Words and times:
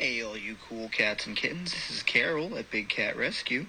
Hey, 0.00 0.22
all 0.22 0.34
you 0.34 0.56
cool 0.66 0.88
cats 0.88 1.26
and 1.26 1.36
kittens. 1.36 1.74
This 1.74 1.90
is 1.90 2.02
Carole 2.02 2.56
at 2.56 2.70
Big 2.70 2.88
Cat 2.88 3.18
Rescue. 3.18 3.66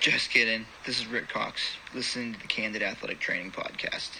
Just 0.00 0.30
kidding. 0.30 0.64
This 0.86 0.98
is 0.98 1.06
Rick 1.06 1.28
Cox, 1.28 1.76
listening 1.92 2.32
to 2.32 2.40
the 2.40 2.46
Candid 2.46 2.82
Athletic 2.82 3.20
Training 3.20 3.50
Podcast. 3.50 4.12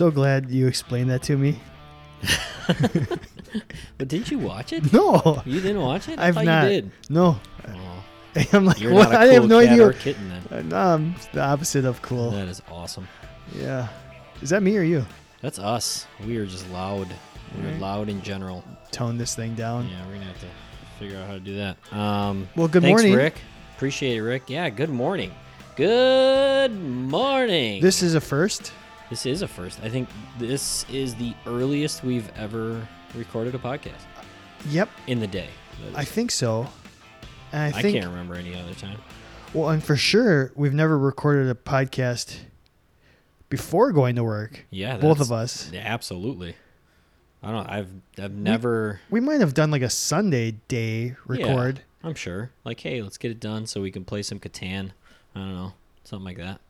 So 0.00 0.10
glad 0.10 0.50
you 0.50 0.66
explained 0.66 1.10
that 1.10 1.22
to 1.24 1.36
me. 1.36 1.60
But 3.98 4.08
didn't 4.08 4.30
you 4.30 4.38
watch 4.38 4.72
it? 4.72 4.90
No, 4.94 5.42
You 5.44 5.60
didn't 5.60 5.82
watch 5.82 6.08
it? 6.08 6.18
I 6.18 6.28
I've 6.28 6.34
thought 6.36 6.44
not. 6.46 6.62
you 6.64 6.68
did. 6.70 6.90
No, 7.10 7.38
Oh, 7.68 8.04
I'm 8.54 8.64
like, 8.64 8.80
you're 8.80 8.94
what? 8.94 9.10
not 9.10 9.14
a 9.14 9.18
I 9.18 9.24
cool 9.26 9.34
have 9.34 9.48
no 9.48 9.58
idea. 9.58 9.92
kitten 9.92 10.28
then. 10.30 10.42
Uh, 10.50 10.62
no, 10.62 10.76
I'm 10.76 11.14
the 11.34 11.42
opposite 11.42 11.84
of 11.84 12.00
cool. 12.00 12.30
That 12.30 12.48
is 12.48 12.62
awesome. 12.70 13.06
Yeah. 13.54 13.88
Is 14.40 14.48
that 14.50 14.62
me 14.62 14.78
or 14.78 14.82
you? 14.82 15.04
That's 15.42 15.58
us. 15.58 16.06
We 16.26 16.38
are 16.38 16.46
just 16.46 16.66
loud. 16.70 17.08
We're 17.58 17.70
Right. 17.72 17.78
loud 17.80 18.08
in 18.08 18.22
general. 18.22 18.64
Tone 18.92 19.18
this 19.18 19.34
thing 19.34 19.54
down. 19.54 19.86
Yeah, 19.90 20.06
we're 20.06 20.14
gonna 20.14 20.24
have 20.26 20.40
to 20.40 20.46
figure 20.98 21.18
out 21.18 21.26
how 21.26 21.34
to 21.34 21.40
do 21.40 21.56
that. 21.56 21.76
Um, 21.92 22.48
Well, 22.56 22.68
good 22.68 22.80
thanks, 22.82 23.02
morning. 23.02 23.18
Rick. 23.18 23.34
Appreciate 23.76 24.16
it, 24.16 24.22
Rick. 24.22 24.44
Yeah, 24.48 24.70
good 24.70 24.90
morning. 24.90 25.32
Good 25.76 26.72
morning. 26.72 27.82
This 27.82 28.02
is 28.02 28.14
a 28.14 28.20
first. 28.22 28.72
This 29.10 29.26
is 29.26 29.42
a 29.42 29.48
first. 29.48 29.80
I 29.82 29.88
think 29.88 30.08
this 30.38 30.86
is 30.88 31.14
the 31.16 31.34
earliest 31.46 32.02
we've 32.04 32.30
ever 32.36 32.86
recorded 33.14 33.54
a 33.54 33.58
podcast 33.58 34.00
Yep, 34.68 34.88
in 35.06 35.20
the 35.20 35.26
day. 35.26 35.48
I 35.94 36.04
think 36.04 36.30
so. 36.30 36.68
And 37.52 37.74
I 37.74 37.78
I 37.78 37.82
think 37.82 37.96
can't 37.98 38.10
remember 38.10 38.34
any 38.34 38.54
other 38.54 38.74
time. 38.74 38.98
well, 39.52 39.70
and 39.70 39.82
for 39.82 39.96
sure, 39.96 40.52
we've 40.54 40.74
never 40.74 40.96
recorded 40.98 41.48
a 41.48 41.54
podcast 41.54 42.36
before 43.48 43.90
going 43.92 44.14
to 44.16 44.22
work. 44.24 44.64
Yeah, 44.70 44.96
both 44.98 45.20
of 45.20 45.32
us. 45.32 45.70
Yeah, 45.72 45.82
absolutely. 45.84 46.54
I 47.42 47.50
don't. 47.50 47.66
I've 47.68 47.88
I've 48.22 48.32
never. 48.34 49.00
We 49.10 49.20
might 49.20 49.40
have 49.40 49.54
done 49.54 49.70
like 49.70 49.82
a 49.82 49.90
Sunday 49.90 50.52
day 50.68 51.16
record. 51.26 51.78
Yeah, 52.02 52.08
I'm 52.08 52.14
sure. 52.14 52.50
Like, 52.64 52.80
hey, 52.80 53.02
let's 53.02 53.16
get 53.18 53.30
it 53.30 53.40
done 53.40 53.66
so 53.66 53.80
we 53.80 53.90
can 53.90 54.04
play 54.04 54.22
some 54.22 54.38
Catan. 54.38 54.90
I 55.34 55.38
don't 55.38 55.54
know, 55.54 55.72
something 56.04 56.24
like 56.26 56.36
that. 56.36 56.60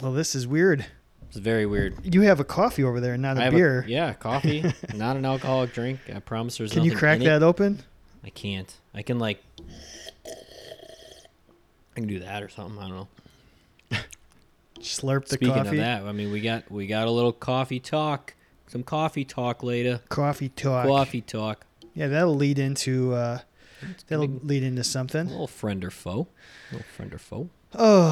Well, 0.00 0.12
this 0.12 0.34
is 0.36 0.46
weird. 0.46 0.86
It's 1.28 1.36
very 1.36 1.66
weird. 1.66 1.94
You 2.14 2.22
have 2.22 2.40
a 2.40 2.44
coffee 2.44 2.82
over 2.84 3.00
there, 3.00 3.16
not 3.18 3.36
I 3.36 3.40
a 3.40 3.44
have 3.44 3.52
beer. 3.52 3.84
yeah, 3.86 4.12
coffee, 4.18 4.64
not 4.94 5.16
an 5.16 5.24
alcoholic 5.24 5.72
drink. 5.74 6.00
I 6.14 6.20
promise 6.20 6.56
there's 6.58 6.72
Can 6.72 6.84
you 6.84 6.96
crack 6.96 7.16
in 7.16 7.22
it. 7.22 7.26
that 7.26 7.42
open? 7.42 7.80
I 8.24 8.30
can't. 8.30 8.72
I 8.94 9.02
can 9.02 9.18
like. 9.18 9.42
I 11.96 12.00
can 12.00 12.06
do 12.06 12.20
that 12.20 12.42
or 12.42 12.48
something. 12.48 12.78
I 12.78 12.88
don't 12.88 12.96
know. 12.96 13.08
Slurp 14.80 15.24
the 15.26 15.34
Speaking 15.34 15.54
coffee. 15.54 15.68
of 15.70 15.76
that, 15.76 16.02
I 16.04 16.12
mean, 16.12 16.30
we 16.32 16.40
got 16.40 16.70
we 16.70 16.86
got 16.86 17.08
a 17.08 17.10
little 17.10 17.32
coffee 17.32 17.80
talk. 17.80 18.34
Some 18.68 18.82
coffee 18.82 19.24
talk 19.24 19.62
later. 19.62 20.00
Coffee 20.08 20.48
talk. 20.50 20.86
Coffee 20.86 21.20
talk. 21.22 21.66
Yeah, 21.94 22.08
that'll 22.08 22.36
lead 22.36 22.58
into 22.58 23.14
uh, 23.14 23.40
that'll 24.06 24.26
lead 24.42 24.62
into 24.62 24.82
A 24.82 24.84
something. 24.84 25.28
little 25.28 25.46
friend 25.46 25.84
or 25.84 25.90
foe. 25.90 26.28
A 26.70 26.74
little 26.74 26.88
friend 26.96 27.12
or 27.14 27.18
foe. 27.18 27.48
Oh, 27.74 28.10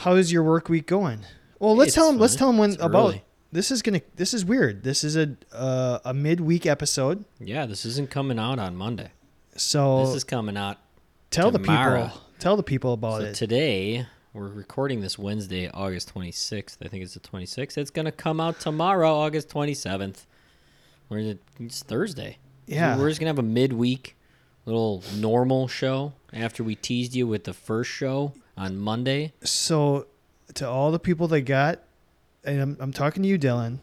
how 0.00 0.14
is 0.14 0.32
your 0.32 0.42
work 0.42 0.68
week 0.68 0.86
going? 0.86 1.20
Well, 1.62 1.76
let's 1.76 1.90
It's 1.90 1.94
tell 1.94 2.10
him. 2.10 2.18
Let's 2.18 2.34
tell 2.34 2.50
him 2.50 2.58
when 2.58 2.72
It's 2.72 2.82
about. 2.82 2.98
early. 3.10 3.22
This 3.52 3.70
is 3.70 3.82
gonna. 3.82 4.00
This 4.16 4.34
is 4.34 4.44
weird. 4.44 4.82
This 4.82 5.04
is 5.04 5.16
a 5.16 5.36
uh, 5.52 6.00
a 6.04 6.12
midweek 6.12 6.66
episode. 6.66 7.24
Yeah, 7.38 7.66
this 7.66 7.84
isn't 7.86 8.10
coming 8.10 8.38
out 8.38 8.58
on 8.58 8.74
Monday. 8.74 9.10
So 9.56 10.04
This 10.06 10.16
is 10.16 10.24
coming 10.24 10.56
out 10.56 10.78
tell 11.30 11.52
the 11.52 11.60
people. 11.60 12.10
Tell 12.40 12.56
the 12.56 12.62
people 12.64 12.94
about 12.94 13.20
So 13.20 13.26
it. 13.28 13.34
today, 13.34 14.06
we're 14.32 14.48
recording 14.48 15.02
this 15.02 15.16
Wednesday, 15.18 15.68
August 15.72 16.12
26th. 16.12 16.78
I 16.84 16.88
think 16.88 17.04
it's 17.04 17.14
the 17.14 17.20
26th. 17.20 17.78
It's 17.78 17.90
going 17.90 18.06
to 18.06 18.10
come 18.12 18.40
out 18.40 18.58
tomorrow, 18.58 19.14
August 19.14 19.48
27th. 19.50 20.24
We're 21.08 21.18
in 21.18 21.38
it's 21.60 21.84
Thursday. 21.84 22.38
So 22.66 22.74
Yeah. 22.74 22.98
we're 22.98 23.08
just 23.10 23.20
going 23.20 23.32
to 23.32 23.38
have 23.38 23.44
a 23.44 23.48
midweek 23.48 24.16
little 24.66 25.04
normal 25.16 25.68
show 25.68 26.14
after 26.32 26.64
we 26.64 26.74
teased 26.74 27.14
you 27.14 27.28
with 27.28 27.44
the 27.44 27.52
first 27.52 27.90
show 27.90 28.32
on 28.56 28.76
Monday. 28.78 29.32
so 29.44 30.06
to 30.54 30.68
all 30.68 30.90
the 30.92 30.98
people 30.98 31.28
that 31.28 31.42
got, 31.42 31.80
and 32.44 32.60
I'm, 32.60 32.76
I'm 32.80 32.92
talking 32.92 33.22
to 33.22 33.28
you, 33.28 33.38
Dylan. 33.38 33.78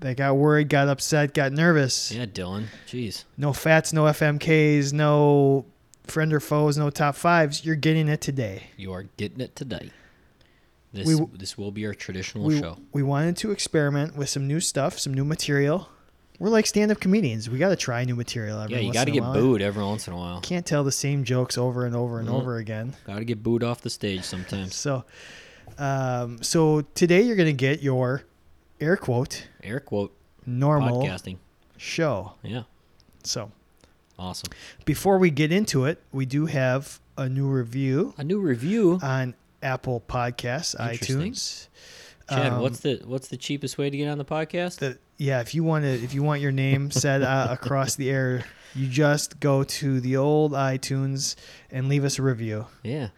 That 0.00 0.16
got 0.16 0.36
worried, 0.36 0.68
got 0.68 0.86
upset, 0.86 1.34
got 1.34 1.52
nervous. 1.52 2.12
Yeah, 2.12 2.26
Dylan. 2.26 2.66
Jeez. 2.86 3.24
No 3.36 3.52
fats, 3.52 3.92
no 3.92 4.04
FMKs, 4.04 4.92
no 4.92 5.64
friend 6.06 6.32
or 6.32 6.38
foes, 6.38 6.78
no 6.78 6.88
top 6.88 7.16
fives. 7.16 7.64
You're 7.64 7.74
getting 7.74 8.06
it 8.06 8.20
today. 8.20 8.64
You 8.76 8.92
are 8.92 9.04
getting 9.16 9.40
it 9.40 9.56
today. 9.56 9.90
This 10.92 11.04
We 11.06 11.26
this 11.36 11.58
will 11.58 11.72
be 11.72 11.84
our 11.86 11.94
traditional 11.94 12.44
we, 12.44 12.60
show. 12.60 12.78
we 12.92 13.02
wanted 13.02 13.36
to 13.38 13.50
experiment 13.50 14.16
with 14.16 14.28
some 14.28 14.46
new 14.46 14.60
stuff, 14.60 14.98
some 15.00 15.12
new 15.12 15.24
material. 15.24 15.88
We're 16.38 16.48
like 16.50 16.66
stand-up 16.66 17.00
comedians. 17.00 17.50
We 17.50 17.58
got 17.58 17.70
to 17.70 17.76
try 17.76 18.04
new 18.04 18.14
material 18.14 18.60
every 18.60 18.76
Yeah, 18.76 18.82
you 18.82 18.92
got 18.92 19.06
to 19.06 19.10
get 19.10 19.24
while. 19.24 19.32
booed 19.34 19.60
every 19.60 19.82
once 19.82 20.06
in 20.06 20.12
a 20.14 20.16
while. 20.16 20.40
Can't 20.40 20.64
tell 20.64 20.84
the 20.84 20.92
same 20.92 21.24
jokes 21.24 21.58
over 21.58 21.84
and 21.84 21.96
over 21.96 22.20
and 22.20 22.28
Mhm. 22.28 22.32
over 22.34 22.56
again. 22.58 22.94
Got 23.04 23.18
to 23.18 23.24
get 23.24 23.42
booed 23.42 23.64
off 23.64 23.80
the 23.80 23.90
stage 23.90 24.22
sometimes. 24.22 24.76
So, 24.76 25.04
um, 25.78 26.42
so 26.42 26.82
today 26.94 27.22
you're 27.22 27.36
gonna 27.36 27.52
get 27.52 27.82
your 27.82 28.22
air 28.80 28.96
quote 28.96 29.46
Air 29.62 29.80
quote 29.80 30.14
normal 30.46 31.02
podcasting. 31.02 31.36
show. 31.76 32.34
Yeah, 32.42 32.62
So 33.24 33.50
awesome. 34.18 34.50
before 34.84 35.18
we 35.18 35.30
get 35.30 35.52
into 35.52 35.84
it, 35.84 36.02
we 36.12 36.26
do 36.26 36.46
have 36.46 37.00
a 37.16 37.28
new 37.28 37.48
review 37.48 38.14
A 38.18 38.24
new 38.24 38.40
review. 38.40 38.98
on 39.02 39.34
Apple 39.62 40.02
Podcasts, 40.08 40.76
iTunes. 40.76 41.66
Chad, 42.30 42.52
Um, 42.52 42.60
what's 42.62 42.80
the 42.80 43.00
what's 43.06 43.28
the 43.28 43.36
cheapest 43.36 43.76
way 43.78 43.90
to 43.90 43.96
get 43.96 44.06
on 44.08 44.18
the 44.18 44.24
podcast? 44.24 44.78
the 44.78 44.98
yeah 45.16 45.40
if 45.40 45.54
you 45.54 45.64
want 45.64 45.84
to 45.84 45.90
if 45.90 46.14
you 46.14 46.22
want 46.22 46.40
your 46.40 46.52
name 46.52 46.90
said 46.90 47.22
uh, 47.22 47.48
across 47.52 47.96
the 47.96 48.08
air 48.10 48.44
you 48.74 48.86
just 48.86 49.40
go 49.40 49.64
to 49.64 49.98
the 50.00 50.16
old 50.16 50.52
itunes 50.52 51.34
and 51.70 51.88
leave 51.88 52.04
us 52.04 52.18
a 52.18 52.22
review 52.22 52.66
yeah, 52.84 53.08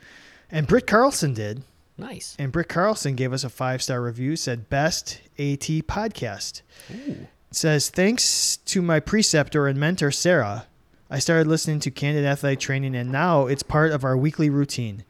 and 0.50 0.66
britt 0.68 0.86
carlson 0.86 1.34
did 1.34 1.62
nice. 2.00 2.36
and 2.38 2.52
britt 2.52 2.68
carlson 2.68 3.14
gave 3.14 3.32
us 3.32 3.44
a 3.44 3.50
five 3.50 3.82
star 3.82 4.00
review 4.02 4.36
said 4.36 4.68
best 4.68 5.20
at 5.38 5.60
podcast 5.60 6.62
Ooh. 6.90 7.26
It 7.50 7.56
says 7.56 7.90
thanks 7.90 8.56
to 8.58 8.82
my 8.82 9.00
preceptor 9.00 9.66
and 9.66 9.78
mentor 9.78 10.10
sarah 10.10 10.66
i 11.08 11.18
started 11.18 11.46
listening 11.46 11.80
to 11.80 11.90
candid 11.90 12.24
Athlete 12.24 12.60
training 12.60 12.94
and 12.94 13.10
now 13.12 13.46
it's 13.46 13.62
part 13.62 13.92
of 13.92 14.04
our 14.04 14.16
weekly 14.16 14.50
routine 14.50 15.04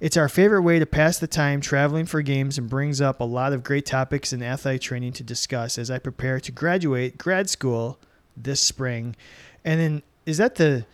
it's 0.00 0.16
our 0.16 0.28
favorite 0.28 0.62
way 0.62 0.78
to 0.78 0.86
pass 0.86 1.18
the 1.18 1.26
time 1.26 1.60
traveling 1.60 2.04
for 2.04 2.20
games 2.20 2.58
and 2.58 2.68
brings 2.68 3.00
up 3.00 3.20
a 3.20 3.24
lot 3.24 3.52
of 3.52 3.62
great 3.62 3.86
topics 3.86 4.32
in 4.32 4.42
athlete 4.42 4.82
training 4.82 5.12
to 5.14 5.22
discuss 5.22 5.78
as 5.78 5.90
I 5.90 5.98
prepare 5.98 6.40
to 6.40 6.52
graduate 6.52 7.16
grad 7.16 7.48
school 7.48 7.98
this 8.36 8.60
spring. 8.60 9.16
And 9.64 9.80
then 9.80 10.02
is 10.26 10.38
that 10.38 10.56
the 10.56 10.84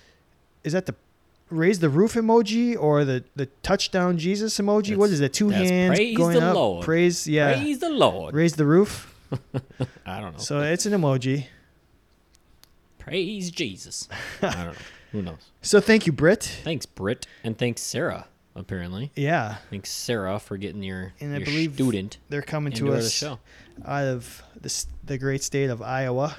is 0.62 0.74
that 0.74 0.86
the 0.86 0.94
raise 1.50 1.78
the 1.80 1.88
roof 1.88 2.14
emoji 2.14 2.76
or 2.80 3.04
the 3.04 3.24
the 3.36 3.46
touchdown 3.62 4.18
Jesus 4.18 4.56
emoji? 4.58 4.96
what 4.96 5.10
That's- 5.10 5.12
is 5.12 5.20
it? 5.20 5.32
Two 5.32 5.50
hands 5.50 5.96
praise 5.96 6.16
going 6.16 6.36
the 6.38 6.46
up. 6.46 6.54
Lord. 6.54 6.84
Praise 6.84 7.26
yeah. 7.26 7.52
Praise 7.54 7.78
the 7.78 7.90
Lord. 7.90 8.34
Raise 8.34 8.54
the 8.54 8.64
roof. 8.66 9.14
I 10.06 10.20
don't 10.20 10.32
know. 10.32 10.38
So 10.38 10.60
it's 10.60 10.86
an 10.86 10.92
emoji. 10.92 11.46
Praise 12.98 13.50
Jesus. 13.50 14.08
I 14.42 14.50
don't 14.50 14.66
know. 14.66 14.72
Who 15.12 15.22
knows? 15.22 15.50
So 15.62 15.80
thank 15.80 16.06
you, 16.06 16.12
Britt. 16.12 16.44
Thanks, 16.62 16.86
Britt, 16.86 17.26
and 17.42 17.58
thanks, 17.58 17.82
Sarah. 17.82 18.26
Apparently, 18.56 19.10
Yeah, 19.14 19.56
thanks, 19.70 19.90
Sarah, 19.90 20.38
for 20.40 20.56
getting 20.56 20.82
your, 20.82 21.12
And 21.20 21.34
I 21.34 21.38
believe 21.38 21.74
student 21.74 22.18
they're 22.28 22.42
coming 22.42 22.72
to 22.74 22.92
us 22.92 23.10
show. 23.12 23.38
out 23.84 24.04
of 24.04 24.42
this, 24.60 24.86
the 25.04 25.18
great 25.18 25.42
state 25.44 25.70
of 25.70 25.80
Iowa, 25.80 26.36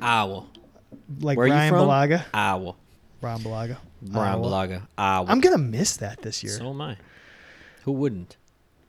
Iowa, 0.00 0.46
like 1.20 1.36
Where 1.36 1.44
are 1.46 1.48
you 1.48 1.52
Bryan 1.54 1.72
from? 1.72 1.88
Bulaga. 1.88 2.24
Iowa, 2.32 2.74
Bryan 3.22 3.40
Bulaga. 3.40 3.76
Bryan 4.02 4.34
Iowa. 4.34 4.46
Bulaga, 4.46 4.82
Iowa. 4.98 5.26
I'm 5.30 5.40
gonna 5.40 5.56
miss 5.56 5.96
that 5.96 6.20
this 6.20 6.42
year. 6.44 6.52
So 6.52 6.68
am 6.68 6.80
I. 6.82 6.96
Who 7.84 7.92
wouldn't? 7.92 8.36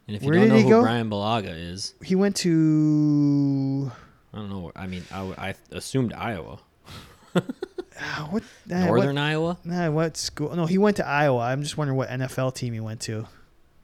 And 0.07 0.17
if 0.17 0.23
you 0.23 0.29
Where 0.29 0.39
don't 0.39 0.43
did 0.47 0.49
know 0.49 0.57
he 0.57 0.63
who 0.63 0.69
go? 0.69 0.81
Bryan 0.81 1.09
Bulaga 1.09 1.55
is, 1.71 1.93
he 2.03 2.15
went 2.15 2.35
to 2.37 3.91
I 4.33 4.37
don't 4.37 4.49
know. 4.49 4.59
where- 4.59 4.73
I 4.77 4.87
mean, 4.87 5.03
I 5.11 5.53
assumed 5.71 6.11
Iowa, 6.13 6.59
ah, 7.35 8.27
what 8.31 8.43
nah, 8.65 8.85
Northern 8.85 9.15
What, 9.15 9.21
Iowa. 9.23 9.57
nah, 9.63 9.89
what 9.91 10.17
school? 10.17 10.55
No, 10.55 10.65
he 10.65 10.77
went 10.77 10.97
to 10.97 11.07
Iowa. 11.07 11.39
I'm 11.43 11.61
just 11.63 11.77
wondering 11.77 11.97
what 11.97 12.09
NFL 12.09 12.53
team 12.55 12.73
he 12.73 12.79
went 12.79 13.01
to. 13.01 13.27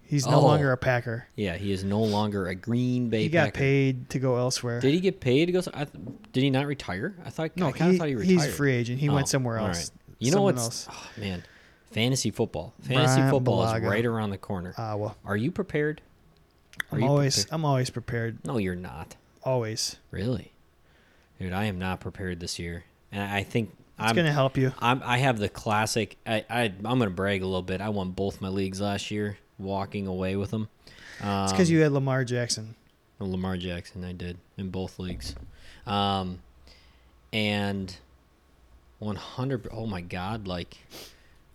He's 0.01 0.25
no 0.25 0.37
Oh. 0.37 0.41
longer 0.41 0.71
a 0.71 0.77
Packer. 0.77 1.27
Yeah, 1.35 1.55
he 1.55 1.71
is 1.71 1.83
no 1.83 2.01
longer 2.01 2.47
a 2.47 2.55
Green 2.55 3.09
Bay 3.09 3.21
He 3.23 3.29
got 3.29 3.45
Packer. 3.49 3.59
paid 3.59 4.09
to 4.09 4.17
go 4.19 4.37
elsewhere. 4.37 4.79
Did 4.79 4.91
he 4.95 4.99
get 5.01 5.19
paid 5.19 5.45
to 5.45 5.51
go? 5.51 5.59
I 5.71 5.85
th- 5.85 6.03
did 6.33 6.41
he 6.41 6.49
not 6.49 6.65
retire? 6.65 7.13
I 7.23 7.29
thought. 7.29 7.51
no, 7.55 7.67
I 7.67 7.71
kind 7.71 7.89
of 7.89 7.93
he, 7.93 7.97
thought 7.99 8.07
he 8.07 8.15
retired. 8.15 8.31
he's 8.41 8.45
a 8.47 8.51
free 8.51 8.73
agent. 8.73 8.99
He 8.99 9.07
Oh, 9.09 9.13
went 9.13 9.27
somewhere 9.29 9.59
all 9.59 9.67
else. 9.67 9.91
You 10.19 10.31
know 10.31 10.41
what's? 10.43 10.87
Oh, 10.89 11.07
man, 11.17 11.43
fantasy 11.91 12.31
football. 12.31 12.73
Fantasy 12.81 13.15
Bryan 13.17 13.31
football 13.31 13.63
Bulaga. 13.65 13.77
is 13.77 13.83
right 13.89 14.05
around 14.05 14.29
the 14.31 14.37
corner. 14.37 14.73
Iowa. 14.77 15.15
Are 15.25 15.37
you 15.37 15.51
prepared? 15.51 16.01
Are 16.91 16.95
I'm 16.97 17.01
you 17.03 17.07
always 17.07 17.35
prepared? 17.35 17.53
I'm 17.53 17.65
always 17.65 17.89
prepared. 17.89 18.37
No, 18.45 18.57
you're 18.57 18.75
not. 18.75 19.15
always. 19.43 19.95
Really, 20.11 20.51
dude, 21.39 21.53
I 21.53 21.65
am 21.65 21.79
not 21.79 21.99
prepared 22.01 22.39
this 22.39 22.59
year, 22.59 22.83
and 23.11 23.21
I 23.23 23.43
think 23.43 23.69
It's 23.71 24.09
I'm 24.09 24.15
gonna 24.15 24.31
help 24.31 24.57
you. 24.57 24.73
I'm, 24.79 25.01
I 25.05 25.17
have 25.19 25.39
the 25.39 25.49
classic. 25.49 26.17
I, 26.27 26.45
I 26.49 26.61
I'm 26.63 26.81
gonna 26.99 27.09
brag 27.09 27.41
a 27.41 27.45
little 27.45 27.61
bit. 27.61 27.79
I 27.81 27.89
won 27.89 28.11
both 28.11 28.41
my 28.41 28.49
leagues 28.49 28.81
last 28.81 29.11
year, 29.11 29.37
walking 29.57 30.05
away 30.07 30.35
with 30.35 30.51
them. 30.51 30.67
Um, 31.21 31.43
It's 31.45 31.53
because 31.53 31.69
you 31.71 31.79
had 31.81 31.91
Lamar 31.93 32.23
Jackson. 32.25 32.75
Lamar 33.19 33.57
Jackson. 33.57 34.03
I 34.05 34.13
did 34.13 34.37
in 34.57 34.69
both 34.69 34.99
leagues, 34.99 35.35
um, 35.85 36.39
and 37.33 37.93
100. 38.99 39.67
Oh 39.71 39.85
my 39.85 40.01
God! 40.01 40.47
Like, 40.47 40.77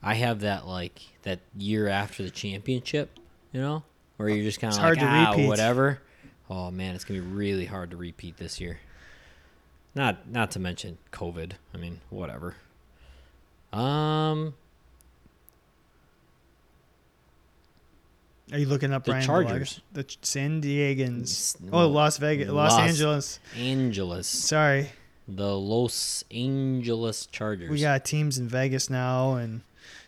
I 0.02 0.14
have 0.14 0.40
that 0.40 0.66
like 0.66 1.00
that 1.22 1.40
year 1.56 1.88
after 1.88 2.22
the 2.22 2.30
championship. 2.30 3.18
You 3.52 3.60
know, 3.60 3.82
where 4.16 4.28
you're 4.28 4.44
just 4.44 4.60
kind 4.60 4.72
of 4.72 4.80
like 4.80 4.98
ah, 5.00 5.30
repeat." 5.30 5.48
whatever. 5.48 6.00
Oh 6.50 6.70
man, 6.70 6.94
it's 6.94 7.04
gonna 7.04 7.20
be 7.20 7.26
really 7.26 7.66
hard 7.66 7.90
to 7.90 7.96
repeat 7.96 8.36
this 8.36 8.60
year. 8.60 8.80
Not 9.94 10.28
not 10.28 10.50
to 10.52 10.58
mention 10.58 10.98
COVID. 11.12 11.52
I 11.72 11.76
mean, 11.76 12.00
whatever. 12.10 12.56
Um, 13.72 14.54
Are 18.52 18.58
you 18.58 18.66
looking 18.66 18.92
up 18.92 19.04
The 19.04 19.12
Bryan 19.12 19.26
Chargers. 19.26 19.80
Bulaga? 19.94 20.06
The 20.06 20.16
San 20.22 20.62
Diegans. 20.62 21.56
Oh. 21.72 21.88
Las 21.88 22.18
Vegas, 22.18 22.48
Los, 22.50 22.72
Los- 22.72 22.80
Angeles. 22.80 23.40
Angeles, 23.56 24.26
Sorry, 24.28 24.90
the 25.26 25.56
Los 25.56 26.24
Angeles 26.30 27.26
Chargers. 27.26 27.70
we 27.70 27.80
got 27.80 28.04
teams 28.04 28.38
in 28.38 28.48
Vegas 28.48 28.90
now, 28.90 29.34
and 29.34 29.62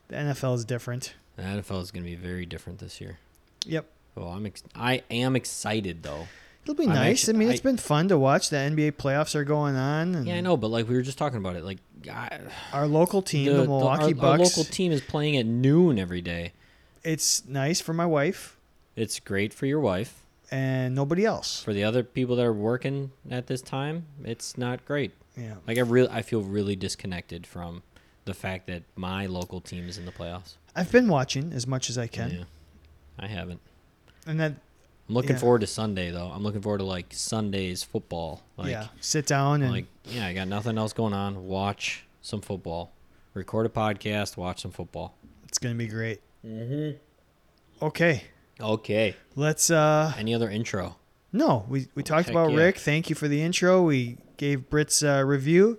the 0.08 0.16
NFL 0.16 0.54
is 0.56 0.64
different. 0.64 1.14
the 1.36 1.42
NFL 1.42 1.82
is 1.82 1.90
going 1.90 2.04
to 2.04 2.10
be 2.10 2.16
very 2.16 2.46
different 2.46 2.78
this 2.78 3.00
year. 3.00 3.18
Yep, 3.66 3.86
Oh, 4.18 4.28
I'm 4.28 4.46
ex- 4.46 4.62
I 4.74 5.02
am 5.10 5.36
excited 5.36 6.02
though. 6.02 6.26
it'll 6.62 6.74
be 6.74 6.84
I'm 6.84 6.94
nice. 6.94 7.28
I 7.28 7.32
mean, 7.32 7.50
it's 7.50 7.60
I- 7.60 7.62
been 7.62 7.76
fun 7.76 8.08
to 8.08 8.18
watch. 8.18 8.50
The 8.50 8.56
NBA 8.56 8.92
playoffs 8.92 9.34
are 9.34 9.44
going 9.44 9.76
on, 9.76 10.14
and 10.14 10.26
Yeah, 10.26 10.36
I 10.36 10.40
know, 10.40 10.56
but 10.56 10.68
like 10.68 10.88
we 10.88 10.94
were 10.94 11.02
just 11.02 11.18
talking 11.18 11.38
about 11.38 11.56
it, 11.56 11.64
like 11.64 11.78
I, 12.10 12.38
our 12.72 12.86
local 12.86 13.20
team, 13.22 13.46
the, 13.46 13.52
the, 13.62 13.64
Milwaukee 13.66 14.02
our, 14.02 14.08
our 14.08 14.14
Bucks. 14.38 14.56
local 14.56 14.64
team 14.72 14.92
is 14.92 15.00
playing 15.00 15.36
at 15.36 15.46
noon 15.46 15.98
every 15.98 16.20
day. 16.20 16.52
it's 17.02 17.44
nice 17.46 17.80
for 17.80 17.92
my 17.94 18.06
wife 18.06 18.56
It's 18.96 19.18
great 19.20 19.52
for 19.54 19.66
your 19.66 19.80
wife. 19.80 20.22
And 20.50 20.94
nobody 20.94 21.24
else. 21.24 21.62
For 21.62 21.72
the 21.72 21.84
other 21.84 22.02
people 22.02 22.36
that 22.36 22.44
are 22.46 22.52
working 22.52 23.10
at 23.30 23.46
this 23.46 23.62
time, 23.62 24.06
it's 24.24 24.56
not 24.56 24.84
great. 24.84 25.12
Yeah, 25.36 25.54
Like 25.66 25.76
I 25.78 25.82
really, 25.82 26.08
I 26.10 26.22
feel 26.22 26.42
really 26.42 26.76
disconnected 26.76 27.46
from 27.46 27.82
the 28.24 28.34
fact 28.34 28.66
that 28.68 28.82
my 28.96 29.26
local 29.26 29.60
team 29.60 29.88
is 29.88 29.98
in 29.98 30.06
the 30.06 30.12
playoffs. 30.12 30.54
I've 30.74 30.90
been 30.90 31.08
watching 31.08 31.52
as 31.52 31.66
much 31.66 31.90
as 31.90 31.98
I 31.98 32.06
can, 32.06 32.30
Yeah, 32.30 32.44
I 33.18 33.26
haven't. 33.26 33.60
and 34.26 34.40
that 34.40 34.52
I'm 35.08 35.14
looking 35.14 35.32
Yeah. 35.32 35.38
forward 35.38 35.60
to 35.60 35.66
Sunday 35.66 36.10
though. 36.10 36.26
I'm 36.28 36.42
looking 36.42 36.60
forward 36.62 36.78
to 36.78 36.84
like 36.84 37.06
Sunday's 37.12 37.82
football. 37.84 38.42
Like, 38.56 38.70
yeah, 38.70 38.88
sit 39.00 39.26
down 39.26 39.62
and 39.62 39.70
like 39.70 39.86
yeah, 40.04 40.26
I 40.26 40.32
got 40.32 40.48
nothing 40.48 40.78
else 40.78 40.92
going 40.92 41.12
on. 41.14 41.46
Watch 41.46 42.04
some 42.22 42.40
football. 42.40 42.92
Record 43.34 43.66
a 43.66 43.68
podcast. 43.68 44.36
Watch 44.36 44.62
some 44.62 44.70
football. 44.72 45.14
it's 45.46 45.58
gonna 45.58 45.74
be 45.76 45.86
great. 45.86 46.20
Mm-hmm. 46.44 46.96
Okay, 47.84 48.24
Okay. 48.60 49.14
let's. 49.34 49.70
uh 49.70 50.12
Any 50.16 50.34
other 50.34 50.50
intro? 50.50 50.96
No, 51.32 51.66
we 51.68 51.88
we 51.94 52.02
talked 52.02 52.28
Heck 52.28 52.34
about 52.34 52.52
yeah. 52.52 52.58
Rick. 52.58 52.78
Thank 52.78 53.10
you 53.10 53.16
for 53.16 53.28
the 53.28 53.42
intro. 53.42 53.82
We 53.82 54.18
gave 54.36 54.70
Brit's 54.70 55.02
uh, 55.02 55.22
review. 55.26 55.78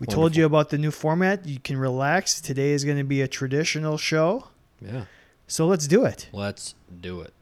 We 0.00 0.06
told 0.06 0.36
you 0.36 0.44
about 0.44 0.70
the 0.70 0.78
new 0.78 0.92
format. 0.92 1.46
You 1.46 1.58
can 1.58 1.76
relax. 1.76 2.40
Today 2.40 2.70
is 2.70 2.84
going 2.84 2.98
to 2.98 3.04
be 3.04 3.20
a 3.20 3.28
traditional 3.28 3.98
show. 3.98 4.48
Yeah. 4.80 5.04
So 5.48 5.66
let's 5.66 5.88
do 5.88 6.04
it. 6.04 6.28
Let's 6.32 6.74
do 7.00 7.20
it. 7.22 7.32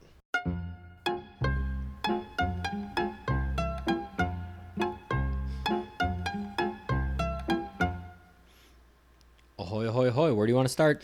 Ahoy, 9.59 9.87
ahoy, 9.87 10.07
ahoy. 10.07 10.33
Where 10.33 10.47
do 10.47 10.51
you 10.51 10.55
want 10.55 10.67
to 10.67 10.71
start? 10.71 11.03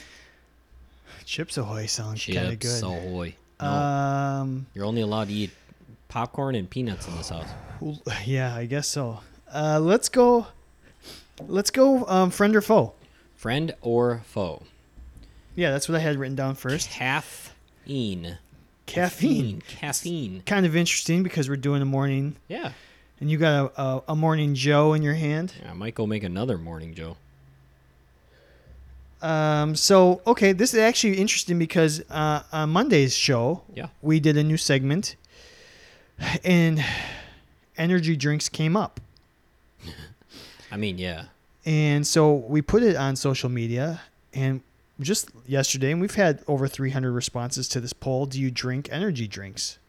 Chips 1.26 1.58
Ahoy 1.58 1.86
sounds 1.86 2.26
kind 2.26 2.38
of 2.38 2.60
good. 2.60 2.70
Chips 2.70 2.82
ahoy. 2.82 3.36
No, 3.64 3.70
Um, 3.72 4.66
you're 4.74 4.86
only 4.86 5.02
allowed 5.02 5.28
to 5.30 5.34
eat 5.34 5.52
popcorn 6.10 6.56
and 6.56 6.70
peanuts 6.70 7.08
in 7.08 7.16
this 7.18 7.30
house. 7.30 7.48
yeah, 8.26 8.56
I 8.56 8.66
guess 8.66 8.88
so. 8.88 9.20
Uh, 9.54 9.80
let's 9.82 10.10
go. 10.10 10.48
Let's 11.48 11.72
go. 11.72 12.06
Um, 12.08 12.30
friend 12.32 12.56
or 12.56 12.62
foe? 12.62 12.94
Friend 13.36 13.74
or 13.82 14.22
foe? 14.26 14.64
Yeah, 15.56 15.72
that's 15.72 15.88
what 15.90 15.96
I 15.96 16.00
had 16.00 16.18
written 16.18 16.36
down 16.36 16.56
first. 16.56 16.90
Caffeine. 16.90 18.38
Caffeine. 18.86 19.62
Caffeine. 19.68 20.42
Kind 20.46 20.66
of 20.66 20.76
interesting 20.76 21.24
because 21.24 21.48
we're 21.50 21.56
doing 21.56 21.82
a 21.82 21.86
morning, 21.86 22.36
Yeah. 22.48 22.72
and 23.20 23.30
you 23.32 23.38
got 23.38 23.72
a, 23.78 23.82
a, 23.82 24.04
a 24.10 24.16
morning 24.16 24.56
Joe 24.56 24.94
in 24.94 25.02
your 25.02 25.14
hand. 25.14 25.54
yeah. 25.62 25.72
I 25.72 25.74
might 25.74 25.96
go 25.96 26.06
make 26.08 26.24
another 26.24 26.58
morning, 26.58 26.94
Joe. 26.94 27.18
Um, 29.24 29.76
so 29.76 30.22
okay, 30.28 30.52
this 30.52 30.74
is 30.74 30.80
actually 30.82 31.18
interesting 31.18 31.58
because 31.58 32.02
uh, 32.12 32.44
on 32.52 32.70
Monday's 32.72 33.16
show, 33.16 33.64
Yeah. 33.74 33.88
we 34.02 34.20
did 34.20 34.36
a 34.38 34.44
new 34.44 34.58
segment, 34.58 35.16
and 36.44 36.84
energy 37.78 38.16
drinks 38.18 38.50
came 38.50 38.76
up, 38.76 39.00
I 40.72 40.78
mean, 40.78 40.98
yeah. 40.98 41.26
and 41.66 42.06
so 42.06 42.34
we 42.34 42.62
put 42.62 42.84
it 42.84 42.96
on 42.98 43.16
social 43.16 43.50
media, 43.50 44.02
and 44.34 44.62
just 45.00 45.30
yesterday, 45.48 45.92
and 45.92 46.02
we've 46.02 46.16
had 46.16 46.44
over 46.48 46.68
300 46.68 47.12
responses 47.12 47.68
to 47.70 47.80
this 47.80 47.94
poll. 47.94 48.26
Do 48.26 48.40
you 48.42 48.52
drink 48.52 48.90
energy 48.92 49.28
drinks? 49.28 49.80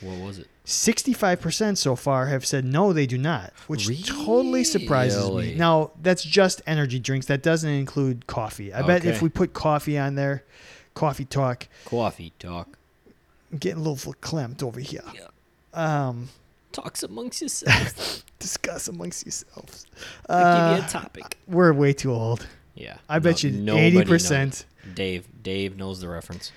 What 0.00 0.18
was 0.18 0.38
it? 0.38 0.46
65% 0.64 1.76
so 1.78 1.96
far 1.96 2.26
have 2.26 2.44
said 2.46 2.64
no, 2.64 2.92
they 2.92 3.06
do 3.06 3.16
not, 3.18 3.52
which 3.68 3.86
totally 4.06 4.62
surprises 4.64 5.28
me. 5.30 5.54
Now, 5.54 5.92
that's 6.02 6.22
just 6.22 6.60
energy 6.66 6.98
drinks. 6.98 7.26
That 7.26 7.42
doesn't 7.42 7.70
include 7.70 8.26
coffee. 8.26 8.72
I 8.72 8.82
bet 8.82 9.04
if 9.04 9.22
we 9.22 9.28
put 9.30 9.54
coffee 9.54 9.96
on 9.98 10.14
there, 10.14 10.44
coffee 10.94 11.24
talk, 11.24 11.68
Coffee 11.86 12.32
talk. 12.38 12.76
I'm 13.50 13.58
getting 13.58 13.80
a 13.84 13.88
little 13.88 14.12
clamped 14.20 14.62
over 14.62 14.78
here. 14.78 15.02
Yeah. 15.14 15.28
Um, 15.72 16.28
Talks 16.70 17.02
amongst 17.02 17.40
yourselves. 17.40 18.24
discuss 18.38 18.88
amongst 18.88 19.24
yourselves. 19.24 19.86
I'll 20.28 20.70
give 20.70 20.78
you 20.78 20.84
Uh, 20.84 20.86
a 20.86 20.90
topic. 20.90 21.38
we're 21.46 21.72
way 21.72 21.92
too 21.94 22.12
old. 22.12 22.46
Yeah. 22.74 22.98
I 23.08 23.18
bet 23.20 23.42
No- 23.42 23.48
you 23.50 23.56
nobody 23.58 23.96
80%. 24.04 24.30
knows. 24.46 24.64
Dave. 24.94 25.26
Dave 25.42 25.76
knows 25.78 26.00
the 26.00 26.08
reference. 26.08 26.52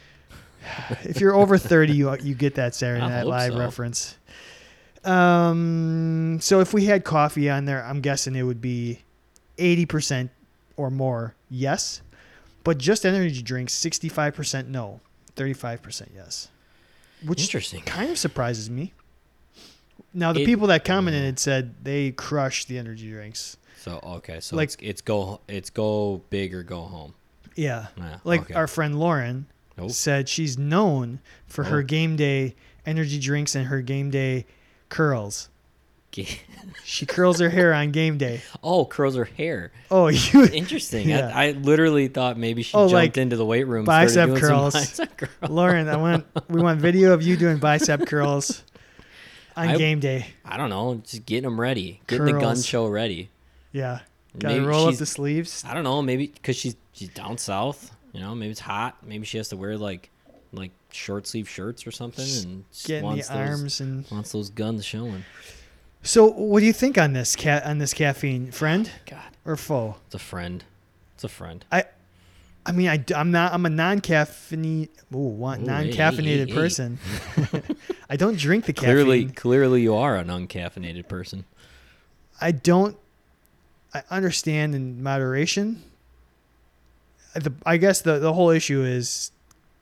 If 1.03 1.19
you're 1.19 1.35
over 1.35 1.57
30, 1.57 1.93
you 1.93 2.15
you 2.21 2.35
get 2.35 2.55
that 2.55 2.75
Saturday 2.75 3.01
Night 3.07 3.25
Live 3.25 3.53
so. 3.53 3.59
reference. 3.59 4.17
Um, 5.03 6.37
so 6.41 6.59
if 6.59 6.73
we 6.73 6.85
had 6.85 7.03
coffee 7.03 7.49
on 7.49 7.65
there, 7.65 7.83
I'm 7.83 8.01
guessing 8.01 8.35
it 8.35 8.43
would 8.43 8.61
be 8.61 8.99
80% 9.57 10.29
or 10.77 10.89
more 10.91 11.35
yes. 11.49 12.01
But 12.63 12.77
just 12.77 13.05
energy 13.05 13.41
drinks, 13.41 13.73
65% 13.73 14.67
no, 14.67 14.99
35% 15.35 16.09
yes. 16.13 16.49
Which 17.25 17.41
Interesting. 17.41 17.81
kind 17.81 18.11
of 18.11 18.17
surprises 18.17 18.69
me. 18.69 18.93
Now, 20.13 20.33
the 20.33 20.41
It- 20.41 20.45
people 20.45 20.67
that 20.67 20.85
commented 20.85 21.23
had 21.23 21.39
said 21.39 21.73
they 21.83 22.11
crush 22.11 22.65
the 22.65 22.77
energy 22.77 23.09
drinks. 23.09 23.57
So 23.77 23.99
okay, 24.03 24.39
so 24.39 24.55
Like- 24.55 24.69
it's, 24.69 24.77
it's 24.81 25.01
go 25.01 25.41
it's 25.47 25.69
go 25.71 26.21
big 26.29 26.53
or 26.53 26.61
go 26.61 26.81
home. 26.81 27.15
Yeah. 27.55 27.87
Yeah, 27.97 28.19
Like 28.23 28.41
okay. 28.41 28.53
our 28.53 28.67
friend 28.67 28.99
Lauren 28.99 29.47
Oh. 29.77 29.87
said 29.87 30.27
she's 30.29 30.57
known 30.57 31.19
for 31.47 31.63
her 31.65 31.79
Oh. 31.79 31.83
game 31.83 32.15
day 32.15 32.55
energy 32.85 33.19
drinks 33.19 33.55
and 33.55 33.67
her 33.67 33.81
game 33.81 34.09
day 34.11 34.45
curls. 34.89 35.49
She 36.83 37.05
curls 37.05 37.39
her 37.39 37.49
hair 37.49 37.73
on 37.73 37.91
game 37.91 38.17
day. 38.17 38.41
oh, 38.63 38.85
curls 38.85 39.15
her 39.15 39.25
hair. 39.25 39.71
Oh, 39.89 40.07
you 40.09 40.45
Interesting. 40.45 41.09
Yeah. 41.09 41.31
I, 41.33 41.47
I 41.47 41.51
literally 41.51 42.07
thought 42.07 42.37
maybe 42.37 42.63
she 42.63 42.75
Oh, 42.75 42.81
jumped 42.81 42.93
like 42.93 43.17
into 43.17 43.35
the 43.35 43.45
weight 43.45 43.65
room. 43.65 43.85
bicep 43.85 44.35
curls. 44.37 44.73
bicep 44.73 45.17
curls. 45.17 45.49
Lauren, 45.49 45.87
I 45.87 45.95
want 45.97 46.25
we 46.49 46.61
want 46.61 46.79
video 46.79 47.13
of 47.13 47.23
you 47.23 47.37
doing 47.37 47.57
bicep 47.57 48.05
curls 48.07 48.63
on 49.55 49.69
I- 49.69 49.77
game 49.77 49.99
day. 49.99 50.27
I 50.45 50.57
don't 50.57 50.69
know, 50.69 51.01
just 51.03 51.25
getting 51.25 51.43
them 51.43 51.59
ready, 51.59 52.01
getting 52.07 52.25
the 52.25 52.33
gun 52.33 52.61
show 52.61 52.87
ready. 52.87 53.29
Yeah. 53.71 54.01
Got 54.37 54.49
to 54.49 54.55
Maybe 54.55 54.65
roll 54.65 54.87
up 54.87 54.95
the 54.95 55.05
sleeves. 55.05 55.63
I 55.65 55.73
don't 55.73 55.83
know, 55.83 56.01
maybe 56.01 56.27
because 56.27 56.55
she's 56.57 56.75
she's 56.93 57.09
down 57.09 57.37
south. 57.37 57.91
You 58.13 58.19
know, 58.19 58.35
maybe 58.35 58.51
it's 58.51 58.59
hot. 58.59 58.97
Maybe 59.05 59.25
she 59.25 59.37
has 59.37 59.49
to 59.49 59.57
wear 59.57 59.77
like 59.77 60.09
like 60.53 60.71
short 60.91 61.27
sleeve 61.27 61.47
shirts 61.47 61.87
or 61.87 61.91
something, 61.91 62.25
and 62.25 62.65
just 62.71 62.87
Getting 62.87 63.01
the 63.01 63.07
wants 63.07 63.27
those, 63.29 63.37
arms 63.37 63.81
and 63.81 64.05
wants 64.11 64.31
those 64.31 64.49
guns 64.49 64.85
showing. 64.85 65.23
So, 66.03 66.29
what 66.31 66.59
do 66.59 66.65
you 66.65 66.73
think 66.73 66.97
on 66.97 67.13
this 67.13 67.35
cat 67.35 67.65
on 67.65 67.77
this 67.77 67.93
caffeine, 67.93 68.51
friend 68.51 68.89
God, 69.05 69.21
or 69.45 69.55
foe? 69.55 69.95
it's 70.07 70.15
a 70.15 70.19
friend. 70.19 70.63
It's 71.15 71.23
a 71.23 71.29
friend. 71.29 71.63
I 71.71 71.85
I 72.65 72.73
mean, 72.73 72.89
I, 72.89 73.03
am 73.15 73.31
not. 73.31 73.53
I'm 73.53 73.65
a 73.65 73.69
non-caffeinated, 73.69 74.89
ooh, 75.13 75.17
one, 75.17 75.61
Ooh, 75.61 75.65
hey, 75.65 75.85
hey, 75.85 75.97
non-caffeinated 75.97 76.23
hey, 76.23 76.45
hey. 76.45 76.53
person. 76.53 76.99
I 78.09 78.15
don't 78.17 78.37
drink 78.37 78.65
the 78.65 78.73
caffeine. 78.73 78.93
Clearly, 78.93 79.25
clearly, 79.25 79.81
you 79.81 79.95
are 79.95 80.15
an 80.15 80.27
uncaffeinated 80.27 81.07
person. 81.07 81.45
I 82.39 82.51
don't. 82.51 82.97
I 83.93 84.03
understand 84.09 84.75
in 84.75 85.01
moderation. 85.01 85.83
The, 87.33 87.53
I 87.65 87.77
guess 87.77 88.01
the 88.01 88.19
the 88.19 88.33
whole 88.33 88.49
issue 88.49 88.81
is, 88.83 89.31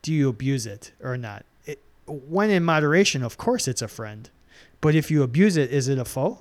do 0.01 0.13
you 0.13 0.29
abuse 0.29 0.65
it 0.65 0.91
or 1.01 1.18
not? 1.18 1.46
It, 1.65 1.79
when 2.08 2.50
in 2.50 2.63
moderation, 2.63 3.24
of 3.24 3.38
course, 3.38 3.68
it's 3.68 3.82
a 3.82 3.88
friend, 3.88 4.29
But 4.82 4.96
if 4.96 5.10
you 5.12 5.24
abuse 5.24 5.58
it, 5.58 5.72
is 5.72 5.88
it 5.88 5.98
a 5.98 6.06
foe? 6.06 6.39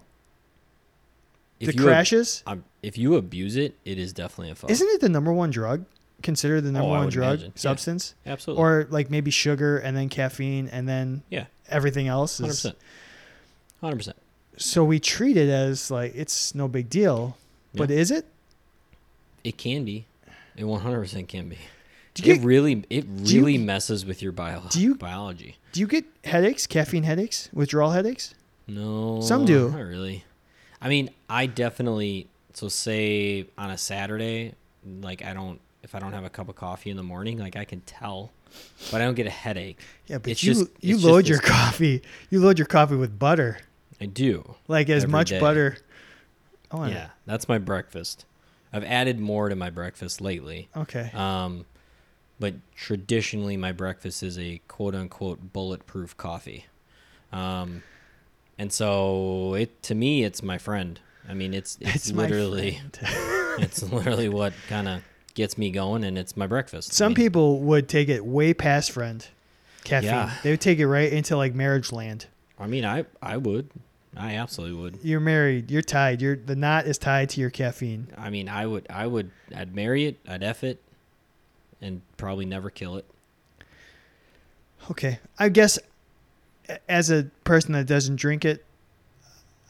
If 1.61 1.69
the 1.69 1.75
you 1.75 1.81
ab- 1.83 1.87
crashes? 1.87 2.43
um, 2.47 2.65
if 2.83 2.97
you 2.97 3.17
abuse 3.17 3.57
it, 3.57 3.75
it 3.85 3.99
is 3.99 4.12
definitely 4.12 4.53
a 4.53 4.55
foe. 4.55 4.69
Isn't 4.71 4.88
it 4.91 5.00
the 5.00 5.09
number 5.09 5.33
one 5.33 5.50
drug? 5.50 5.85
Considered 6.23 6.62
the 6.62 6.73
number 6.73 6.88
Oh, 6.88 6.93
one 7.00 7.09
drug 7.09 7.35
imagine. 7.38 7.53
Yeah. 7.55 7.61
substance? 7.61 8.15
Absolutely. 8.27 8.62
Or 8.62 8.87
like 8.91 9.09
maybe 9.11 9.31
sugar 9.31 9.79
and 9.79 9.97
then 9.97 10.09
caffeine 10.09 10.69
and 10.69 10.88
then 10.88 11.23
yeah, 11.31 11.47
everything 11.69 12.07
else 12.09 12.38
hundred 12.38 12.50
is 12.50 12.57
percent. 12.59 12.79
Hundred 13.81 13.97
percent. 13.97 14.17
so 14.57 14.85
we 14.85 14.99
treat 15.00 15.37
it 15.37 15.49
as 15.49 15.91
like 15.91 16.12
it's 16.17 16.55
no 16.55 16.67
big 16.69 16.91
deal. 16.91 17.37
But 17.75 17.91
is 17.93 18.11
it? 18.11 18.27
It 19.45 19.57
can 19.57 19.85
be. 19.85 20.07
It 20.59 20.65
one 20.65 20.81
hundred 20.81 21.00
percent 21.00 21.29
can 21.29 21.49
be. 21.49 21.59
Do 22.15 22.25
you 22.25 22.33
it 22.33 22.37
get- 22.38 22.45
really, 22.45 22.85
it 22.91 23.07
you- 23.07 23.41
really 23.41 23.59
messes 23.59 24.05
with 24.05 24.21
your 24.23 24.33
bio 24.33 24.61
do 24.71 24.81
you- 24.81 24.95
biology. 24.97 25.57
Do 25.73 25.81
you 25.81 25.87
get 25.87 26.05
headaches, 26.25 26.67
caffeine 26.67 27.05
headaches, 27.05 27.49
withdrawal 27.53 27.93
headaches? 27.93 28.35
No, 28.67 29.21
Some 29.23 29.45
do. 29.45 29.71
Not 29.71 29.79
really. 29.81 30.25
I 30.83 30.88
mean, 30.88 31.11
I 31.31 31.47
definitely. 31.47 32.29
So 32.55 32.69
say 32.69 33.47
on 33.57 33.71
a 33.71 33.79
Saturday, 33.79 34.55
like 34.85 35.25
I 35.25 35.33
don't. 35.33 35.61
If 35.85 35.95
I 35.95 36.00
don't 36.00 36.12
have 36.12 36.25
a 36.25 36.31
cup 36.31 36.49
of 36.49 36.57
coffee 36.57 36.91
in 36.91 36.97
the 36.97 37.03
morning, 37.05 37.38
like 37.38 37.55
I 37.57 37.65
can 37.65 37.81
tell, 37.83 38.33
but 38.91 39.00
I 39.00 39.05
don't 39.05 39.15
get 39.15 39.27
a 39.29 39.31
headache. 39.31 39.79
Yeah, 40.09 40.19
but 40.19 40.33
It's 40.33 40.43
you 40.43 40.55
just- 40.55 40.71
you 40.81 40.99
load 40.99 41.29
your 41.29 41.38
this- 41.38 41.49
coffee. 41.49 42.03
You 42.31 42.41
load 42.41 42.59
your 42.59 42.67
coffee 42.67 42.97
with 42.97 43.17
butter, 43.19 43.59
I 44.00 44.07
do. 44.07 44.57
like 44.67 44.88
as 44.91 45.07
much 45.07 45.31
day. 45.31 45.38
butter. 45.41 45.79
Oh, 46.73 46.85
Yeah, 46.85 47.11
that's 47.27 47.49
my 47.49 47.59
breakfast. 47.59 48.25
I've 48.73 48.85
added 48.85 49.19
more 49.19 49.49
to 49.49 49.57
my 49.57 49.71
breakfast 49.71 50.21
lately. 50.21 50.69
Okay. 50.77 51.11
Um, 51.15 51.65
but 52.41 52.55
traditionally, 52.77 53.57
my 53.57 53.73
breakfast 53.73 54.23
is 54.23 54.39
a 54.39 54.61
quote 54.69 54.95
unquote 54.95 55.53
bulletproof 55.53 56.17
coffee. 56.17 56.67
Um, 57.33 57.83
and 58.59 58.73
so 58.73 59.55
it 59.55 59.83
to 59.85 59.95
me, 59.95 60.25
it's 60.25 60.43
my 60.43 60.59
friend. 60.59 61.01
I 61.29 61.35
mean, 61.35 61.53
it's 61.55 61.79
it's, 61.81 61.95
It's 61.95 62.13
literally 62.13 62.81
it's 63.59 63.83
literally 63.83 64.29
what 64.29 64.53
kind 64.69 64.89
of 64.89 65.03
gets 65.35 65.57
me 65.59 65.71
going, 65.71 66.05
and 66.05 66.19
it's 66.19 66.37
my 66.37 66.47
breakfast. 66.47 66.91
I 66.93 66.95
Some 66.95 67.11
mean, 67.11 67.17
people 67.17 67.61
would 67.61 67.89
take 67.89 68.09
it 68.09 68.25
way 68.25 68.55
past 68.55 68.91
friend 68.91 69.27
caffeine. 69.85 70.11
Yeah. 70.11 70.35
They 70.43 70.51
would 70.51 70.61
take 70.61 70.79
it 70.79 70.87
right 70.89 71.13
into 71.13 71.37
like 71.37 71.55
marriage 71.55 71.93
land. 71.93 72.27
I 72.59 72.67
mean, 72.67 72.85
I 72.85 73.05
I 73.23 73.37
would, 73.37 73.71
I 74.17 74.35
absolutely 74.37 74.81
would. 74.81 74.99
You're 75.03 75.21
married. 75.21 75.71
You're 75.71 75.83
tied. 75.83 76.21
You're 76.23 76.37
the 76.37 76.57
knot 76.57 76.87
is 76.87 76.99
tied 76.99 77.29
to 77.31 77.41
your 77.41 77.50
caffeine. 77.50 78.09
I 78.17 78.31
mean, 78.31 78.49
I 78.49 78.67
would, 78.67 78.87
I 78.91 79.07
would, 79.07 79.31
I'd 79.55 79.75
marry 79.75 80.07
it, 80.07 80.19
I'd 80.27 80.43
f 80.43 80.65
it, 80.65 80.83
and 81.81 82.03
probably 82.17 82.45
never 82.45 82.71
kill 82.71 82.97
it. 82.97 83.05
Okay. 84.91 85.19
I 85.38 85.49
guess 85.49 85.79
as 86.88 87.11
a 87.11 87.25
person 87.45 87.73
that 87.73 87.87
doesn't 87.87 88.17
drink 88.17 88.45
it, 88.45 88.65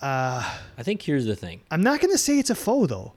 uh, 0.00 0.57
I 0.76 0.83
think 0.83 1.02
here's 1.02 1.26
the 1.26 1.37
thing. 1.37 1.61
I'm 1.71 1.83
not 1.83 2.00
going 2.00 2.12
to 2.12 2.18
say 2.18 2.38
it's 2.38 2.50
a 2.50 2.54
foe 2.54 2.87
though. 2.87 3.14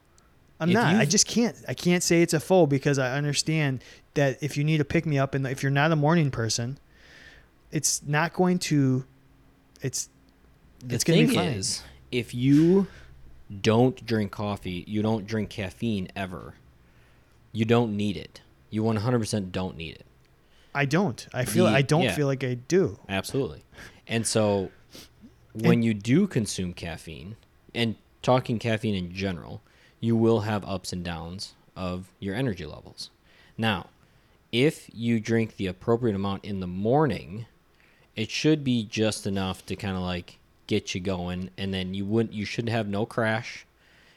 I'm 0.59 0.69
If 0.69 0.73
not. 0.75 0.95
I 0.95 1.05
just 1.05 1.27
can't. 1.27 1.55
I 1.67 1.73
can't 1.73 2.03
say 2.03 2.21
it's 2.21 2.33
a 2.33 2.39
foe 2.39 2.65
because 2.67 2.99
I 2.99 3.17
understand 3.17 3.83
that 4.13 4.41
if 4.43 4.57
you 4.57 4.63
need 4.63 4.81
a 4.81 4.85
pick 4.85 5.05
me 5.05 5.17
up 5.17 5.33
and 5.33 5.45
if 5.47 5.63
you're 5.63 5.71
not 5.71 5.91
a 5.91 5.95
morning 5.95 6.29
person, 6.29 6.77
it's 7.71 8.03
not 8.03 8.33
going 8.33 8.59
to. 8.59 9.05
It's 9.81 10.09
The 10.83 10.95
It's 10.95 11.03
thing 11.03 11.33
is, 11.35 11.83
if 12.11 12.33
you 12.33 12.87
don't 13.61 14.05
drink 14.05 14.31
coffee, 14.31 14.83
you 14.87 15.01
don't 15.01 15.25
drink 15.25 15.49
caffeine 15.49 16.09
ever. 16.15 16.55
You 17.51 17.65
don't 17.65 17.95
need 17.95 18.17
it. 18.17 18.41
You 18.69 18.83
100% 18.83 19.51
don't 19.51 19.77
need 19.77 19.95
it. 19.95 20.05
I 20.73 20.85
don't. 20.85 21.27
I 21.33 21.45
feel. 21.45 21.65
The- 21.65 21.71
I 21.71 21.81
don't 21.81 22.03
yeah. 22.03 22.15
feel 22.15 22.27
like 22.27 22.43
I 22.43 22.53
do. 22.53 22.97
Absolutely. 23.09 23.63
And 24.07 24.25
so 24.25 24.71
when 25.53 25.83
you 25.83 25.93
do 25.93 26.27
consume 26.27 26.73
caffeine, 26.73 27.35
and 27.75 27.95
talking 28.21 28.59
caffeine 28.59 28.95
in 28.95 29.13
general, 29.13 29.61
you 29.99 30.15
will 30.15 30.41
have 30.41 30.63
ups 30.65 30.93
and 30.93 31.03
downs 31.03 31.53
of 31.75 32.11
your 32.19 32.35
energy 32.35 32.65
levels. 32.65 33.09
Now, 33.57 33.87
if 34.51 34.89
you 34.93 35.19
drink 35.19 35.57
the 35.57 35.67
appropriate 35.67 36.15
amount 36.15 36.45
in 36.45 36.59
the 36.59 36.67
morning, 36.67 37.45
it 38.15 38.29
should 38.29 38.63
be 38.63 38.83
just 38.83 39.25
enough 39.25 39.65
to 39.67 39.75
kind 39.75 39.95
of 39.95 40.03
like 40.03 40.39
get 40.71 40.95
you 40.95 41.01
going 41.01 41.49
and 41.57 41.73
then 41.73 41.93
you 41.93 42.05
wouldn't 42.05 42.33
you 42.33 42.45
should 42.45 42.69
have 42.69 42.87
no 42.87 43.05
crash 43.05 43.65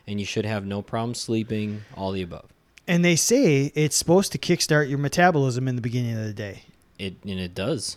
and 0.06 0.20
you 0.20 0.26
should 0.26 0.44
have 0.44 0.64
no 0.64 0.82
problem 0.82 1.14
sleeping, 1.14 1.82
all 1.96 2.12
the 2.12 2.22
above. 2.22 2.46
And 2.86 3.04
they 3.04 3.16
say 3.16 3.72
it's 3.74 3.96
supposed 3.96 4.30
to 4.32 4.38
kickstart 4.38 4.88
your 4.88 4.98
metabolism 4.98 5.66
in 5.66 5.74
the 5.74 5.82
beginning 5.82 6.16
of 6.16 6.24
the 6.24 6.32
day. 6.32 6.62
It 6.98 7.14
and 7.24 7.40
it 7.40 7.54
does, 7.56 7.96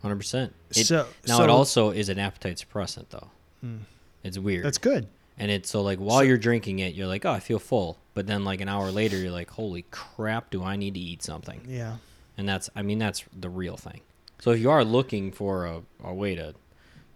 hundred 0.00 0.16
percent. 0.16 0.54
So- 0.70 1.06
now 1.28 1.36
so- 1.38 1.44
it 1.44 1.50
also 1.50 1.90
is 1.90 2.08
an 2.08 2.18
appetite 2.18 2.56
suppressant 2.64 3.10
though. 3.10 3.28
Hmm. 3.60 3.76
It's 4.24 4.38
weird. 4.38 4.64
That's 4.64 4.78
good. 4.78 5.06
and 5.38 5.50
it's 5.50 5.68
so 5.70 5.82
like 5.82 5.98
while 5.98 6.18
So- 6.20 6.24
you're 6.24 6.38
drinking 6.38 6.78
it, 6.78 6.94
you're 6.94 7.06
like, 7.14 7.24
oh, 7.26 7.32
I 7.32 7.40
feel 7.40 7.58
full. 7.58 7.98
But 8.14 8.26
then 8.26 8.44
like 8.44 8.60
an 8.62 8.68
hour 8.68 8.90
later, 8.90 9.16
you're 9.18 9.30
like, 9.40 9.50
holy 9.50 9.84
crap, 9.90 10.50
do 10.50 10.62
I 10.64 10.76
need 10.76 10.94
to 10.94 11.00
eat 11.00 11.22
something? 11.22 11.60
Yeah. 11.68 11.96
And 12.38 12.48
that's, 12.48 12.70
I 12.74 12.80
mean, 12.82 12.98
that's 12.98 13.24
the 13.38 13.50
real 13.50 13.76
thing. 13.76 14.00
So 14.40 14.52
if 14.52 14.58
you 14.60 14.70
are 14.70 14.84
looking 14.84 15.32
for 15.32 15.66
a, 15.66 15.82
a 16.02 16.14
way 16.14 16.34
to 16.34 16.54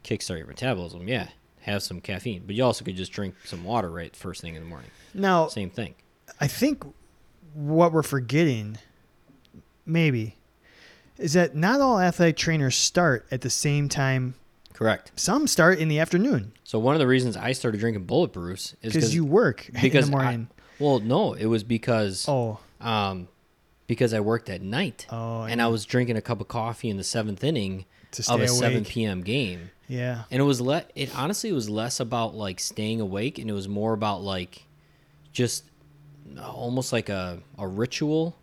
kickstart 0.05 0.39
your 0.39 0.47
metabolism, 0.47 1.09
yeah, 1.09 1.29
have 1.63 1.83
some 1.83 2.01
caffeine. 2.01 2.43
But 2.47 2.55
you 2.55 2.65
also 2.65 2.85
could 2.85 2.97
just 2.97 3.11
drink 3.13 3.35
some 3.45 3.65
water 3.65 3.91
right 3.91 4.15
first 4.15 4.41
thing 4.43 4.55
in 4.55 4.63
the 4.63 4.69
morning. 4.69 4.91
Now, 5.13 5.49
Same 5.49 5.71
thing. 5.71 5.95
I 6.41 6.47
think 6.47 6.85
what 7.55 7.93
we're 7.93 8.03
forgetting, 8.03 8.79
maybe, 9.87 10.37
is 11.19 11.33
that 11.35 11.55
not 11.55 11.81
all 11.81 12.01
athletic 12.01 12.37
trainers 12.37 12.75
start 12.77 13.27
at 13.31 13.41
the 13.43 13.51
same 13.51 13.89
time. 13.89 14.35
Correct. 14.73 15.13
Some 15.15 15.47
start 15.47 15.79
in 15.79 15.87
the 15.89 16.01
afternoon 16.01 16.53
So 16.65 16.81
one 16.81 16.97
of 16.97 16.99
the 16.99 17.07
reasons 17.07 17.37
I 17.37 17.53
started 17.53 17.79
drinking 17.79 18.07
bulletproofs 18.07 18.75
is 18.83 18.93
because 18.93 19.15
you 19.15 19.25
work 19.25 19.71
because 19.81 20.07
in 20.07 20.11
the 20.11 20.17
I- 20.19 20.23
morning. 20.23 20.49
well, 20.81 20.99
no, 20.99 21.35
it 21.35 21.47
was 21.47 21.63
because 21.63 22.25
oh, 22.29 22.59
um, 22.81 23.29
because 23.87 24.13
I 24.13 24.19
worked 24.21 24.51
at 24.51 24.63
night. 24.63 25.07
Oh, 25.11 25.43
and 25.43 25.63
I 25.63 25.69
was 25.69 25.85
drinking 25.85 26.17
a 26.17 26.21
cup 26.21 26.41
of 26.41 26.49
coffee 26.49 26.91
in 26.91 26.97
the 26.97 27.05
seventh 27.05 27.45
inning 27.45 27.85
To 28.13 28.33
of 28.33 28.41
a 28.41 28.49
7 28.49 28.85
p.m. 28.85 29.21
game. 29.23 29.71
Yeah. 29.89 30.25
And 30.31 30.41
it 30.41 30.45
was 30.45 30.61
le- 30.61 30.85
it 30.95 31.15
honestly 31.17 31.53
was 31.53 31.69
less 31.69 32.01
about 32.01 32.35
like 32.35 32.61
staying 32.61 33.01
awake 33.01 33.39
and 33.39 33.49
it 33.51 33.53
was 33.53 33.69
more 33.69 33.93
about 33.93 34.23
like 34.23 34.65
just 35.33 35.65
almost 36.43 36.93
like 36.93 37.09
a, 37.09 37.39
a 37.59 37.67
ritual 37.69 38.37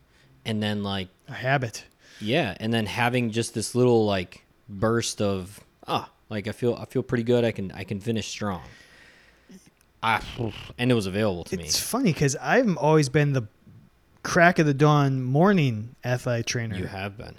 and 0.46 0.62
then 0.62 0.84
like 0.84 1.08
A 1.28 1.34
habit. 1.34 1.84
yeah, 2.20 2.56
and 2.60 2.74
then 2.74 2.86
having 2.86 3.32
just 3.32 3.54
this 3.54 3.74
little 3.76 4.06
like 4.06 4.44
burst 4.70 5.22
of 5.22 5.60
ah, 5.88 6.10
like 6.30 6.48
I 6.48 6.52
feel 6.52 6.76
I 6.76 6.86
feel 6.86 7.04
pretty 7.04 7.24
good. 7.24 7.44
I 7.44 7.52
can 7.52 7.72
I 7.72 7.84
can 7.84 8.00
finish 8.00 8.28
strong. 8.28 8.62
Ah, 10.04 10.24
and 10.78 10.92
it 10.92 10.96
was 10.96 11.06
available 11.06 11.44
to 11.46 11.58
me. 11.58 11.64
It's 11.64 11.80
funny 11.80 12.12
because 12.14 12.36
I've 12.38 12.76
always 12.78 13.10
been 13.10 13.34
the 13.34 13.48
crack 14.24 14.58
of 14.60 14.66
the 14.66 14.74
dawn 14.74 15.22
morning 15.24 15.96
athletic 16.04 16.46
trainer. 16.48 16.76
You 16.76 16.86
have 16.88 17.18
been. 17.18 17.36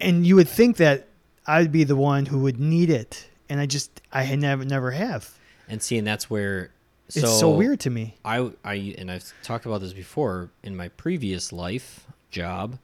and 0.00 0.26
you 0.26 0.36
would 0.36 0.48
think 0.48 0.76
that 0.78 1.07
I'd 1.48 1.72
be 1.72 1.82
the 1.82 1.96
one 1.96 2.26
who 2.26 2.40
would 2.40 2.60
need 2.60 2.90
it, 2.90 3.26
and 3.48 3.58
I 3.58 3.66
just 3.66 4.02
I 4.12 4.22
had 4.22 4.38
never 4.38 4.64
never 4.64 4.90
have. 4.92 5.36
And 5.68 5.82
see, 5.82 5.98
and 5.98 6.06
that's 6.06 6.30
where 6.30 6.70
so, 7.08 7.20
It's 7.20 7.40
so 7.40 7.50
weird 7.50 7.80
to 7.80 7.90
me. 7.90 8.16
I 8.24 8.50
I 8.62 8.94
and 8.98 9.10
I've 9.10 9.32
talked 9.42 9.64
about 9.64 9.80
this 9.80 9.94
before 9.94 10.50
in 10.62 10.76
my 10.76 10.88
previous 10.88 11.52
life 11.52 12.06
job. 12.30 12.78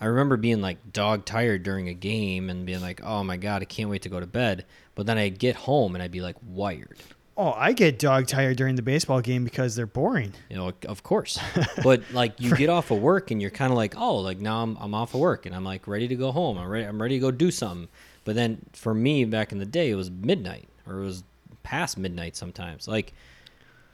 I 0.00 0.06
remember 0.06 0.36
being 0.36 0.60
like 0.60 0.92
dog 0.92 1.24
tired 1.24 1.62
during 1.62 1.88
a 1.88 1.94
game 1.94 2.50
and 2.50 2.66
being 2.66 2.80
like, 2.80 3.00
"Oh 3.04 3.22
my 3.22 3.36
god, 3.36 3.62
I 3.62 3.66
can't 3.66 3.88
wait 3.88 4.02
to 4.02 4.08
go 4.08 4.20
to 4.20 4.26
bed." 4.26 4.66
But 4.96 5.06
then 5.06 5.16
I'd 5.16 5.38
get 5.38 5.56
home 5.56 5.94
and 5.94 6.02
I'd 6.02 6.10
be 6.10 6.20
like 6.20 6.36
wired. 6.44 6.98
Oh, 7.38 7.52
I 7.52 7.72
get 7.72 7.98
dog 7.98 8.26
tired 8.26 8.56
during 8.56 8.76
the 8.76 8.82
baseball 8.82 9.20
game 9.20 9.44
because 9.44 9.76
they're 9.76 9.86
boring. 9.86 10.32
You 10.48 10.56
know, 10.56 10.72
of 10.88 11.02
course. 11.02 11.38
but 11.82 12.02
like 12.12 12.40
you 12.40 12.56
get 12.56 12.70
off 12.70 12.90
of 12.90 13.00
work 13.00 13.30
and 13.30 13.42
you're 13.42 13.50
kind 13.50 13.70
of 13.70 13.76
like, 13.76 13.94
"Oh, 13.96 14.16
like 14.16 14.38
now 14.38 14.62
I'm 14.62 14.76
I'm 14.80 14.94
off 14.94 15.14
of 15.14 15.20
work 15.20 15.44
and 15.44 15.54
I'm 15.54 15.64
like 15.64 15.86
ready 15.86 16.08
to 16.08 16.14
go 16.14 16.32
home. 16.32 16.56
I'm 16.56 16.68
ready 16.68 16.86
I'm 16.86 17.00
ready 17.00 17.16
to 17.16 17.20
go 17.20 17.30
do 17.30 17.50
something." 17.50 17.88
But 18.24 18.34
then 18.36 18.64
for 18.72 18.94
me 18.94 19.24
back 19.24 19.52
in 19.52 19.58
the 19.58 19.66
day, 19.66 19.90
it 19.90 19.94
was 19.94 20.10
midnight 20.10 20.68
or 20.86 21.00
it 21.00 21.04
was 21.04 21.24
past 21.62 21.98
midnight 21.98 22.36
sometimes. 22.36 22.88
Like 22.88 23.12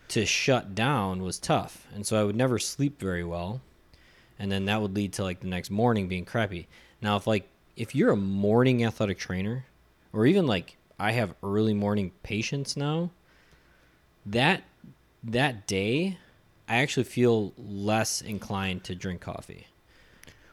to 0.09 0.27
shut 0.27 0.75
down 0.75 1.23
was 1.23 1.39
tough. 1.39 1.87
And 1.95 2.07
so 2.07 2.21
I 2.21 2.25
would 2.25 2.37
never 2.37 2.59
sleep 2.59 3.01
very 3.01 3.25
well. 3.25 3.63
And 4.39 4.53
then 4.53 4.67
that 4.67 4.83
would 4.83 4.95
lead 4.95 5.15
to 5.15 5.23
like 5.23 5.41
the 5.41 5.47
next 5.47 5.71
morning 5.71 6.07
being 6.07 6.25
crappy. 6.25 6.69
Now, 7.01 7.17
if 7.17 7.27
like 7.27 7.49
if 7.77 7.95
you're 7.95 8.13
a 8.13 8.17
morning 8.17 8.85
athletic 8.85 9.19
trainer 9.19 9.65
or 10.13 10.27
even 10.27 10.47
like 10.47 10.77
I 10.99 11.13
have 11.13 11.35
early 11.43 11.75
morning 11.75 12.13
patients 12.23 12.77
now, 12.77 13.11
that 14.27 14.63
that 15.25 15.67
day 15.67 16.19
I 16.69 16.77
actually 16.77 17.05
feel 17.05 17.53
less 17.59 18.21
inclined 18.23 18.85
to 18.85 18.95
drink 18.95 19.21
coffee. 19.21 19.67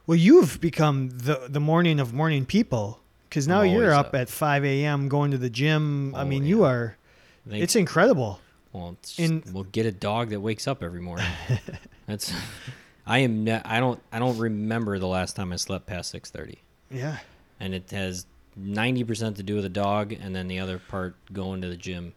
Well, 0.08 0.18
you've 0.18 0.60
become 0.60 1.10
the 1.10 1.48
the 1.50 1.60
morning 1.60 2.00
of 2.00 2.14
morning 2.14 2.46
people 2.46 3.00
because 3.30 3.48
now 3.48 3.62
you're 3.62 3.94
up, 3.94 4.08
up. 4.08 4.16
at 4.16 4.30
5 4.30 4.66
a.m. 4.66 5.08
going 5.08 5.32
to 5.32 5.38
the 5.38 5.50
gym. 5.52 6.16
I 6.16 6.22
Oh, 6.22 6.26
mean, 6.26 6.44
yeah. 6.44 6.50
you 6.50 6.64
are. 6.64 6.98
I 7.52 7.56
It's 7.58 7.76
incredible. 7.76 8.40
Well, 8.74 8.96
it's 9.00 9.16
just- 9.16 9.32
In- 9.32 9.44
we'll 9.54 9.64
get 9.66 9.86
a 9.86 9.92
dog 9.92 10.30
that 10.30 10.40
wakes 10.42 10.68
up 10.68 10.82
every 10.84 11.02
morning. 11.02 11.28
That's. 12.08 12.34
I 13.06 13.20
am. 13.20 13.44
Ne- 13.44 13.62
I 13.66 13.80
don't. 13.80 14.00
I 14.12 14.20
don't 14.20 14.38
remember 14.38 14.98
the 15.00 15.08
last 15.08 15.36
time 15.36 15.52
I 15.54 15.56
slept 15.58 15.86
past 15.88 16.10
six 16.12 16.30
thirty, 16.32 16.60
Yeah. 16.92 17.18
and 17.60 17.74
it 17.74 17.90
has 17.92 18.26
ninety 18.56 19.04
percent 19.04 19.38
to 19.38 19.44
do 19.44 19.56
with 19.56 19.66
a 19.66 19.70
dog, 19.70 20.12
and 20.12 20.36
then 20.36 20.48
the 20.48 20.60
other 20.60 20.78
part 20.80 21.16
going 21.34 21.62
to 21.62 21.68
the 21.68 21.78
gym 21.78 22.14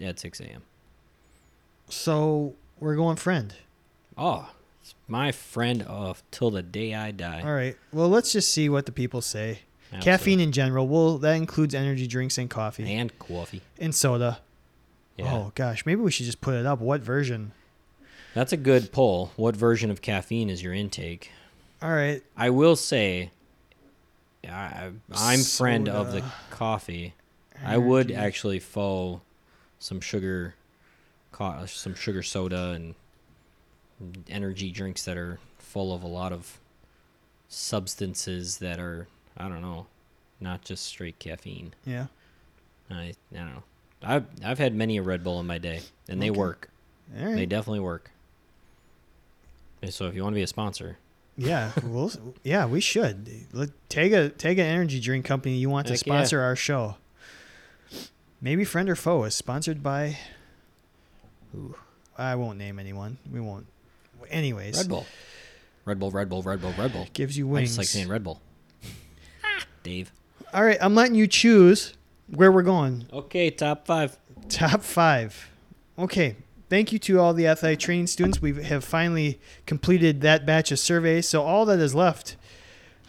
at 0.00 0.18
six 0.20 0.38
a.m. 0.40 0.62
So 1.88 2.54
we're 2.80 2.96
going 2.96 3.16
friend. 3.16 3.54
Oh, 4.16 4.50
it's 4.82 4.94
my 5.06 5.32
friend 5.32 5.82
of 5.82 6.22
till 6.30 6.50
the 6.50 6.62
day 6.62 6.94
I 6.94 7.10
die. 7.10 7.42
All 7.42 7.52
right. 7.54 7.76
Well, 7.92 8.08
let's 8.08 8.32
just 8.32 8.50
see 8.52 8.68
what 8.68 8.86
the 8.86 8.92
people 8.92 9.20
say. 9.20 9.60
Absolutely. 9.90 10.04
Caffeine 10.04 10.40
in 10.40 10.52
general. 10.52 10.86
Well, 10.86 11.18
that 11.18 11.32
includes 11.34 11.74
energy 11.74 12.06
drinks 12.06 12.36
and 12.36 12.50
coffee 12.50 12.92
and 12.92 13.16
coffee. 13.18 13.62
and 13.78 13.94
soda. 13.94 14.40
Yeah. 15.16 15.32
Oh 15.32 15.52
gosh, 15.54 15.84
maybe 15.86 16.00
we 16.02 16.10
should 16.10 16.26
just 16.26 16.40
put 16.40 16.54
it 16.54 16.66
up. 16.66 16.78
What 16.80 17.00
version? 17.00 17.52
That's 18.34 18.52
a 18.52 18.56
good 18.58 18.92
poll. 18.92 19.32
What 19.36 19.56
version 19.56 19.90
of 19.90 20.02
caffeine 20.02 20.50
is 20.50 20.62
your 20.62 20.74
intake? 20.74 21.30
All 21.82 21.90
right. 21.90 22.22
I 22.36 22.50
will 22.50 22.76
say, 22.76 23.30
I, 24.48 24.90
I'm 25.12 25.40
friend 25.40 25.88
of 25.88 26.12
the 26.12 26.22
coffee. 26.50 27.14
I 27.64 27.78
would 27.78 28.12
actually 28.12 28.60
foe 28.60 29.22
some 29.80 30.00
sugar, 30.00 30.54
some 31.66 31.94
sugar 31.94 32.22
soda 32.22 32.70
and 32.70 32.94
energy 34.28 34.70
drinks 34.70 35.04
that 35.04 35.16
are 35.16 35.38
full 35.58 35.94
of 35.94 36.02
a 36.02 36.06
lot 36.06 36.32
of 36.32 36.58
substances 37.48 38.58
that 38.58 38.78
are 38.78 39.06
I 39.36 39.48
don't 39.48 39.62
know, 39.62 39.86
not 40.40 40.62
just 40.62 40.86
straight 40.86 41.18
caffeine. 41.18 41.74
Yeah. 41.84 42.06
I 42.90 43.14
I 43.32 43.36
don't 43.36 43.54
know. 43.54 43.62
I've 44.02 44.26
I've 44.44 44.58
had 44.58 44.74
many 44.74 44.96
a 44.96 45.02
Red 45.02 45.22
Bull 45.24 45.40
in 45.40 45.46
my 45.46 45.58
day, 45.58 45.80
and 46.08 46.22
they 46.22 46.30
work. 46.30 46.70
Right. 47.14 47.34
They 47.34 47.46
definitely 47.46 47.80
work. 47.80 48.10
And 49.82 49.92
so 49.92 50.06
if 50.06 50.14
you 50.14 50.22
want 50.22 50.34
to 50.34 50.38
be 50.38 50.42
a 50.42 50.46
sponsor, 50.48 50.98
Yeah, 51.36 51.72
we'll, 51.84 52.10
yeah, 52.42 52.66
we 52.66 52.80
should. 52.80 53.30
Let, 53.52 53.70
take 53.88 54.12
a 54.12 54.28
take 54.28 54.58
an 54.58 54.64
energy 54.66 55.00
drink 55.00 55.24
company 55.24 55.56
you 55.56 55.70
want 55.70 55.86
to 55.86 55.94
Heck 55.94 56.06
yeah. 56.06 56.14
sponsor 56.14 56.40
our 56.40 56.56
show. 56.56 56.96
Maybe 58.40 58.64
friend 58.64 58.88
or 58.88 58.96
foe 58.96 59.24
is 59.24 59.34
sponsored 59.34 59.82
by. 59.82 60.18
Ooh. 61.54 61.74
I 62.16 62.34
won't 62.34 62.58
name 62.58 62.78
anyone. 62.78 63.18
We 63.32 63.40
won't. 63.40 63.66
Anyways, 64.30 64.76
Red 64.76 64.88
Bull, 64.88 65.06
Red 65.84 65.98
Bull, 66.00 66.10
Red 66.10 66.28
Bull, 66.28 66.42
Red 66.42 66.60
Bull, 66.60 66.74
Red 66.76 66.92
Bull. 66.92 67.06
gives 67.12 67.38
you 67.38 67.48
I 67.48 67.52
wings. 67.52 67.68
just 67.70 67.78
like 67.78 67.86
saying 67.86 68.08
Red 68.08 68.24
Bull. 68.24 68.40
Dave. 69.82 70.12
All 70.52 70.64
right, 70.64 70.78
I'm 70.80 70.94
letting 70.94 71.14
you 71.14 71.26
choose 71.26 71.94
where 72.28 72.50
we're 72.50 72.62
going. 72.62 73.06
Okay, 73.12 73.50
top 73.50 73.86
five. 73.86 74.18
Top 74.48 74.82
five. 74.82 75.50
Okay. 75.98 76.36
Thank 76.70 76.92
you 76.92 76.98
to 76.98 77.18
all 77.18 77.32
the 77.32 77.46
athletic 77.46 77.78
training 77.78 78.08
students. 78.08 78.42
We 78.42 78.62
have 78.64 78.84
finally 78.84 79.40
completed 79.64 80.20
that 80.20 80.44
batch 80.44 80.70
of 80.70 80.78
surveys. 80.78 81.26
So 81.26 81.42
all 81.42 81.64
that 81.64 81.78
is 81.78 81.94
left 81.94 82.36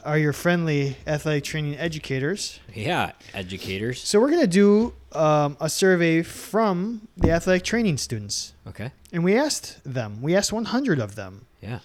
are 0.05 0.17
your 0.17 0.33
friendly 0.33 0.97
athletic 1.07 1.43
training 1.43 1.77
educators. 1.77 2.59
Yeah, 2.73 3.11
educators. 3.33 4.01
So 4.01 4.19
we're 4.19 4.29
gonna 4.31 4.47
do 4.47 4.93
um, 5.13 5.57
a 5.59 5.69
survey 5.69 6.21
from 6.23 7.07
the 7.17 7.31
athletic 7.31 7.63
training 7.63 7.97
students, 7.97 8.53
Okay. 8.67 8.91
and 9.11 9.23
we 9.23 9.35
asked 9.37 9.79
them. 9.83 10.21
We 10.21 10.35
asked 10.35 10.51
100 10.53 10.99
of 10.99 11.15
them. 11.15 11.45
Yeah. 11.61 11.79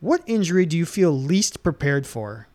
What 0.00 0.22
injury 0.26 0.64
do 0.66 0.76
you 0.76 0.86
feel 0.86 1.10
least 1.12 1.62
prepared 1.62 2.06
for? 2.06 2.46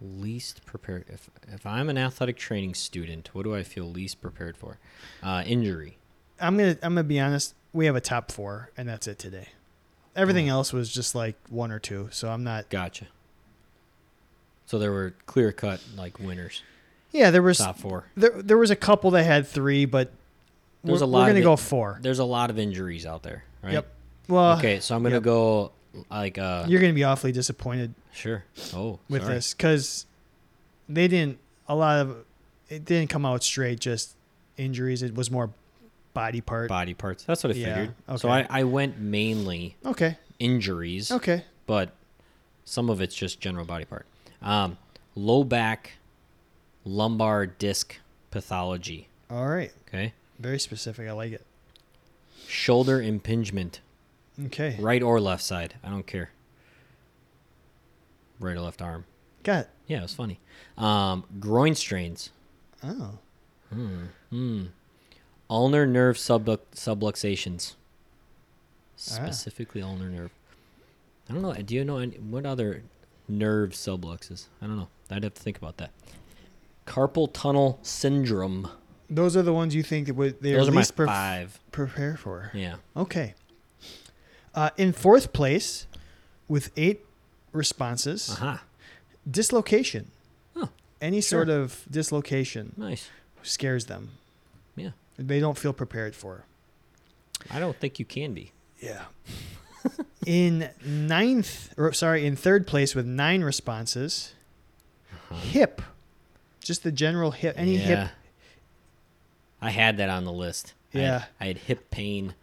Least 0.00 0.64
prepared. 0.66 1.04
If 1.08 1.30
if 1.48 1.64
I'm 1.64 1.88
an 1.88 1.96
athletic 1.96 2.36
training 2.36 2.74
student, 2.74 3.30
what 3.32 3.44
do 3.44 3.54
I 3.54 3.62
feel 3.62 3.84
least 3.84 4.20
prepared 4.20 4.56
for? 4.56 4.78
Uh, 5.22 5.42
injury. 5.46 5.96
I'm 6.40 6.56
gonna 6.58 6.72
I'm 6.82 6.92
gonna 6.94 7.04
be 7.04 7.20
honest. 7.20 7.54
We 7.72 7.86
have 7.86 7.96
a 7.96 8.00
top 8.00 8.30
four, 8.32 8.70
and 8.76 8.88
that's 8.88 9.06
it 9.06 9.18
today. 9.18 9.48
Everything 10.14 10.48
else 10.48 10.72
was 10.72 10.92
just 10.92 11.14
like 11.14 11.36
one 11.48 11.70
or 11.70 11.78
two. 11.78 12.08
So 12.10 12.28
I'm 12.30 12.42
not. 12.44 12.68
Gotcha. 12.68 13.06
So 14.66 14.78
there 14.78 14.92
were 14.92 15.14
clear 15.26 15.52
cut 15.52 15.80
like 15.96 16.18
winners. 16.18 16.62
Yeah, 17.12 17.30
there 17.30 17.42
was 17.42 17.58
Top 17.58 17.78
four. 17.78 18.04
there 18.16 18.30
there 18.42 18.58
was 18.58 18.70
a 18.70 18.76
couple 18.76 19.10
that 19.12 19.22
had 19.24 19.46
three, 19.46 19.84
but 19.84 20.12
There's 20.84 21.00
we're, 21.00 21.06
a 21.06 21.08
we're 21.08 21.18
lot 21.20 21.26
gonna 21.28 21.38
of 21.38 21.44
go 21.44 21.56
four. 21.56 21.98
There's 22.02 22.18
a 22.18 22.24
lot 22.24 22.50
of 22.50 22.58
injuries 22.58 23.06
out 23.06 23.22
there, 23.22 23.44
right? 23.62 23.74
Yep. 23.74 23.86
Well, 24.28 24.58
okay, 24.58 24.80
so 24.80 24.94
I'm 24.96 25.02
gonna 25.02 25.16
yep. 25.16 25.22
go 25.22 25.72
like 26.10 26.36
uh 26.36 26.64
you're 26.68 26.80
gonna 26.80 26.92
be 26.92 27.04
awfully 27.04 27.32
disappointed 27.32 27.94
sure. 28.12 28.44
Oh, 28.74 28.98
with 29.08 29.22
sorry. 29.22 29.34
this 29.34 29.54
because 29.54 30.04
they 30.88 31.08
didn't 31.08 31.38
a 31.68 31.74
lot 31.74 32.00
of 32.00 32.24
it 32.68 32.84
didn't 32.84 33.08
come 33.08 33.24
out 33.24 33.42
straight 33.44 33.80
just 33.80 34.14
injuries. 34.56 35.02
It 35.02 35.14
was 35.14 35.30
more 35.30 35.50
body 36.12 36.40
part. 36.40 36.68
body 36.68 36.92
parts. 36.94 37.22
That's 37.24 37.44
what 37.44 37.54
I 37.54 37.58
Yeah, 37.58 37.74
figured. 37.74 37.94
So. 38.20 38.28
I, 38.28 38.46
I 38.50 38.64
went 38.64 38.98
mainly 38.98 39.76
Okay. 39.86 40.16
injuries, 40.38 41.12
Okay. 41.12 41.44
but 41.66 41.90
some 42.64 42.90
of 42.90 43.00
it's 43.00 43.14
just 43.14 43.38
general 43.40 43.64
body 43.64 43.84
part. 43.84 44.06
Um, 44.46 44.78
low 45.14 45.42
back, 45.44 45.92
lumbar 46.84 47.46
disc 47.46 47.96
pathology. 48.30 49.08
All 49.28 49.48
right. 49.48 49.72
Okay, 49.88 50.12
Very 50.38 50.58
specific. 50.60 51.08
I 51.08 51.12
like 51.12 51.32
it. 51.32 51.44
shoulder 52.46 53.02
impingement, 53.02 53.80
Okay. 54.46 54.76
right 54.78 55.02
or 55.02 55.20
left 55.20 55.42
side. 55.42 55.74
I 55.82 55.88
don't 55.90 56.06
care. 56.06 56.30
Right 58.38 58.56
or 58.56 58.60
left 58.60 58.80
arm. 58.80 59.04
Got 59.42 59.60
it. 59.64 59.70
Yeah, 59.88 59.98
it 59.98 60.02
was 60.02 60.14
funny. 60.14 60.38
Um, 60.78 61.24
groin 61.40 61.74
strains. 61.74 62.30
Oh. 62.84 63.18
Hmm. 63.72 64.04
Hmm. 64.30 64.64
Ulnar 65.50 65.86
nerve 65.86 66.16
sublu- 66.16 66.58
subluxations. 66.74 67.74
Ah. 67.74 68.96
Specifically, 68.96 69.82
ulnar 69.82 70.08
nerve. 70.08 70.30
I 71.28 71.32
don't 71.32 71.42
know. 71.42 71.52
Do 71.54 71.74
you 71.74 71.84
know 71.84 71.98
any, 71.98 72.16
what 72.18 72.46
other 72.46 72.82
nerve 73.28 73.70
subluxes? 73.70 74.46
I 74.60 74.66
don't 74.66 74.76
know. 74.76 74.88
I'd 75.10 75.24
have 75.24 75.34
to 75.34 75.42
think 75.42 75.56
about 75.58 75.76
that. 75.78 75.90
Carpal 76.86 77.32
tunnel 77.32 77.78
syndrome. 77.82 78.68
Those 79.08 79.36
are 79.36 79.42
the 79.42 79.52
ones 79.52 79.74
you 79.74 79.82
think 79.82 80.06
that 80.08 80.14
would 80.14 80.40
they're 80.40 80.56
Those 80.58 80.68
are 80.68 80.72
my 80.72 80.78
least 80.80 80.96
pref- 80.96 81.08
five. 81.08 81.60
prepare 81.72 82.16
for. 82.16 82.50
Yeah. 82.54 82.76
Okay. 82.96 83.34
Uh, 84.54 84.70
in 84.76 84.92
fourth 84.92 85.32
place, 85.32 85.86
with 86.48 86.70
eight 86.76 87.04
responses, 87.52 88.30
uh-huh. 88.30 88.58
dislocation. 89.30 90.10
Oh, 90.54 90.70
Any 91.00 91.20
sure. 91.20 91.40
sort 91.44 91.50
of 91.50 91.84
dislocation 91.90 92.72
nice. 92.76 93.10
scares 93.42 93.86
them. 93.86 94.10
Yeah. 94.76 94.90
They 95.18 95.40
don't 95.40 95.58
feel 95.58 95.72
prepared 95.72 96.14
for. 96.14 96.44
I 97.50 97.58
don't 97.58 97.76
think 97.78 97.98
you 97.98 98.04
can 98.04 98.32
be. 98.34 98.52
Yeah. 98.80 99.04
in 100.26 100.68
ninth, 100.84 101.72
or 101.78 101.92
sorry, 101.94 102.26
in 102.26 102.36
third 102.36 102.66
place 102.66 102.94
with 102.94 103.06
nine 103.06 103.42
responses, 103.42 104.34
hip. 105.32 105.80
Just 106.60 106.82
the 106.82 106.92
general 106.92 107.30
hip. 107.30 107.54
Any 107.56 107.78
Uh-huh. 107.78 107.88
yeah. 107.88 108.00
hip. 108.04 108.10
I 109.62 109.70
had 109.70 109.96
that 109.98 110.08
on 110.10 110.24
the 110.24 110.32
list. 110.32 110.74
I 110.92 110.98
had- 110.98 111.02
Yeah. 111.04 111.24
I 111.40 111.46
had 111.46 111.58
hip 111.58 111.90
pain, 111.90 112.34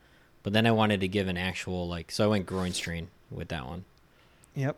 but 0.43 0.53
then 0.53 0.65
I 0.65 0.71
wanted 0.71 1.01
to 1.01 1.07
give 1.07 1.27
an 1.27 1.37
actual 1.37 1.87
like, 1.87 2.09
so 2.11 2.23
I 2.23 2.27
went 2.27 2.45
groin 2.45 2.73
strain 2.73 3.09
with 3.29 3.49
that 3.49 3.65
one. 3.67 3.83
Yep. 4.55 4.77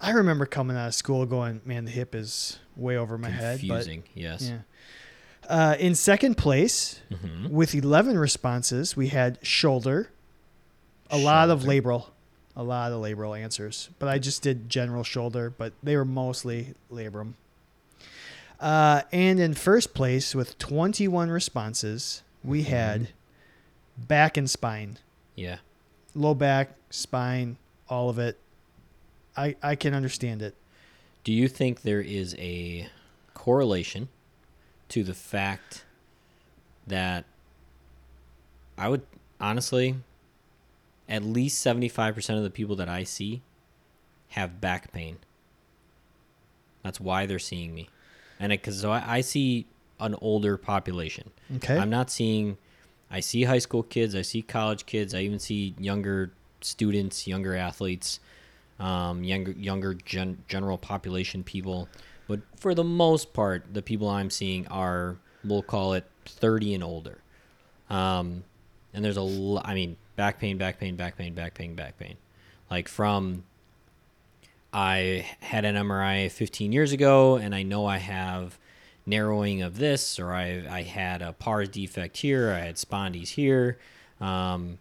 I 0.00 0.10
remember 0.10 0.46
coming 0.46 0.76
out 0.76 0.88
of 0.88 0.94
school 0.94 1.26
going, 1.26 1.60
man, 1.64 1.84
the 1.84 1.90
hip 1.90 2.14
is 2.14 2.58
way 2.76 2.96
over 2.96 3.16
my 3.18 3.28
head. 3.30 3.60
Confusing. 3.60 4.02
But, 4.14 4.16
yes. 4.22 4.48
yeah. 4.50 4.58
Uh, 5.48 5.76
in 5.78 5.94
second 5.94 6.36
place, 6.36 7.00
Mhm. 7.10 7.50
with 7.50 7.74
11 7.74 8.16
responses, 8.18 8.96
we 8.96 9.08
had 9.08 9.38
shoulder. 9.42 10.10
A 11.12 11.18
lot 11.18 11.50
of 11.50 11.62
labral. 11.62 12.06
A 12.56 12.62
lot 12.62 12.90
of 12.92 13.00
labral 13.02 13.38
answers. 13.38 13.88
But 13.98 14.08
I 14.08 14.18
just 14.18 14.42
did 14.42 14.68
general 14.68 15.04
shoulder, 15.04 15.50
but 15.50 15.72
they 15.82 15.96
were 15.96 16.04
mostly 16.04 16.74
labrum. 16.90 17.34
Uh, 18.60 19.02
and 19.12 19.40
in 19.40 19.54
first 19.54 19.94
place, 19.94 20.34
with 20.34 20.58
21 20.58 21.30
responses, 21.30 22.22
we 22.44 22.62
Mm-hmm. 22.62 22.70
had 22.70 23.08
back 23.96 24.36
and 24.36 24.48
spine. 24.48 24.98
Yeah. 25.34 25.58
Low 26.14 26.34
back, 26.34 26.70
spine, 26.90 27.56
all 27.88 28.08
of 28.08 28.18
it. 28.18 28.38
I, 29.36 29.56
I 29.62 29.74
can 29.76 29.94
understand 29.94 30.42
it. 30.42 30.54
Do 31.24 31.32
you 31.32 31.48
think 31.48 31.82
there 31.82 32.00
is 32.00 32.34
a 32.38 32.88
correlation 33.34 34.08
to 34.90 35.02
the 35.02 35.14
fact 35.14 35.84
that 36.86 37.24
I 38.76 38.88
would 38.88 39.02
honestly, 39.40 39.96
at 41.12 41.22
least 41.22 41.64
75% 41.64 42.36
of 42.38 42.42
the 42.42 42.50
people 42.50 42.74
that 42.76 42.88
I 42.88 43.04
see 43.04 43.42
have 44.28 44.60
back 44.60 44.92
pain? 44.92 45.18
That's 46.82 46.98
why 47.00 47.26
they're 47.26 47.38
seeing 47.38 47.74
me. 47.74 47.88
And 48.40 48.50
because 48.50 48.80
so 48.80 48.90
I, 48.90 49.04
I 49.18 49.20
see 49.20 49.66
an 50.00 50.16
older 50.20 50.56
population. 50.56 51.30
Okay. 51.56 51.78
I'm 51.78 51.90
not 51.90 52.10
seeing. 52.10 52.58
I 53.10 53.20
see 53.20 53.44
high 53.44 53.58
school 53.58 53.82
kids. 53.82 54.14
I 54.16 54.22
see 54.22 54.42
college 54.42 54.86
kids. 54.86 55.14
I 55.14 55.20
even 55.20 55.38
see 55.38 55.74
younger 55.78 56.32
students, 56.60 57.26
younger 57.28 57.54
athletes, 57.54 58.18
um, 58.80 59.22
younger 59.22 59.52
younger 59.52 59.94
gen, 59.94 60.42
general 60.48 60.78
population 60.78 61.44
people. 61.44 61.88
But 62.26 62.40
for 62.56 62.74
the 62.74 62.84
most 62.84 63.32
part, 63.32 63.66
the 63.72 63.82
people 63.82 64.08
I'm 64.08 64.30
seeing 64.30 64.66
are 64.68 65.18
we'll 65.44 65.62
call 65.62 65.92
it 65.92 66.04
30 66.24 66.74
and 66.74 66.82
older. 66.84 67.18
Um, 67.90 68.44
and 68.94 69.04
there's 69.04 69.18
a 69.18 69.20
l- 69.20 69.62
I 69.64 69.74
mean 69.74 69.96
back 70.22 70.38
pain, 70.38 70.56
back 70.56 70.78
pain, 70.78 70.94
back 70.94 71.16
pain, 71.16 71.34
back 71.34 71.52
pain, 71.52 71.74
back 71.74 71.98
pain, 71.98 72.16
like 72.70 72.86
from 72.86 73.42
I 74.72 75.26
had 75.40 75.64
an 75.64 75.74
MRI 75.74 76.30
15 76.30 76.70
years 76.70 76.92
ago, 76.92 77.38
and 77.38 77.52
I 77.52 77.64
know 77.64 77.86
I 77.86 77.96
have 77.98 78.56
narrowing 79.04 79.62
of 79.62 79.78
this, 79.78 80.20
or 80.20 80.32
I 80.32 80.64
I 80.70 80.82
had 80.82 81.22
a 81.22 81.32
pars 81.32 81.70
defect 81.70 82.18
here, 82.18 82.52
I 82.52 82.60
had 82.60 82.76
spondies 82.76 83.30
here. 83.30 83.78
Um, 84.20 84.78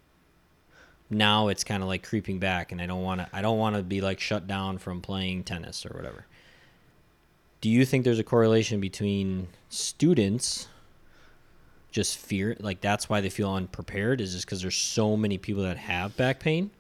now 1.10 1.48
it's 1.48 1.64
kind 1.64 1.82
of 1.82 1.90
like 1.90 2.04
creeping 2.04 2.38
back, 2.38 2.72
and 2.72 2.80
I 2.80 2.86
don't 2.86 3.02
want 3.02 3.22
to. 3.22 3.28
I 3.34 3.42
don't 3.42 3.58
want 3.58 3.76
to 3.78 3.82
be 3.82 4.00
like 4.00 4.20
shut 4.20 4.46
down 4.46 4.78
from 4.78 5.02
playing 5.02 5.46
tennis 5.46 5.88
or 5.88 5.98
whatever. 5.98 6.28
Do 7.62 7.70
you 7.72 7.84
think 7.84 8.04
there's 8.04 8.20
a 8.20 8.24
correlation 8.24 8.80
between 8.80 9.48
students 9.70 10.68
just 11.92 12.18
fear 12.18 12.56
like 12.60 12.80
that's 12.82 13.10
why 13.10 13.20
they 13.22 13.30
feel 13.30 13.54
unprepared 13.54 14.22
is 14.22 14.34
just 14.34 14.46
because 14.46 14.62
there's 14.62 14.78
so 14.78 15.18
many 15.18 15.38
people 15.38 15.64
that 15.64 15.78
have 15.78 16.16
back 16.18 16.40
pain 16.40 16.72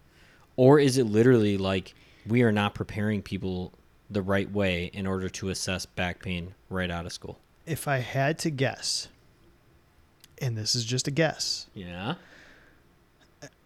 or 0.56 0.80
is 0.80 0.97
it 0.97 1.04
literally 1.06 1.58
like 1.58 1.93
we 2.28 2.43
are 2.43 2.52
not 2.52 2.74
preparing 2.74 3.21
people 3.21 3.74
the 4.10 4.21
right 4.21 4.50
way 4.52 4.86
in 4.93 5.06
order 5.06 5.28
to 5.30 5.50
assess 5.50 5.86
back 5.86 6.21
pain 6.24 6.54
right 6.69 6.89
out 6.89 7.06
of 7.06 7.12
school 7.12 7.38
If 7.65 7.88
I 7.88 7.97
had 7.97 8.39
to 8.39 8.50
guess, 8.50 9.08
and 10.41 10.58
this 10.58 10.76
is 10.76 10.86
just 10.86 11.08
a 11.08 11.12
guess, 11.12 11.67
yeah 11.74 12.15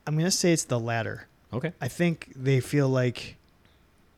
I'm 0.07 0.17
to 0.19 0.31
say 0.31 0.51
it's 0.53 0.63
the 0.65 0.79
latter. 0.79 1.27
okay 1.53 1.73
I 1.81 1.87
think 1.87 2.31
they 2.35 2.59
feel 2.59 2.89
like 2.89 3.35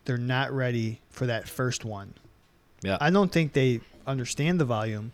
they're 0.06 0.18
not 0.18 0.52
ready 0.52 1.02
for 1.10 1.26
that 1.26 1.48
first 1.48 1.84
one. 1.84 2.14
yeah 2.82 2.98
I 3.02 3.10
don't 3.10 3.32
think 3.32 3.54
they 3.54 3.82
understand 4.06 4.60
the 4.60 4.66
volume. 4.66 5.12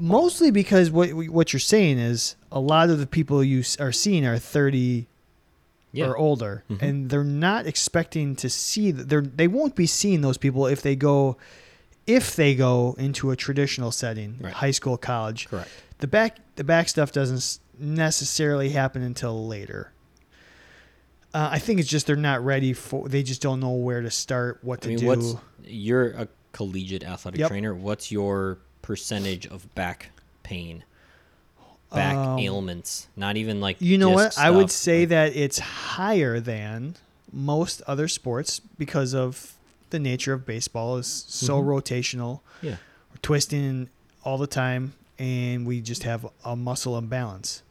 Mostly 0.00 0.50
because 0.50 0.90
what 0.90 1.10
what 1.12 1.52
you're 1.52 1.60
saying 1.60 1.98
is 1.98 2.36
a 2.50 2.58
lot 2.60 2.90
of 2.90 2.98
the 2.98 3.06
people 3.06 3.44
you 3.44 3.62
are 3.78 3.92
seeing 3.92 4.24
are 4.26 4.38
30 4.38 5.06
yeah 5.92 6.06
or 6.06 6.16
older, 6.16 6.64
Mhm. 6.70 6.82
and 6.82 7.10
they're 7.10 7.24
not 7.24 7.66
expecting 7.66 8.34
to 8.36 8.48
see. 8.48 8.92
th- 8.92 9.06
They're 9.08 9.20
they 9.22 9.48
won't 9.48 9.74
be 9.76 9.86
seeing 9.86 10.20
those 10.22 10.38
people 10.38 10.66
if 10.66 10.80
they 10.82 10.96
go 10.96 11.36
if 12.06 12.34
they 12.34 12.54
go 12.54 12.94
into 12.98 13.30
a 13.30 13.36
traditional 13.36 13.92
setting, 13.92 14.36
Right. 14.40 14.52
high 14.54 14.70
school, 14.72 14.96
college. 14.96 15.48
correct 15.48 15.68
The 15.98 16.06
back 16.06 16.38
the 16.56 16.64
back 16.64 16.88
stuff 16.88 17.12
doesn't 17.12 17.58
necessarily 17.78 18.70
happen 18.70 19.02
until 19.02 19.46
later. 19.46 19.92
Uh, 21.32 21.48
I 21.52 21.58
think 21.60 21.78
it's 21.78 21.88
just 21.88 22.06
they're 22.06 22.16
not 22.16 22.44
ready 22.44 22.72
for. 22.72 23.08
They 23.08 23.22
just 23.22 23.40
don't 23.40 23.60
know 23.60 23.70
where 23.70 24.00
to 24.00 24.10
start, 24.10 24.58
what 24.62 24.78
i 24.80 24.82
to 24.82 24.88
mean 24.88 25.20
do. 25.20 25.40
you're 25.64 26.08
a 26.10 26.28
collegiate 26.52 27.04
athletic 27.04 27.38
Yep. 27.40 27.48
trainer 27.50 27.72
what's 27.74 28.10
your 28.10 28.58
percentage 28.82 29.46
of 29.46 29.72
back 29.74 30.10
pain 30.42 30.84
back 31.92 32.16
Um, 32.16 32.38
ailments 32.38 33.08
not 33.16 33.36
even 33.36 33.60
like 33.60 33.76
You 33.80 33.98
know 33.98 34.10
what? 34.10 34.26
disc 34.30 34.38
I 34.38 34.50
would 34.50 34.70
say 34.70 35.00
like- 35.00 35.08
that 35.10 35.36
it's 35.36 35.58
higher 35.58 36.38
than 36.40 36.94
most 37.32 37.82
other 37.86 38.06
sports 38.08 38.60
because 38.78 39.14
of 39.14 39.54
the 39.90 39.98
nature 39.98 40.32
of 40.32 40.46
baseball 40.46 40.96
is 40.98 41.06
so 41.28 41.60
Mhm. 41.60 41.66
rotational. 41.66 42.40
yeah 42.62 42.76
We're 43.10 43.18
twisting 43.22 43.88
all 44.24 44.38
the 44.38 44.46
time 44.46 44.92
and 45.18 45.66
we 45.66 45.80
just 45.80 46.04
have 46.04 46.26
a 46.44 46.54
muscle 46.56 46.96
imbalance. 46.96 47.62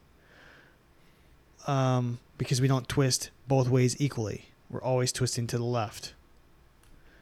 Um, 1.66 2.18
because 2.38 2.60
we 2.60 2.68
don't 2.68 2.88
twist 2.88 3.30
both 3.48 3.68
ways 3.68 3.96
equally. 3.98 4.46
We're 4.70 4.82
always 4.82 5.12
twisting 5.12 5.46
to 5.48 5.58
the 5.58 5.64
left. 5.64 6.14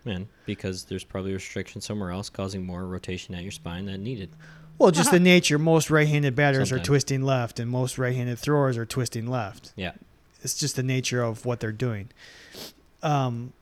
Man 0.09 0.29
because 0.47 0.85
there's 0.85 1.05
probably 1.05 1.33
restriction 1.33 1.81
somewhere 1.81 2.11
else 2.11 2.29
causing 2.31 2.64
more 2.66 2.85
rotation 2.87 3.35
at 3.35 3.42
your 3.42 3.53
spine 3.53 3.87
than 3.87 4.03
needed 4.03 4.31
Well, 4.79 4.90
just 4.90 5.11
the 5.11 5.21
nature. 5.21 5.59
Most 5.59 5.90
right-handed 5.90 6.35
batters 6.35 6.73
are 6.73 6.79
twisting 6.81 7.23
left, 7.23 7.59
and 7.61 7.71
most 7.71 7.99
right-handed 7.99 8.38
throwers 8.38 8.77
are 8.77 8.87
twisting 8.87 9.27
left. 9.29 9.73
yeah 9.77 9.92
It's 10.42 10.59
just 10.59 10.75
the 10.77 10.83
nature 10.83 11.23
of 11.23 11.44
what 11.47 11.61
they're 11.61 11.73
doing. 11.73 12.09
Um. 13.03 13.53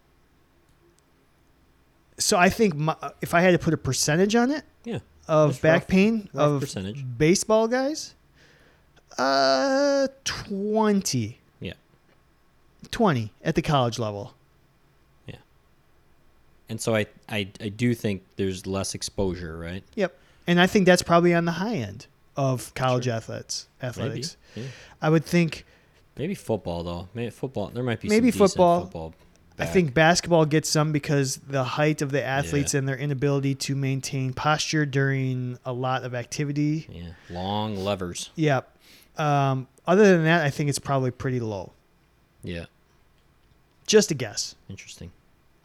So 2.18 2.38
I 2.38 2.48
think 2.48 2.74
my, 2.74 2.96
if 3.20 3.34
I 3.34 3.40
had 3.42 3.50
to 3.52 3.58
put 3.58 3.74
a 3.74 3.76
percentage 3.76 4.34
on 4.34 4.50
it 4.50 4.64
yeah 4.84 5.00
of 5.28 5.50
That's 5.50 5.60
back 5.60 5.80
rough- 5.82 5.88
pain 5.88 6.28
rough 6.32 6.46
of 6.48 6.60
percentage. 6.60 7.04
baseball 7.18 7.68
guys, 7.68 8.14
uh, 9.18 10.08
twenty. 10.24 11.38
Yeah. 11.60 11.74
Twenty 12.90 13.32
at 13.44 13.54
the 13.54 13.62
college 13.62 13.98
level. 13.98 14.34
And 16.68 16.80
so 16.80 16.94
I, 16.94 17.06
I, 17.28 17.48
I 17.60 17.68
do 17.68 17.94
think 17.94 18.22
there's 18.36 18.66
less 18.66 18.94
exposure, 18.94 19.56
right? 19.56 19.84
Yep. 19.94 20.18
And 20.46 20.60
I 20.60 20.66
think 20.66 20.86
that's 20.86 21.02
probably 21.02 21.34
on 21.34 21.44
the 21.44 21.52
high 21.52 21.76
end 21.76 22.06
of 22.36 22.74
college 22.74 23.08
athletes 23.08 23.68
athletics. 23.82 24.36
Maybe. 24.54 24.66
Yeah. 24.66 24.72
I 25.02 25.10
would 25.10 25.24
think 25.24 25.64
Maybe 26.18 26.34
football 26.34 26.82
though. 26.82 27.08
Maybe 27.14 27.30
football. 27.30 27.68
There 27.68 27.82
might 27.84 28.00
be 28.00 28.08
Maybe 28.08 28.30
some 28.30 28.38
football. 28.48 28.82
football 28.84 29.14
I 29.58 29.64
think 29.64 29.94
basketball 29.94 30.44
gets 30.44 30.68
some 30.68 30.92
because 30.92 31.36
the 31.36 31.64
height 31.64 32.02
of 32.02 32.10
the 32.12 32.22
athletes 32.22 32.74
and 32.74 32.86
their 32.86 32.96
inability 32.96 33.54
to 33.54 33.74
maintain 33.74 34.34
posture 34.34 34.84
during 34.84 35.58
a 35.64 35.72
lot 35.72 36.04
of 36.04 36.14
activity. 36.14 36.86
Yeah, 36.90 37.08
long 37.30 37.76
levers. 37.76 38.30
Yep. 38.34 38.70
Um, 39.16 39.66
other 39.86 40.04
than 40.04 40.24
that, 40.24 40.44
I 40.44 40.50
think 40.50 40.68
it's 40.68 40.78
probably 40.78 41.10
pretty 41.10 41.40
low. 41.40 41.72
Yeah, 42.42 42.66
Just 43.86 44.10
a 44.10 44.14
guess. 44.14 44.54
interesting. 44.68 45.10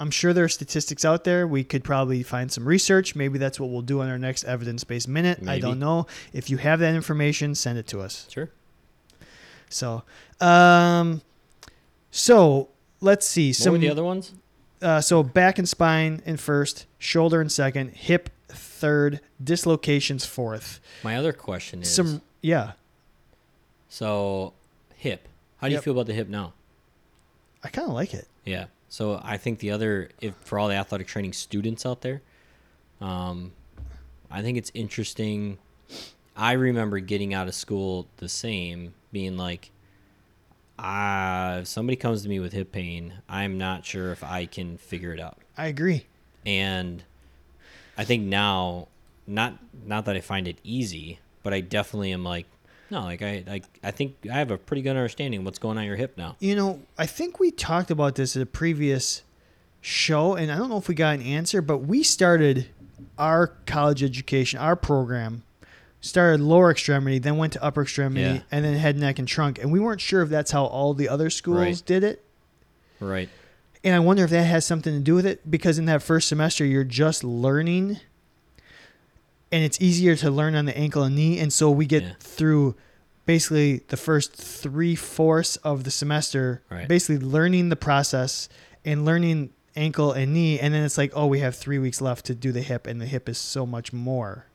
I'm 0.01 0.09
sure 0.09 0.33
there 0.33 0.45
are 0.45 0.49
statistics 0.49 1.05
out 1.05 1.25
there. 1.25 1.47
We 1.47 1.63
could 1.63 1.83
probably 1.83 2.23
find 2.23 2.51
some 2.51 2.67
research. 2.67 3.15
Maybe 3.15 3.37
that's 3.37 3.59
what 3.59 3.69
we'll 3.69 3.83
do 3.83 4.01
on 4.01 4.09
our 4.09 4.17
next 4.17 4.43
evidence 4.45 4.83
based 4.83 5.07
minute. 5.07 5.47
I 5.47 5.59
don't 5.59 5.77
know. 5.77 6.07
If 6.33 6.49
you 6.49 6.57
have 6.57 6.79
that 6.79 6.95
information, 6.95 7.53
send 7.53 7.77
it 7.77 7.85
to 7.89 8.01
us. 8.01 8.25
Sure. 8.31 8.49
So, 9.69 10.01
um, 10.39 11.21
so 12.09 12.69
let's 12.99 13.27
see. 13.27 13.49
What 13.49 13.55
Some 13.57 13.73
were 13.73 13.77
the 13.77 13.89
other 13.89 14.03
ones? 14.03 14.33
uh, 14.81 15.01
so 15.01 15.21
back 15.21 15.59
and 15.59 15.69
spine 15.69 16.23
in 16.25 16.37
first, 16.37 16.87
shoulder 16.97 17.39
in 17.39 17.49
second, 17.49 17.91
hip 17.91 18.31
third, 18.49 19.19
dislocations 19.41 20.25
fourth. 20.25 20.79
My 21.03 21.15
other 21.15 21.31
question 21.31 21.83
is 21.83 21.93
Some 21.93 22.23
yeah, 22.41 22.71
so 23.87 24.53
hip. 24.95 25.27
How 25.57 25.67
do 25.67 25.75
you 25.75 25.81
feel 25.81 25.93
about 25.93 26.07
the 26.07 26.13
hip 26.13 26.27
now? 26.27 26.53
I 27.63 27.69
kind 27.69 27.87
of 27.87 27.93
like 27.93 28.15
it. 28.15 28.27
Yeah. 28.45 28.65
So 28.91 29.21
I 29.23 29.37
think 29.37 29.59
the 29.59 29.71
other, 29.71 30.09
if 30.19 30.35
for 30.41 30.59
all 30.59 30.67
the 30.67 30.75
athletic 30.75 31.07
training 31.07 31.31
students 31.31 31.85
out 31.85 32.01
there, 32.01 32.21
um, 32.99 33.53
I 34.29 34.41
think 34.41 34.57
it's 34.57 34.69
interesting. 34.73 35.59
I 36.35 36.51
remember 36.51 36.99
getting 36.99 37.33
out 37.33 37.47
of 37.47 37.55
school 37.55 38.09
the 38.17 38.27
same, 38.27 38.93
being 39.13 39.37
like, 39.37 39.71
ah, 40.77 41.59
if 41.59 41.67
somebody 41.67 41.95
comes 41.95 42.23
to 42.23 42.29
me 42.29 42.41
with 42.41 42.51
hip 42.51 42.73
pain, 42.73 43.13
I'm 43.29 43.57
not 43.57 43.85
sure 43.85 44.11
if 44.11 44.25
I 44.25 44.45
can 44.45 44.77
figure 44.77 45.13
it 45.13 45.21
out. 45.21 45.37
I 45.57 45.67
agree. 45.67 46.07
And 46.45 47.01
I 47.97 48.03
think 48.03 48.23
now, 48.23 48.89
not 49.25 49.57
not 49.85 50.03
that 50.03 50.17
I 50.17 50.19
find 50.19 50.49
it 50.49 50.57
easy, 50.65 51.19
but 51.43 51.53
I 51.53 51.61
definitely 51.61 52.11
am 52.11 52.25
like, 52.25 52.45
no, 52.91 53.01
like 53.01 53.21
I, 53.21 53.43
I, 53.47 53.61
I 53.83 53.91
think 53.91 54.15
I 54.31 54.35
have 54.35 54.51
a 54.51 54.57
pretty 54.57 54.81
good 54.81 54.91
understanding 54.97 55.39
of 55.39 55.45
what's 55.45 55.59
going 55.59 55.77
on 55.77 55.85
your 55.85 55.95
hip 55.95 56.17
now. 56.17 56.35
You 56.39 56.55
know, 56.55 56.81
I 56.97 57.05
think 57.05 57.39
we 57.39 57.49
talked 57.51 57.89
about 57.89 58.15
this 58.15 58.35
at 58.35 58.41
a 58.41 58.45
previous 58.45 59.23
show, 59.79 60.35
and 60.35 60.51
I 60.51 60.57
don't 60.57 60.69
know 60.69 60.77
if 60.77 60.87
we 60.87 60.93
got 60.95 61.15
an 61.15 61.21
answer, 61.23 61.61
but 61.61 61.79
we 61.79 62.03
started 62.03 62.67
our 63.17 63.47
college 63.65 64.03
education, 64.03 64.59
our 64.59 64.75
program, 64.75 65.43
started 66.01 66.41
lower 66.41 66.69
extremity, 66.71 67.17
then 67.19 67.37
went 67.37 67.53
to 67.53 67.63
upper 67.63 67.81
extremity, 67.83 68.21
Yeah. 68.21 68.39
and 68.51 68.65
then 68.65 68.75
head, 68.75 68.97
neck, 68.97 69.19
and 69.19 69.27
trunk. 69.27 69.57
And 69.59 69.71
we 69.71 69.79
weren't 69.79 70.01
sure 70.01 70.21
if 70.21 70.29
that's 70.29 70.51
how 70.51 70.65
all 70.65 70.93
the 70.93 71.07
other 71.09 71.29
schools 71.29 71.57
Right. 71.59 71.81
did 71.85 72.03
it. 72.03 72.23
Right. 72.99 73.29
And 73.83 73.95
I 73.95 73.99
wonder 73.99 74.23
if 74.23 74.29
that 74.29 74.43
has 74.43 74.65
something 74.65 74.93
to 74.93 74.99
do 74.99 75.15
with 75.15 75.25
it 75.25 75.49
because 75.49 75.79
in 75.79 75.85
that 75.85 76.03
first 76.03 76.27
semester, 76.27 76.63
you're 76.65 76.83
just 76.83 77.23
learning 77.23 77.99
and 79.51 79.63
it's 79.63 79.79
easier 79.81 80.15
to 80.17 80.29
learn 80.31 80.55
on 80.55 80.65
the 80.65 80.77
ankle 80.77 81.03
and 81.03 81.15
knee. 81.15 81.39
And 81.39 81.51
so 81.51 81.69
we 81.71 81.85
get 81.85 82.03
Yeah. 82.03 82.11
through 82.19 82.75
basically 83.25 83.81
the 83.89 83.97
first 83.97 84.33
three 84.33 84.95
fourths 84.95 85.55
of 85.57 85.83
the 85.83 85.91
semester, 85.91 86.61
Right. 86.69 86.87
basically 86.87 87.19
learning 87.25 87.69
the 87.69 87.75
process 87.75 88.49
and 88.83 89.05
learning 89.05 89.51
ankle 89.75 90.11
and 90.11 90.33
knee. 90.33 90.59
And 90.59 90.73
then 90.73 90.83
it's 90.83 90.97
like, 90.97 91.11
oh, 91.15 91.27
we 91.27 91.39
have 91.39 91.55
three 91.55 91.79
weeks 91.79 92.01
left 92.01 92.25
to 92.25 92.35
do 92.35 92.51
the 92.51 92.61
hip, 92.61 92.87
and 92.87 92.99
the 92.99 93.05
hip 93.05 93.29
is 93.29 93.37
so 93.37 93.65
much 93.65 93.93
more. 93.93 94.45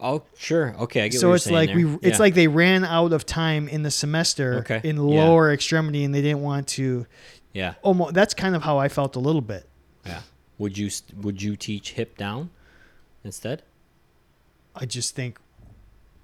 Oh, 0.00 0.22
sure. 0.36 0.74
Okay, 0.80 1.02
I 1.02 1.08
get 1.08 1.20
So 1.20 1.28
what 1.28 1.34
it's 1.36 1.46
you're 1.46 1.58
saying 1.58 1.68
like 1.68 1.76
there. 1.76 1.86
we, 1.86 1.94
it's 2.08 2.16
Yeah. 2.18 2.22
like 2.22 2.34
they 2.34 2.46
ran 2.48 2.84
out 2.84 3.12
of 3.12 3.26
time 3.26 3.68
in 3.68 3.82
the 3.82 3.90
semester 3.90 4.54
Okay. 4.60 4.80
in 4.82 4.96
Yeah. 4.96 5.02
lower 5.24 5.52
extremity, 5.52 6.04
and 6.04 6.14
they 6.14 6.22
didn't 6.22 6.40
want 6.42 6.68
to. 6.68 7.06
yeah, 7.52 7.74
Almost, 7.82 8.14
that's 8.14 8.32
kind 8.34 8.56
of 8.56 8.62
how 8.62 8.78
I 8.78 8.88
felt 8.88 9.14
a 9.14 9.20
little 9.20 9.42
bit. 9.42 9.68
yeah. 10.06 10.20
Would 10.58 10.78
you 10.78 10.90
would 11.20 11.42
you 11.42 11.54
teach 11.56 11.92
hip 11.92 12.16
down 12.16 12.50
instead, 13.24 13.62
I 14.74 14.86
just 14.86 15.14
think 15.14 15.38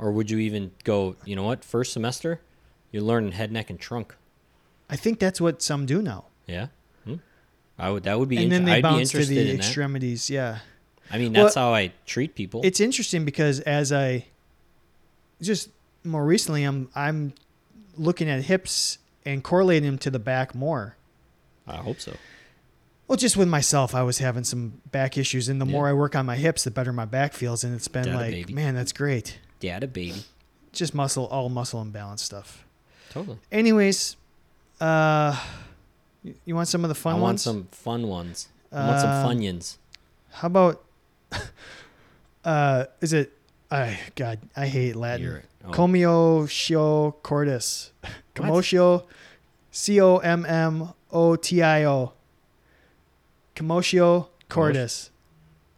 or 0.00 0.10
would 0.10 0.30
you 0.30 0.38
even 0.38 0.72
go? 0.82 1.16
You 1.24 1.36
know 1.36 1.42
what? 1.42 1.62
First 1.64 1.92
semester, 1.92 2.40
you're 2.90 3.02
learning 3.02 3.32
head, 3.32 3.52
neck, 3.52 3.68
and 3.68 3.78
trunk. 3.78 4.16
I 4.88 4.96
think 4.96 5.18
that's 5.18 5.40
what 5.40 5.62
some 5.62 5.84
do 5.86 6.00
now. 6.00 6.24
Yeah. 6.46 6.68
Hmm. 7.04 7.16
I 7.78 7.90
would. 7.90 8.04
That 8.04 8.18
would 8.18 8.28
be. 8.28 8.38
and 8.38 8.50
then 8.50 8.64
they 8.64 8.74
I'd 8.74 8.82
bounce 8.82 9.10
to 9.10 9.24
the 9.24 9.38
in 9.38 9.46
that. 9.48 9.56
extremities. 9.56 10.30
Yeah. 10.30 10.60
I 11.12 11.18
mean, 11.18 11.32
Well, 11.32 11.44
that's 11.44 11.54
how 11.54 11.74
I 11.74 11.92
treat 12.06 12.34
people. 12.34 12.62
It's 12.64 12.80
interesting 12.80 13.24
because 13.24 13.60
as 13.60 13.92
I 13.92 14.26
just 15.42 15.68
more 16.02 16.24
recently 16.24 16.64
I'm 16.64 16.88
I'm 16.94 17.34
looking 17.96 18.30
at 18.30 18.44
hips 18.44 18.98
and 19.26 19.44
correlating 19.44 19.84
them 19.84 19.98
to 19.98 20.10
the 20.10 20.18
back 20.18 20.54
more. 20.54 20.96
I 21.66 21.76
hope 21.76 22.00
so. 22.00 22.16
Well, 23.10 23.16
just 23.16 23.36
with 23.36 23.48
myself, 23.48 23.92
I 23.92 24.04
was 24.04 24.18
having 24.18 24.44
some 24.44 24.82
back 24.92 25.18
issues, 25.18 25.48
and 25.48 25.60
the 25.60 25.66
Yeah. 25.66 25.72
more 25.72 25.88
I 25.88 25.92
work 25.92 26.14
on 26.14 26.24
my 26.26 26.36
hips, 26.36 26.62
the 26.62 26.70
better 26.70 26.92
my 26.92 27.06
back 27.06 27.32
feels, 27.32 27.64
and 27.64 27.74
it's 27.74 27.88
been 27.88 28.04
Data 28.04 28.16
like, 28.16 28.50
man, 28.50 28.76
that's 28.76 28.92
great. 28.92 29.40
Data 29.58 29.88
baby. 29.88 30.22
Just 30.70 30.94
muscle, 30.94 31.26
all 31.26 31.48
muscle 31.48 31.82
imbalance 31.82 32.22
stuff. 32.22 32.64
Totally. 33.10 33.38
Anyways, 33.50 34.14
uh, 34.80 35.36
you- 36.22 36.54
want 36.54 36.68
some 36.68 36.84
of 36.84 36.88
the 36.88 36.94
fun 36.94 37.14
ones? 37.20 37.44
I 37.44 37.50
want 37.50 37.64
some 37.64 37.68
fun 37.72 38.06
ones. 38.06 38.46
I 38.70 38.86
want 38.86 39.00
some 39.00 39.10
Uh, 39.10 39.24
funyuns. 39.26 39.78
How 40.30 40.46
about, 40.46 40.84
uh, 42.44 42.84
is 43.00 43.12
it? 43.12 43.36
I 43.72 43.98
God, 44.14 44.38
I 44.56 44.68
hate 44.68 44.94
Latin. 44.94 45.26
You're- 45.26 45.42
oh, 45.64 45.70
Commotio 45.72 47.14
cordis. 47.24 47.90
Commotio, 48.36 49.02
C 49.72 50.00
O 50.00 50.18
M 50.18 50.46
M 50.46 50.90
O 51.10 51.34
T 51.34 51.60
I 51.60 51.82
O. 51.84 52.12
Commotio 53.60 54.28
cordis. 54.48 55.10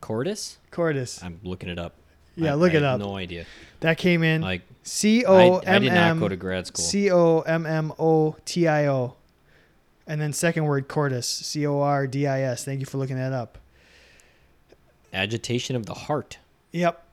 Cordis? 0.01 0.59
Cordis. 0.71 1.21
I'm 1.23 1.41
looking 1.43 1.69
it 1.69 1.79
up. 1.81 1.95
Yeah, 2.37 2.53
I- 2.53 2.55
look 2.55 2.73
I 2.73 2.77
it 2.77 2.83
have 2.83 3.01
up. 3.01 3.07
No 3.09 3.17
idea. 3.17 3.45
That 3.81 3.99
came 3.99 4.23
in 4.23 4.41
Like 4.41 4.63
C 4.85 5.25
I, 5.25 5.29
O 5.49 5.57
I 5.59 5.65
M 5.65 5.83
did 5.83 5.93
not 5.93 6.19
go 6.21 6.29
to 6.29 6.37
grad 6.37 6.69
school. 6.69 6.85
C 6.85 7.11
O 7.11 7.41
M 7.41 7.67
M 7.67 7.93
O 7.99 8.37
T 8.45 8.69
I 8.69 8.87
O. 8.87 9.17
And 10.07 10.21
then 10.21 10.33
second 10.33 10.65
word 10.65 10.87
cordis. 10.87 11.27
C 11.27 11.67
O 11.67 11.81
R 11.81 12.07
D 12.07 12.27
I 12.29 12.43
S. 12.43 12.65
Thank 12.65 12.79
you 12.81 12.87
for 12.87 12.99
looking 12.99 13.17
that 13.17 13.33
up. 13.33 13.59
Agitation 15.13 15.75
of 15.75 15.87
the 15.87 15.95
heart. 15.95 16.39
Yep. 16.71 17.05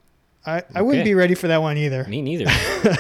I, 0.46 0.64
I 0.74 0.82
wouldn't 0.82 1.02
Okay. 1.02 1.10
be 1.12 1.14
ready 1.16 1.36
for 1.36 1.48
that 1.50 1.62
one 1.62 1.78
either. 1.78 2.04
Me 2.06 2.22
neither. 2.22 2.46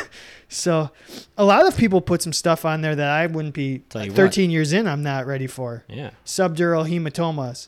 So, 0.51 0.89
a 1.37 1.45
lot 1.45 1.67
of 1.67 1.77
people 1.77 2.01
put 2.01 2.23
some 2.23 2.33
stuff 2.33 2.65
on 2.65 2.81
there 2.81 2.95
that 2.95 3.07
I 3.07 3.27
wouldn't 3.27 3.53
be. 3.53 3.83
Tell 3.89 4.03
you 4.03 4.09
what. 4.09 4.15
13 4.17 4.49
years 4.49 4.73
in, 4.73 4.87
I'm 4.87 5.03
not 5.03 5.27
ready 5.27 5.45
for. 5.45 5.83
yeah. 5.87 6.09
Subdural 6.25 6.89
hematomas. 6.89 7.67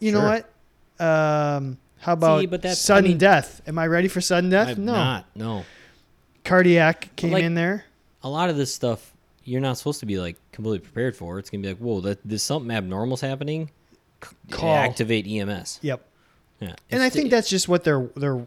You 0.00 0.10
know 0.10 0.18
Sure. 0.18 0.42
what? 0.98 1.06
Um, 1.06 1.78
how 2.00 2.14
about 2.14 2.50
but 2.50 2.62
that's- 2.62 2.78
I 2.90 2.94
sudden 2.96 3.10
mean- 3.10 3.18
death? 3.18 3.62
Am 3.68 3.78
I 3.78 3.86
ready 3.86 4.08
for 4.08 4.20
sudden 4.20 4.50
death? 4.50 4.70
I'm 4.76 4.84
no. 4.84 4.92
not. 4.92 5.26
No. 5.36 5.64
Cardiac 6.42 7.14
came 7.14 7.30
like- 7.30 7.44
in 7.44 7.54
there. 7.54 7.84
A 8.24 8.28
lot 8.28 8.50
of 8.50 8.56
this 8.56 8.74
stuff 8.74 9.12
you're 9.44 9.60
not 9.60 9.76
supposed 9.78 10.00
to 10.00 10.06
be 10.06 10.18
like 10.18 10.36
completely 10.50 10.80
prepared 10.80 11.14
for. 11.14 11.38
It's 11.38 11.48
gonna 11.50 11.62
be 11.62 11.68
like, 11.68 11.78
whoa, 11.78 12.00
that 12.00 12.18
there's 12.24 12.42
something 12.42 12.70
abnormal's 12.74 13.20
happening. 13.20 13.70
C- 14.24 14.34
Call. 14.50 14.74
Activate 14.74 15.26
EMS. 15.28 15.78
Yep. 15.82 16.04
Yeah. 16.60 16.74
And 16.90 17.02
I 17.04 17.08
think 17.10 17.30
that's 17.30 17.48
just 17.48 17.68
what 17.68 17.84
they're 17.84 18.08
they're 18.16 18.44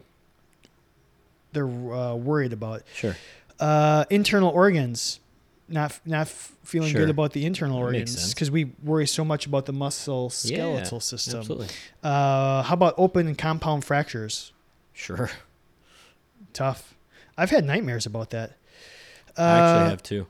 they're 1.52 1.66
uh, 1.66 2.14
worried 2.14 2.52
about. 2.52 2.82
sure. 2.94 3.16
Uh, 3.60 4.04
internal 4.10 4.50
organs, 4.50 5.18
not 5.68 5.98
not 6.06 6.28
f- 6.28 6.52
feeling 6.62 6.90
Sure. 6.92 7.00
good 7.00 7.10
about 7.10 7.32
the 7.32 7.44
internal 7.44 7.78
That 7.78 7.84
organs 7.86 8.32
because 8.32 8.50
we 8.50 8.66
worry 8.84 9.06
so 9.06 9.24
much 9.24 9.46
about 9.46 9.66
the 9.66 9.72
muscle 9.72 10.30
skeletal 10.30 10.98
Yeah, 10.98 11.00
system. 11.00 11.40
Absolutely. 11.40 11.68
Uh, 12.02 12.62
how 12.62 12.74
about 12.74 12.94
open 12.96 13.26
and 13.26 13.36
compound 13.36 13.84
fractures? 13.84 14.52
Sure. 14.92 15.30
Tough. 16.52 16.94
I've 17.36 17.50
had 17.50 17.64
nightmares 17.64 18.06
about 18.06 18.30
that. 18.30 18.50
Uh, 19.36 19.42
I 19.42 19.58
actually 19.58 19.90
have 19.90 20.02
two. 20.02 20.26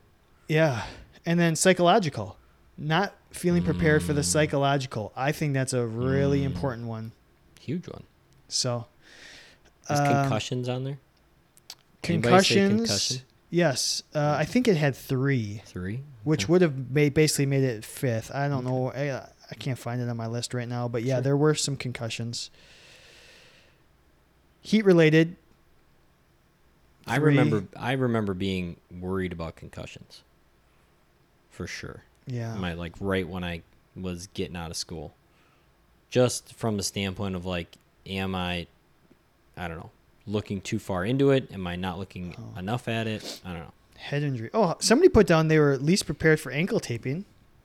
Yeah. 0.48 0.84
And 1.24 1.38
then 1.38 1.56
psychological. 1.56 2.36
Not 2.76 3.14
feeling 3.30 3.62
prepared 3.62 4.02
for 4.02 4.12
the 4.12 4.20
Mm. 4.20 4.24
psychological. 4.26 5.12
I 5.16 5.32
think 5.32 5.52
that's 5.54 5.72
a 5.72 5.86
really 5.86 6.40
Mm. 6.40 6.46
important 6.46 6.86
one. 6.86 7.12
Huge 7.60 7.88
one. 7.88 8.04
So, 8.48 8.86
Is 9.90 9.98
um, 10.00 10.06
concussions 10.06 10.68
on 10.68 10.84
there? 10.84 10.98
Concussions. 12.02 12.80
concussion? 12.80 13.22
Yes. 13.50 14.02
Uh, 14.14 14.36
I 14.38 14.44
think 14.44 14.68
it 14.68 14.76
had 14.76 14.94
three, 14.94 15.62
Three. 15.66 16.00
which 16.24 16.44
Okay. 16.44 16.52
would 16.52 16.62
have 16.62 16.90
made, 16.90 17.14
basically 17.14 17.46
made 17.46 17.64
it 17.64 17.84
fifth. 17.84 18.30
I 18.34 18.48
don't 18.48 18.64
know. 18.64 18.92
I, 18.92 19.16
I 19.50 19.54
can't 19.58 19.78
find 19.78 20.00
it 20.00 20.08
on 20.08 20.16
my 20.16 20.26
list 20.26 20.52
right 20.54 20.68
now. 20.68 20.86
But 20.88 21.02
yeah, 21.02 21.16
Sure. 21.16 21.22
there 21.22 21.36
were 21.36 21.54
some 21.54 21.76
concussions. 21.76 22.50
Heat 24.60 24.84
related. 24.84 25.36
I 27.06 27.16
remember. 27.16 27.64
I 27.74 27.92
remember 27.92 28.34
being 28.34 28.76
worried 29.00 29.32
about 29.32 29.56
concussions. 29.56 30.22
For 31.50 31.66
sure. 31.66 32.02
Yeah. 32.26 32.54
My 32.56 32.74
like 32.74 32.94
right 33.00 33.26
when 33.26 33.42
I 33.44 33.62
was 33.96 34.26
getting 34.34 34.56
out 34.56 34.70
of 34.70 34.76
school. 34.76 35.14
Just 36.10 36.54
from 36.54 36.76
the 36.76 36.82
standpoint 36.82 37.34
of 37.34 37.44
like, 37.46 37.76
am 38.06 38.34
I, 38.34 38.66
I 39.56 39.68
don't 39.68 39.78
know, 39.78 39.90
looking 40.28 40.60
too 40.60 40.78
far 40.78 41.04
into 41.04 41.30
it? 41.30 41.50
Am 41.52 41.66
I 41.66 41.76
not 41.76 41.98
looking 41.98 42.34
Oh. 42.38 42.58
enough 42.58 42.86
at 42.88 43.06
it? 43.06 43.40
I 43.44 43.50
don't 43.52 43.60
know. 43.60 43.72
Head 43.96 44.22
injury. 44.22 44.50
Oh, 44.54 44.76
somebody 44.78 45.08
put 45.08 45.26
down 45.26 45.48
they 45.48 45.58
were 45.58 45.72
at 45.72 45.82
least 45.82 46.06
prepared 46.06 46.38
for 46.38 46.52
ankle 46.52 46.78
taping. 46.80 47.24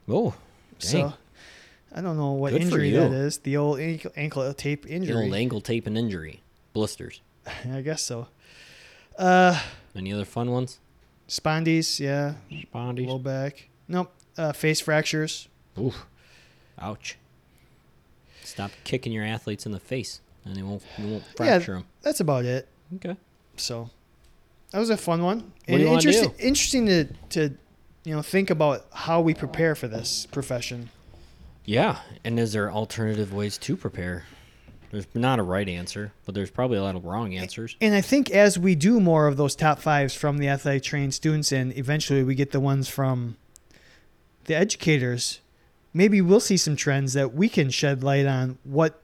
Oh, 0.10 0.34
So 0.80 1.14
I 1.94 2.02
don't 2.02 2.18
know 2.18 2.32
what 2.32 2.54
Good 2.54 2.64
injury 2.64 2.90
that 2.92 3.12
is. 3.12 3.38
The 3.40 3.56
old 3.58 3.80
ankle, 3.80 4.12
ankle 4.16 4.54
tape 4.54 4.86
injury. 4.90 5.16
the 5.16 5.22
old 5.24 5.34
ankle 5.36 5.62
tape 5.62 5.86
and 5.86 5.98
injury, 5.98 6.42
blisters. 6.74 7.22
I 7.72 7.82
guess 7.82 8.02
so. 8.02 8.28
Uh, 9.18 9.60
Any 9.96 10.12
other 10.12 10.26
fun 10.26 10.50
ones? 10.52 10.80
spondies, 11.28 12.00
yeah, 12.00 12.34
Spondies. 12.52 13.08
low 13.08 13.20
back. 13.20 13.70
Nope. 13.88 14.12
Uh, 14.38 14.52
face 14.54 14.80
fractures. 14.82 15.48
Oof. 15.80 16.06
Ouch. 16.80 17.18
Stop 18.44 18.72
kicking 18.84 19.14
your 19.14 19.24
athletes 19.24 19.66
in 19.66 19.72
the 19.72 19.80
face, 19.80 20.20
and 20.46 20.56
they 20.56 20.62
won't, 20.64 20.84
they 20.98 21.06
won't 21.06 21.24
Yeah. 21.24 21.36
fracture 21.36 21.74
them. 21.74 21.86
That's 22.02 22.20
about 22.20 22.46
it. 22.46 22.68
Okay. 22.96 23.16
So 23.58 23.90
that 24.72 24.80
was 24.80 24.90
a 24.90 24.98
fun 24.98 25.24
one. 25.24 25.38
What 25.40 25.52
and 25.68 25.78
do 25.78 25.84
you 25.84 25.86
wanna 25.88 25.98
interesting, 26.00 26.30
do? 26.30 26.36
interesting 26.40 26.86
to 26.88 27.06
to 27.30 27.56
you 28.04 28.16
know 28.16 28.22
think 28.22 28.50
about 28.50 28.86
how 28.92 29.22
we 29.22 29.34
prepare 29.34 29.76
for 29.76 29.88
this 29.88 30.26
profession. 30.32 30.90
Yeah, 31.66 32.00
and 32.26 32.40
is 32.40 32.52
there 32.54 32.72
alternative 32.72 33.34
ways 33.34 33.58
to 33.60 33.78
prepare? 33.78 34.26
There's 34.92 35.08
not 35.16 35.40
a 35.40 35.44
right 35.44 35.68
answer, 35.68 36.12
but 36.26 36.36
there's 36.36 36.52
probably 36.52 36.78
a 36.78 36.84
lot 36.84 36.96
of 36.96 37.06
wrong 37.06 37.34
answers. 37.36 37.76
And 37.82 37.96
I 37.96 38.02
think 38.02 38.30
as 38.30 38.60
we 38.60 38.76
do 38.76 39.00
more 39.00 39.28
of 39.28 39.38
those 39.38 39.56
top 39.56 39.80
fives 39.80 40.14
from 40.14 40.38
the 40.38 40.50
athletic 40.50 40.84
trained 40.84 41.14
students, 41.16 41.52
and 41.52 41.76
eventually 41.78 42.22
we 42.24 42.36
get 42.36 42.52
the 42.52 42.60
ones 42.60 42.90
from 42.90 43.38
the 44.46 44.56
educators, 44.56 45.40
maybe 45.94 46.22
we'll 46.22 46.40
see 46.40 46.58
some 46.58 46.76
trends 46.76 47.14
that 47.14 47.34
we 47.34 47.48
can 47.50 47.70
shed 47.70 48.04
light 48.04 48.26
on 48.26 48.58
what 48.64 49.02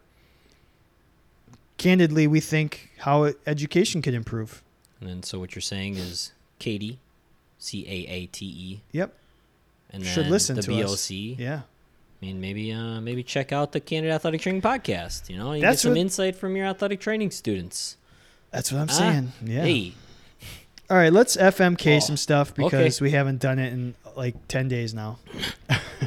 candidly 1.79 2.27
we 2.27 2.39
think 2.39 2.91
how 2.99 3.33
education 3.47 4.03
could 4.03 4.13
improve. 4.13 4.61
And 5.01 5.09
then, 5.09 5.23
so 5.23 5.39
what 5.39 5.55
you're 5.55 5.61
saying 5.63 5.95
is 5.95 6.33
Katie, 6.59 6.99
C 7.57 7.83
A 7.87 8.07
A 8.11 8.25
T 8.27 8.45
E, 8.45 8.81
Yep. 8.91 9.13
and 9.91 10.05
Should 10.05 10.27
listen 10.27 10.55
the 10.57 10.61
to 10.61 10.69
BOC. 10.71 10.83
us. 10.91 11.09
Yeah. 11.09 11.61
I 12.21 12.25
mean, 12.25 12.39
maybe 12.41 12.71
uh, 12.73 12.99
maybe 13.01 13.23
check 13.23 13.51
out 13.53 13.71
the 13.71 13.79
Candid 13.79 14.11
Athletic 14.11 14.41
Training 14.41 14.61
podcast. 14.61 15.29
You 15.29 15.37
know, 15.37 15.53
you 15.53 15.61
get 15.61 15.79
some 15.79 15.91
what- 15.91 15.97
insight 15.99 16.35
from 16.35 16.55
your 16.55 16.67
athletic 16.67 16.99
training 16.99 17.31
students. 17.31 17.95
That's 18.51 18.71
what 18.71 18.81
I'm 18.81 18.89
Ah, 18.89 18.93
saying. 18.93 19.31
Yeah. 19.45 19.61
Hey, 19.63 19.93
All 20.89 20.97
right, 20.97 21.13
let's 21.13 21.37
FMK 21.37 21.97
Oh, 21.97 21.99
some 21.99 22.17
stuff 22.17 22.51
okay. 22.51 22.63
because 22.63 22.99
we 22.99 23.11
haven't 23.11 23.39
done 23.39 23.59
it 23.59 23.71
in 23.71 23.93
like 24.17 24.35
10 24.47 24.67
days 24.67 24.91
now. 24.93 25.19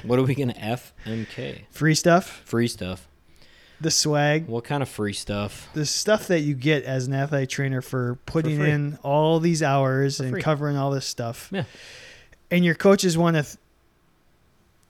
what 0.02 0.18
are 0.18 0.22
we 0.24 0.34
gonna 0.34 0.52
FMK? 0.54 1.60
Free 1.70 1.94
stuff, 1.94 2.42
Free 2.44 2.66
stuff. 2.68 3.06
The 3.82 3.90
swag, 3.90 4.46
What 4.46 4.64
kind 4.64 4.82
of 4.82 4.88
free 4.88 5.12
stuff? 5.12 5.68
the 5.74 5.84
stuff 5.86 6.26
that 6.28 6.40
you 6.40 6.54
get 6.54 6.84
as 6.84 7.06
an 7.06 7.14
athletic 7.14 7.48
trainer 7.50 7.80
for 7.82 8.16
putting 8.26 8.58
free. 8.58 8.70
in 8.70 8.98
all 9.02 9.40
these 9.40 9.62
hours 9.62 10.16
For 10.18 10.22
and 10.24 10.32
free. 10.32 10.42
covering 10.42 10.76
all 10.76 10.90
this 10.90 11.06
stuff. 11.06 11.48
Yeah. 11.52 11.64
And 12.50 12.64
your 12.64 12.74
coaches 12.74 13.16
want 13.18 13.36
to 13.36 13.42
th- 13.42 13.56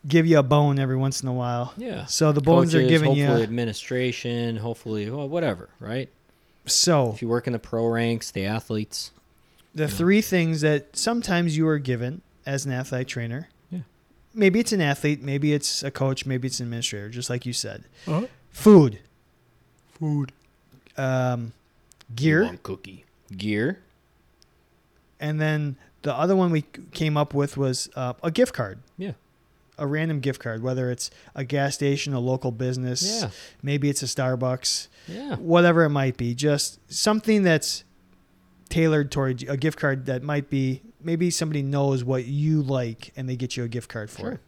give 0.07 0.27
you 0.27 0.39
a 0.39 0.43
bone 0.43 0.79
every 0.79 0.97
once 0.97 1.23
in 1.23 1.29
a 1.29 1.33
while. 1.33 1.73
Yeah. 1.77 2.07
So 2.07 2.33
the 2.33 2.41
bones 2.41 2.75
are 2.75 2.79
Coaches, 2.79 2.91
giving 2.91 3.09
hopefully 3.17 3.39
you. 3.39 3.43
administration, 3.45 4.57
hopefully 4.57 5.09
well, 5.11 5.29
whatever, 5.29 5.69
right? 5.79 6.09
So 6.67 7.13
If 7.13 7.23
you 7.23 7.29
work 7.29 7.47
in 7.47 7.53
the 7.53 7.59
pro 7.59 7.87
ranks, 7.87 8.31
the 8.31 8.45
athletes. 8.45 9.11
the 9.75 9.89
three 9.89 10.21
things 10.21 10.61
that 10.61 10.97
sometimes 10.97 11.57
you 11.57 11.67
are 11.69 11.79
given 11.79 12.23
as 12.47 12.67
an 12.67 12.73
athletic 12.73 13.09
trainer. 13.09 13.49
Yeah. 13.71 13.81
Maybe 14.35 14.61
it's 14.61 14.73
an 14.73 14.81
athlete, 14.81 15.23
maybe 15.23 15.53
it's 15.53 15.83
a 15.83 15.91
coach, 15.91 16.27
maybe 16.27 16.47
it's 16.49 16.61
an 16.61 16.67
administrator, 16.67 17.09
just 17.09 17.31
like 17.31 17.47
you 17.47 17.53
said. 17.53 17.85
Uh-huh. 18.07 18.27
Food, 18.53 19.01
Food. 19.99 20.33
um, 20.97 21.53
gear, 22.15 22.59
cookie. 22.63 23.05
Gear. 23.37 23.79
and 25.19 25.41
then 25.41 25.77
the 26.03 26.15
other 26.15 26.35
one 26.37 26.51
we 26.51 26.63
came 26.93 27.17
up 27.17 27.33
with 27.35 27.57
was 27.57 27.89
uh, 27.97 28.13
a 28.23 28.31
gift 28.31 28.53
card. 28.53 28.79
Yeah. 28.99 29.13
A 29.79 29.87
random 29.87 30.21
gift 30.21 30.41
card, 30.41 30.63
whether 30.63 30.91
it's 30.91 31.11
a 31.35 31.45
gas 31.45 31.75
station, 31.75 32.13
a 32.13 32.21
local 32.21 32.51
business, 32.51 33.21
Yeah. 33.23 33.31
maybe 33.63 33.89
it's 33.89 34.03
a 34.03 34.07
Starbucks, 34.07 34.89
Yeah. 35.09 35.37
whatever 35.37 35.85
it 35.85 35.91
might 35.91 36.17
be. 36.17 36.35
Just 36.35 36.79
something 36.93 37.43
that's 37.43 37.85
tailored 38.69 39.11
toward 39.11 39.43
a 39.49 39.57
gift 39.57 39.79
card 39.79 40.07
that 40.07 40.23
might 40.23 40.51
be 40.51 40.83
maybe 41.03 41.31
somebody 41.31 41.63
knows 41.63 42.05
what 42.05 42.27
you 42.27 42.63
like 42.63 43.13
and 43.17 43.29
they 43.29 43.37
get 43.37 43.57
you 43.57 43.65
a 43.65 43.69
gift 43.69 43.89
card 43.89 44.11
for 44.11 44.19
Sure. 44.21 44.33
it. 44.33 44.41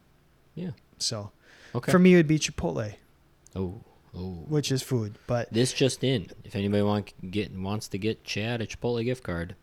Yeah. 0.55 0.71
So 0.99 1.31
Okay. 1.75 1.91
for 1.91 1.99
me, 1.99 2.13
it 2.15 2.17
would 2.17 2.29
be 2.29 2.39
Chipotle, 2.39 2.95
oh. 3.57 3.81
Oh. 4.17 4.45
which 4.49 4.71
is 4.71 4.83
food. 4.83 5.19
But 5.27 5.53
This 5.53 5.73
just 5.73 6.05
in. 6.05 6.31
If 6.45 6.55
anybody 6.55 6.83
want 6.83 7.13
get 7.31 7.53
wants 7.53 7.89
to 7.89 7.99
get 7.99 8.23
Chad 8.25 8.61
a 8.61 8.67
Chipotle 8.67 9.05
gift 9.05 9.23
card, 9.25 9.57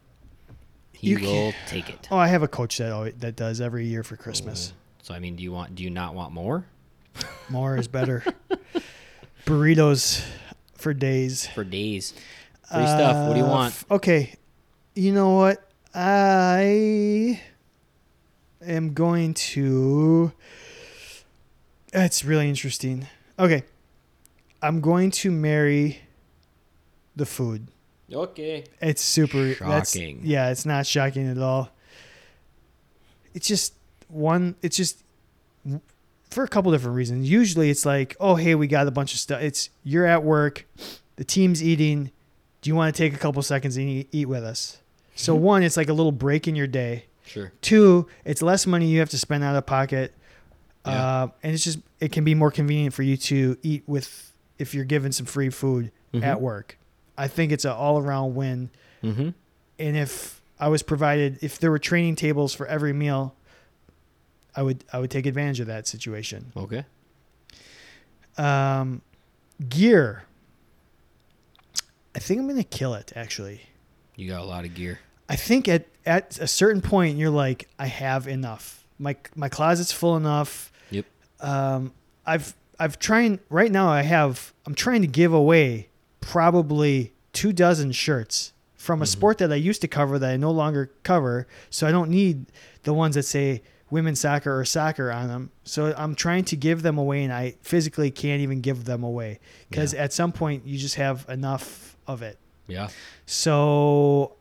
he 0.94 1.12
You 1.12 1.20
will 1.20 1.54
take 1.68 1.90
it. 1.90 2.08
oh, 2.12 2.18
I 2.18 2.28
have 2.28 2.44
a 2.44 2.48
coach 2.48 2.78
that 2.80 2.92
always, 2.92 3.14
that 3.20 3.36
does 3.36 3.62
every 3.62 3.86
year 3.88 4.04
for 4.04 4.16
Christmas. 4.18 4.74
So 5.04 5.14
I 5.14 5.20
mean, 5.20 5.36
do 5.36 5.44
you 5.44 5.52
want? 5.52 5.74
Do 5.76 5.84
you 5.84 5.90
not 5.90 6.14
want 6.16 6.34
more? 6.34 6.66
More 7.50 7.76
is 7.78 7.88
better. 7.88 8.24
Burritos 9.46 10.24
for 10.76 10.94
days. 10.94 11.48
For 11.48 11.64
days. 11.64 12.12
Free 12.72 12.86
stuff. 12.88 13.28
What 13.28 13.34
do 13.34 13.40
you 13.40 13.46
Uh, 13.46 13.50
want? 13.50 13.74
f- 13.74 13.86
Okay. 13.92 14.36
You 14.96 15.12
know 15.14 15.32
what? 15.36 15.68
I 15.94 17.42
am 18.66 18.94
going 18.94 19.34
to. 19.34 20.32
It's 21.94 22.24
really 22.24 22.48
interesting. 22.48 23.08
Okay. 23.38 23.64
I'm 24.62 24.82
going 24.82 25.12
to 25.12 25.32
marry 25.32 26.00
the 27.16 27.26
food. 27.26 27.68
Okay. 28.12 28.66
It's 28.82 29.02
super 29.02 29.54
that's- 29.56 29.94
Shocking. 29.94 30.22
yeah, 30.24 30.50
it's 30.52 30.66
not 30.66 30.86
shocking 30.86 31.28
at 31.30 31.38
all. 31.38 31.70
It's 33.34 33.48
just 33.48 33.74
one. 34.10 34.56
It's 34.62 34.76
just 34.76 35.02
for 36.30 36.44
a 36.44 36.48
couple 36.48 36.72
different 36.72 36.96
reasons. 36.96 37.30
Usually, 37.30 37.70
it's 37.70 37.86
like, 37.86 38.16
oh, 38.20 38.36
hey, 38.36 38.56
we 38.56 38.68
got 38.68 38.88
a 38.88 38.92
bunch 38.92 39.14
of 39.14 39.20
stuff. 39.20 39.42
It's 39.42 39.70
you're 39.84 40.06
at 40.06 40.24
work, 40.24 40.66
the 41.16 41.24
team's 41.24 41.64
eating. 41.64 42.12
Do 42.62 42.70
you 42.70 42.76
want 42.76 42.94
to 42.94 43.02
take 43.02 43.14
a 43.14 43.18
couple 43.18 43.42
seconds 43.42 43.78
and 43.78 43.88
eat, 43.90 44.10
eat 44.12 44.26
with 44.28 44.44
us? 44.44 44.80
So 45.16 45.34
one, 45.36 45.64
it's 45.64 45.78
like 45.78 45.90
a 45.90 45.94
little 45.94 46.12
break 46.12 46.48
in 46.48 46.56
your 46.56 46.68
day. 46.68 47.06
Sure. 47.26 47.54
Two, 47.62 48.08
it's 48.26 48.42
less 48.42 48.68
money 48.68 48.88
you 48.88 49.00
have 49.00 49.10
to 49.12 49.18
spend 49.18 49.44
out 49.44 49.56
of 49.56 49.66
pocket, 49.66 50.14
Yeah. 50.86 50.92
uh, 51.24 51.28
and 51.42 51.54
it's 51.54 51.64
just 51.64 51.80
it 52.02 52.12
can 52.12 52.26
be 52.26 52.36
more 52.36 52.52
convenient 52.52 52.94
for 52.94 53.04
you 53.04 53.16
to 53.16 53.58
eat 53.64 53.84
with 53.88 54.31
if 54.62 54.74
you're 54.74 54.86
given 54.86 55.12
some 55.12 55.26
free 55.26 55.50
food 55.50 55.92
Mhm. 56.14 56.24
at 56.24 56.40
work. 56.42 56.78
I 57.18 57.28
think 57.28 57.52
it's 57.52 57.66
an 57.66 57.72
all 57.72 57.98
around 58.00 58.36
win 58.36 58.70
Mm-hmm. 59.04 59.30
and 59.80 59.98
if 59.98 60.42
I 60.60 60.68
was 60.68 60.84
provided 60.84 61.40
if 61.42 61.58
there 61.60 61.72
were 61.72 61.80
training 61.80 62.16
tables 62.16 62.54
for 62.54 62.68
every 62.68 62.94
meal, 62.94 63.36
I 64.56 64.62
would 64.62 64.84
I 64.94 65.00
would 65.00 65.10
take 65.12 65.26
advantage 65.26 65.60
of 65.60 65.68
that 65.68 65.88
situation. 65.88 66.52
Okay. 66.56 66.86
Um, 68.38 69.02
gear. 69.68 70.24
I 72.16 72.20
think 72.20 72.40
I'm 72.40 72.48
gonna 72.48 72.64
kill 72.64 72.94
it. 72.94 73.12
Actually, 73.16 73.62
You 74.16 74.30
got 74.30 74.42
a 74.42 74.46
lot 74.46 74.66
of 74.66 74.76
gear. 74.76 75.00
I 75.30 75.36
think 75.36 75.68
at 75.68 75.88
at 76.06 76.38
a 76.40 76.48
certain 76.48 76.82
point 76.82 77.18
you're 77.18 77.30
like, 77.30 77.68
I 77.80 77.88
have 77.88 78.28
enough. 78.28 78.86
My 79.00 79.16
my 79.36 79.50
closet's 79.50 79.92
full 79.92 80.16
enough. 80.18 80.72
Yep. 80.92 81.06
Um, 81.40 81.94
I've 82.26 82.54
I've 82.82 82.98
trying 82.98 83.40
right 83.50 83.72
now. 83.72 83.90
I 83.90 84.02
have 84.02 84.54
I'm 84.66 84.74
trying 84.74 85.02
to 85.02 85.08
give 85.08 85.34
away 85.34 85.90
probably 86.20 87.14
two 87.32 87.54
dozen 87.54 87.92
shirts 87.92 88.54
from 88.74 89.02
a 89.02 89.06
mm-hmm. 89.06 89.12
sport 89.12 89.38
that 89.38 89.52
I 89.52 89.56
used 89.56 89.82
to 89.82 89.88
cover 89.88 90.18
that 90.18 90.32
I 90.32 90.38
no 90.38 90.50
longer 90.50 90.92
cover. 91.04 91.48
So 91.70 91.86
I 91.86 91.92
don't 91.92 92.10
need 92.10 92.48
the 92.82 92.94
ones 92.94 93.14
that 93.14 93.24
say 93.24 93.62
women's 93.92 94.20
soccer 94.20 94.60
or 94.60 94.66
soccer 94.66 95.12
on 95.12 95.28
them. 95.28 95.52
So 95.64 95.94
I'm 95.96 96.16
trying 96.16 96.46
to 96.46 96.56
give 96.56 96.82
them 96.82 96.98
away, 96.98 97.24
and 97.24 97.32
I 97.32 97.56
physically 97.62 98.10
can't 98.10 98.42
even 98.42 98.62
give 98.62 98.86
them 98.86 99.04
away 99.04 99.40
because 99.70 99.94
at 99.94 100.12
some 100.12 100.32
point 100.32 100.66
you 100.66 100.80
just 100.80 100.96
have 100.96 101.28
enough 101.30 101.96
of 102.08 102.24
it. 102.24 102.40
Yeah. 102.66 102.90
So 103.28 104.38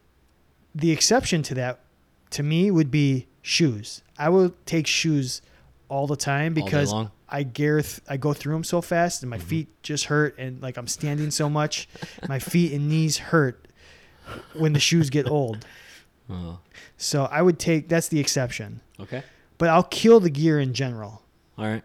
the 0.75 0.93
exception 0.93 1.43
to 1.43 1.55
that 1.57 1.81
to 2.31 2.43
me 2.43 2.71
would 2.71 2.91
be 2.91 3.27
shoes. 3.43 4.03
I 4.17 4.31
will 4.31 4.55
take 4.65 4.87
shoes 4.87 5.43
all 5.91 6.07
the 6.07 6.17
time 6.17 6.55
because 6.55 6.93
long? 6.93 7.11
I 7.31 7.43
gareth 7.45 8.01
I 8.09 8.17
go 8.17 8.33
through 8.33 8.55
them 8.55 8.65
so 8.65 8.81
fast 8.81 9.23
and 9.23 9.31
my 9.31 9.39
feet 9.39 9.69
just 9.83 10.07
hurt 10.07 10.37
and 10.39 10.61
like 10.61 10.77
I'm 10.77 10.87
standing 10.89 11.31
so 11.31 11.49
much, 11.49 11.89
my 12.29 12.39
feet 12.39 12.73
and 12.73 12.89
knees 12.89 13.19
hurt 13.19 13.67
when 14.55 14.73
the 14.73 14.81
shoes 14.81 15.11
get 15.11 15.29
old. 15.29 15.67
Oh. 16.29 16.59
So 16.97 17.25
I 17.25 17.43
would 17.43 17.59
take 17.59 17.89
that's 17.89 18.09
the 18.09 18.21
exception. 18.21 18.81
Okay. 18.99 19.23
But 19.59 19.69
I'll 19.69 19.83
kill 19.85 20.21
the 20.21 20.31
gear 20.31 20.59
in 20.61 20.75
general. 20.75 21.23
All 21.59 21.67
right. 21.67 21.83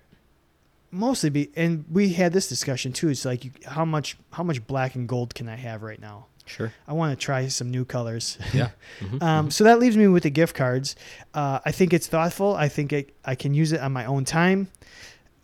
Mostly 0.91 1.29
be 1.29 1.49
and 1.55 1.85
we 1.91 2.09
had 2.13 2.31
this 2.33 2.47
discussion 2.47 2.93
too. 2.93 3.09
It's 3.09 3.25
like 3.25 3.43
you, 3.45 3.51
how 3.65 3.85
much 3.85 4.17
how 4.31 4.43
much 4.43 4.65
black 4.65 4.95
and 4.95 5.07
gold 5.07 5.35
can 5.35 5.49
I 5.49 5.55
have 5.55 5.83
right 5.83 5.99
now? 5.99 6.27
Sure. 6.45 6.71
I 6.87 6.93
want 6.93 7.17
to 7.19 7.23
try 7.23 7.47
some 7.47 7.71
new 7.71 7.85
colors. 7.85 8.37
Yeah. 8.53 8.69
Mhm. 9.01 9.21
Um, 9.21 9.51
so 9.51 9.63
that 9.65 9.79
leaves 9.79 9.97
me 9.97 10.07
with 10.07 10.23
the 10.23 10.29
gift 10.29 10.55
cards. 10.55 10.95
Uh, 11.33 11.59
I 11.65 11.71
think 11.71 11.91
it's 11.91 12.07
thoughtful. 12.07 12.55
I 12.55 12.69
think 12.69 12.93
it, 12.93 13.13
I 13.25 13.35
can 13.35 13.53
use 13.53 13.73
it 13.73 13.81
on 13.81 13.91
my 13.91 14.05
own 14.05 14.23
time. 14.23 14.69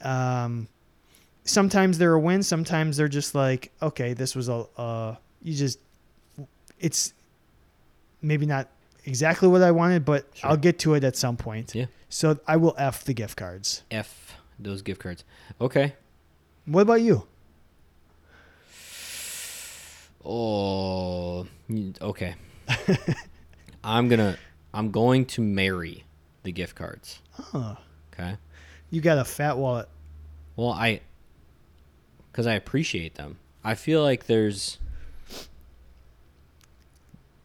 Um, 0.03 0.67
sometimes 1.43 1.97
they're 1.97 2.13
a 2.13 2.19
win. 2.19 2.43
Sometimes 2.43 2.97
they're 2.97 3.07
just 3.07 3.35
like, 3.35 3.71
okay, 3.81 4.13
this 4.13 4.35
was 4.35 4.49
a, 4.49 4.65
uh, 4.77 5.15
you 5.41 5.55
just, 5.55 5.79
it's 6.79 7.13
maybe 8.21 8.45
not 8.45 8.67
exactly 9.05 9.47
what 9.47 9.61
I 9.61 9.71
wanted, 9.71 10.05
but 10.05 10.27
Sure. 10.33 10.49
I'll 10.51 10.57
get 10.57 10.79
to 10.79 10.93
it 10.95 11.03
at 11.03 11.15
some 11.15 11.37
point. 11.37 11.73
Yeah. 11.75 11.85
So 12.09 12.39
I 12.47 12.57
will 12.57 12.75
F 12.77 13.03
the 13.03 13.13
gift 13.13 13.37
cards. 13.37 13.83
F 13.89 14.35
those 14.59 14.81
gift 14.81 15.01
cards. 15.01 15.23
Okay. 15.59 15.95
What 16.65 16.81
about 16.81 17.01
you? 17.01 17.25
Oh. 20.23 21.47
Okay. 22.01 22.35
I'm 23.83 24.07
gonna. 24.07 24.37
I'm 24.73 24.91
going 24.91 25.25
to 25.25 25.41
marry 25.41 26.03
the 26.43 26.51
gift 26.51 26.75
cards. 26.75 27.19
Oh, 27.53 27.77
Okay. 28.13 28.35
You 28.91 29.01
got 29.01 29.17
a 29.17 29.25
fat 29.25 29.57
wallet. 29.57 29.89
Well, 30.55 30.69
I, 30.69 31.01
because 32.31 32.45
I 32.45 32.53
appreciate 32.53 33.15
them. 33.15 33.37
I 33.63 33.75
feel 33.75 34.03
like 34.03 34.27
there's. 34.27 34.77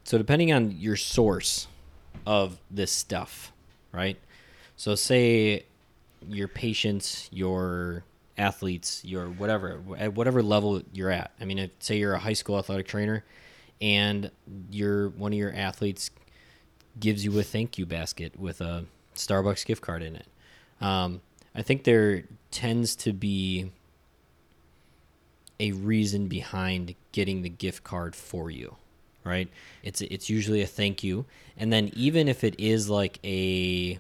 So 0.05 0.19
depending 0.19 0.53
on 0.53 0.73
your 0.73 0.97
source 0.97 1.67
of 2.27 2.59
this 2.71 2.93
stuff, 2.93 3.53
right? 3.93 4.19
So 4.77 4.95
say 4.95 5.65
your 6.29 6.49
patients, 6.49 7.29
your 7.33 8.05
athletes, 8.39 9.05
your 9.05 9.27
whatever, 9.27 9.81
at 9.99 10.15
whatever 10.15 10.43
level 10.43 10.83
you're 10.93 11.11
at. 11.11 11.33
I 11.41 11.45
mean, 11.45 11.59
if, 11.59 11.71
say 11.79 11.99
you're 11.99 12.15
a 12.15 12.19
high 12.19 12.35
school 12.35 12.59
athletic 12.59 12.87
trainer, 12.87 13.25
and 13.81 14.31
your 14.71 15.09
one 15.11 15.33
of 15.33 15.39
your 15.39 15.53
athletes 15.53 16.11
gives 16.99 17.25
you 17.25 17.39
a 17.39 17.43
thank 17.43 17.79
you 17.79 17.87
basket 17.87 18.39
with 18.39 18.61
a 18.61 18.85
Starbucks 19.15 19.67
gift 19.67 19.83
card 19.83 20.03
in 20.03 20.17
it. 20.17 20.27
Um, 20.81 21.21
I 21.57 21.63
think 21.63 21.85
there 21.85 22.25
tends 22.51 22.95
to 22.97 23.13
be 23.13 23.71
a 25.59 25.73
reason 25.73 26.29
behind 26.29 26.95
getting 27.13 27.41
the 27.41 27.49
gift 27.49 27.83
card 27.83 28.15
for 28.15 28.51
you, 28.51 28.77
right? 29.25 29.49
It's 29.83 30.03
it's 30.03 30.29
usually 30.29 30.61
a 30.61 30.67
thank 30.67 31.03
you, 31.03 31.25
and 31.57 31.73
then 31.73 31.91
even 31.95 32.29
if 32.29 32.45
it 32.45 32.55
is 32.59 32.91
like 32.91 33.19
a, 33.25 33.99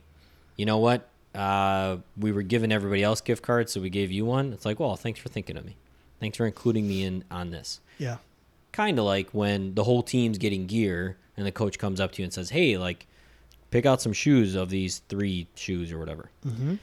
you 0.57 0.66
know 0.66 0.77
what, 0.77 1.09
uh, 1.35 1.97
we 2.19 2.31
were 2.31 2.42
giving 2.42 2.73
everybody 2.73 3.03
else 3.03 3.23
gift 3.23 3.42
cards, 3.42 3.73
so 3.73 3.81
we 3.81 3.88
gave 3.88 4.12
you 4.12 4.27
one. 4.27 4.53
It's 4.53 4.66
like, 4.66 4.79
well, 4.79 4.97
thanks 4.97 5.19
for 5.19 5.31
thinking 5.31 5.57
of 5.57 5.64
me, 5.64 5.77
thanks 6.21 6.37
for 6.37 6.45
including 6.45 6.87
me 6.87 7.05
in 7.05 7.25
on 7.31 7.51
this. 7.51 7.81
Yeah. 7.99 8.19
Kind 8.73 8.99
of 8.99 9.07
like 9.07 9.31
when 9.31 9.75
the 9.75 9.85
whole 9.85 10.03
team's 10.03 10.37
getting 10.37 10.66
gear, 10.66 11.16
and 11.38 11.47
the 11.47 11.53
coach 11.53 11.79
comes 11.79 12.01
up 12.01 12.12
to 12.12 12.23
you 12.23 12.25
and 12.25 12.33
says, 12.35 12.51
"Hey, 12.51 12.77
like, 12.77 13.07
pick 13.71 13.87
out 13.87 14.03
some 14.03 14.12
shoes 14.12 14.55
of 14.55 14.69
these 14.69 14.99
three 15.09 15.47
shoes 15.55 15.90
or 15.90 15.99
whatever." 15.99 16.29
Mm-hmm. 16.47 16.75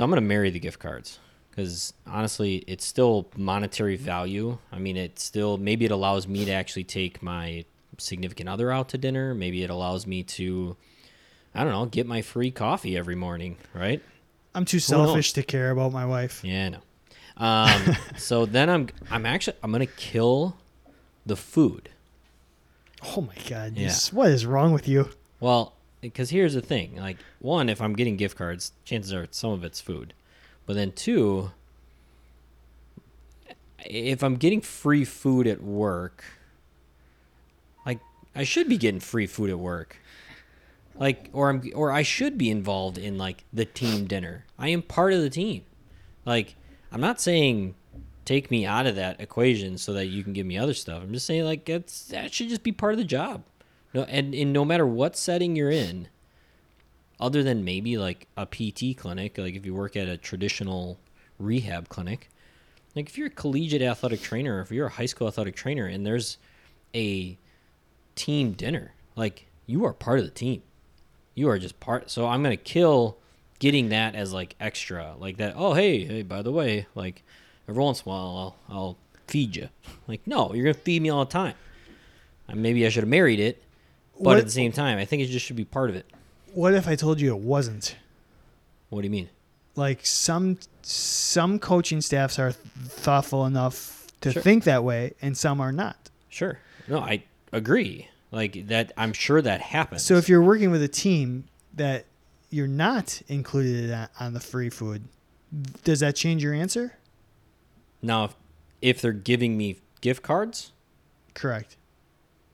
So 0.00 0.04
I'm 0.04 0.10
gonna 0.10 0.22
marry 0.22 0.48
the 0.48 0.58
gift 0.58 0.78
cards 0.78 1.18
because 1.50 1.92
honestly, 2.06 2.64
it's 2.66 2.86
still 2.86 3.28
monetary 3.36 3.96
value. 3.96 4.56
I 4.72 4.78
mean, 4.78 4.96
it 4.96 5.18
still 5.18 5.58
maybe 5.58 5.84
it 5.84 5.90
allows 5.90 6.26
me 6.26 6.46
to 6.46 6.50
actually 6.52 6.84
take 6.84 7.22
my 7.22 7.66
significant 7.98 8.48
other 8.48 8.72
out 8.72 8.88
to 8.88 8.96
dinner. 8.96 9.34
Maybe 9.34 9.62
it 9.62 9.68
allows 9.68 10.06
me 10.06 10.22
to, 10.22 10.78
I 11.54 11.64
don't 11.64 11.72
know, 11.74 11.84
get 11.84 12.06
my 12.06 12.22
free 12.22 12.50
coffee 12.50 12.96
every 12.96 13.14
morning, 13.14 13.58
right? 13.74 14.00
I'm 14.54 14.64
too 14.64 14.78
selfish 14.78 15.34
to 15.34 15.42
care 15.42 15.70
about 15.70 15.92
my 15.92 16.06
wife. 16.06 16.40
Yeah, 16.42 16.64
I 16.64 16.68
know. 16.70 16.80
Um, 17.36 17.96
so 18.16 18.46
then 18.46 18.70
I'm 18.70 18.88
I'm 19.10 19.26
actually 19.26 19.58
I'm 19.62 19.70
gonna 19.70 19.84
kill 19.84 20.56
the 21.26 21.36
food. 21.36 21.90
Oh 23.14 23.20
my 23.20 23.34
god! 23.46 23.76
Yeah. 23.76 23.88
this- 23.88 24.14
what 24.14 24.30
is 24.30 24.46
wrong 24.46 24.72
with 24.72 24.88
you? 24.88 25.10
Well, 25.40 25.74
because 26.00 26.30
here's 26.30 26.54
the 26.54 26.60
thing: 26.60 26.96
like, 26.96 27.16
one, 27.38 27.68
if 27.68 27.80
I'm 27.80 27.94
getting 27.94 28.16
gift 28.16 28.36
cards, 28.36 28.72
chances 28.84 29.12
are 29.12 29.26
some 29.30 29.52
of 29.52 29.64
it's 29.64 29.80
food, 29.80 30.14
but 30.66 30.74
then 30.74 30.92
two, 30.92 31.50
if 33.84 34.22
I'm 34.22 34.36
getting 34.36 34.60
free 34.60 35.04
food 35.04 35.46
at 35.46 35.62
work, 35.62 36.24
like 37.84 38.00
I 38.34 38.44
should 38.44 38.68
be 38.68 38.76
getting 38.76 39.00
free 39.00 39.26
food 39.26 39.50
at 39.50 39.58
work, 39.58 39.98
like, 40.96 41.28
or 41.32 41.50
I'm 41.50 41.62
or 41.74 41.92
I 41.92 42.02
should 42.02 42.38
be 42.38 42.50
involved 42.50 42.98
in 42.98 43.18
like 43.18 43.44
the 43.52 43.64
team 43.64 44.06
dinner. 44.06 44.44
I 44.58 44.68
am 44.68 44.82
part 44.82 45.12
of 45.12 45.20
the 45.20 45.30
team. 45.30 45.64
Like, 46.24 46.56
I'm 46.92 47.00
not 47.00 47.20
saying 47.20 47.74
take 48.24 48.48
me 48.50 48.64
out 48.64 48.86
of 48.86 48.94
that 48.94 49.20
equation 49.20 49.76
so 49.76 49.92
that 49.92 50.06
you 50.06 50.22
can 50.22 50.32
give 50.32 50.46
me 50.46 50.56
other 50.56 50.72
stuff. 50.74 51.02
I'm 51.02 51.12
just 51.12 51.26
saying 51.26 51.44
like 51.44 51.64
that 51.64 52.32
should 52.32 52.48
just 52.48 52.62
be 52.62 52.70
part 52.70 52.92
of 52.92 52.98
the 52.98 53.04
job. 53.04 53.42
No, 53.92 54.02
and, 54.04 54.34
in 54.34 54.52
no 54.52 54.64
matter 54.64 54.86
what 54.86 55.16
setting 55.16 55.56
you're 55.56 55.70
in, 55.70 56.08
other 57.18 57.42
than 57.42 57.64
maybe 57.64 57.98
like 57.98 58.28
a 58.36 58.46
PT 58.46 58.96
clinic, 58.96 59.36
like 59.36 59.54
if 59.54 59.66
you 59.66 59.74
work 59.74 59.96
at 59.96 60.08
a 60.08 60.16
traditional 60.16 60.98
rehab 61.38 61.88
clinic, 61.88 62.30
like 62.96 63.08
if 63.08 63.18
you're 63.18 63.26
a 63.26 63.30
collegiate 63.30 63.82
athletic 63.82 64.22
trainer, 64.22 64.60
if 64.60 64.70
you're 64.70 64.86
a 64.86 64.90
high 64.90 65.06
school 65.06 65.28
athletic 65.28 65.54
trainer, 65.54 65.86
and 65.86 66.06
there's 66.06 66.38
a 66.94 67.36
team 68.14 68.52
dinner, 68.52 68.94
like 69.16 69.46
you 69.66 69.84
are 69.84 69.92
part 69.92 70.18
of 70.18 70.24
the 70.24 70.30
team. 70.30 70.62
You 71.34 71.48
are 71.48 71.58
just 71.58 71.78
part. 71.78 72.10
So 72.10 72.26
I'm 72.26 72.42
gonna 72.42 72.56
kill 72.56 73.18
getting 73.58 73.90
that 73.90 74.14
as 74.14 74.32
like 74.32 74.56
extra, 74.58 75.14
like 75.18 75.36
that. 75.36 75.54
Oh, 75.56 75.74
hey, 75.74 76.04
hey, 76.04 76.22
by 76.22 76.42
the 76.42 76.52
way, 76.52 76.86
like 76.94 77.22
every 77.68 77.82
once 77.82 78.02
in 78.02 78.08
a 78.08 78.10
while, 78.10 78.56
I'll, 78.68 78.76
I'll 78.76 78.96
feed 79.26 79.56
you. 79.56 79.68
Like, 80.08 80.26
no, 80.26 80.52
you're 80.52 80.64
gonna 80.64 80.74
feed 80.74 81.02
me 81.02 81.10
all 81.10 81.24
the 81.24 81.30
time. 81.30 81.54
Maybe 82.52 82.84
I 82.84 82.88
should 82.88 83.04
have 83.04 83.08
married 83.08 83.38
it, 83.38 83.62
but 84.20 84.38
at 84.38 84.44
the 84.44 84.50
same 84.50 84.72
time, 84.72 84.98
I 84.98 85.04
think 85.04 85.22
it 85.22 85.26
just 85.26 85.44
should 85.46 85.56
be 85.56 85.64
part 85.64 85.90
of 85.90 85.96
it. 85.96 86.06
What 86.52 86.74
if 86.74 86.86
I 86.88 86.94
told 86.96 87.20
you 87.20 87.34
it 87.34 87.40
wasn't? 87.40 87.96
What 88.88 89.00
do 89.02 89.06
you 89.06 89.10
mean? 89.10 89.28
Like 89.76 90.04
some 90.04 90.58
some 90.82 91.58
coaching 91.58 92.00
staffs 92.00 92.38
are 92.38 92.52
thoughtful 92.52 93.46
enough 93.46 94.06
to 94.20 94.32
Sure. 94.32 94.42
think 94.42 94.64
that 94.64 94.82
way, 94.84 95.14
and 95.22 95.36
some 95.38 95.60
are 95.60 95.72
not. 95.72 96.10
Sure. 96.28 96.58
No, 96.88 96.98
I 96.98 97.22
agree. 97.52 98.08
Like 98.32 98.66
that, 98.68 98.92
I'm 98.96 99.12
sure 99.12 99.40
that 99.42 99.60
happens. 99.60 100.04
So 100.04 100.16
if 100.16 100.28
you're 100.28 100.42
working 100.42 100.70
with 100.70 100.82
a 100.82 100.88
team 100.88 101.44
that 101.74 102.04
you're 102.50 102.66
not 102.68 103.22
included 103.28 103.90
on- 103.92 104.08
on 104.18 104.34
the 104.34 104.40
free 104.40 104.70
food, 104.70 105.04
does 105.84 106.00
that 106.00 106.16
change 106.16 106.42
your 106.42 106.52
answer? 106.54 106.94
now, 108.02 108.24
if, 108.24 108.34
if 108.80 109.00
they're 109.02 109.12
giving 109.12 109.56
me 109.58 109.76
gift 110.00 110.22
cards, 110.22 110.72
Correct. 111.34 111.76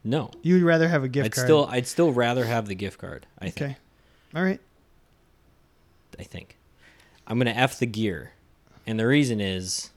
No, 0.06 0.30
You 0.42 0.54
would 0.54 0.62
rather 0.62 0.88
have 0.88 1.02
a 1.04 1.08
gift 1.08 1.26
I'd 1.26 1.32
card. 1.34 1.46
still, 1.46 1.66
I'd 1.66 1.86
still 1.86 2.12
rather 2.12 2.44
have 2.44 2.66
the 2.66 2.74
gift 2.74 2.98
card. 2.98 3.26
I 3.38 3.50
think. 3.50 3.62
okay. 3.62 3.76
All 4.34 4.42
right. 4.42 4.60
I 6.18 6.22
think. 6.22 6.56
I'm 7.26 7.38
gonna 7.38 7.50
f 7.50 7.78
the 7.78 7.86
gear, 7.86 8.32
and 8.86 8.98
the 9.00 9.06
reason 9.06 9.40
is, 9.40 9.90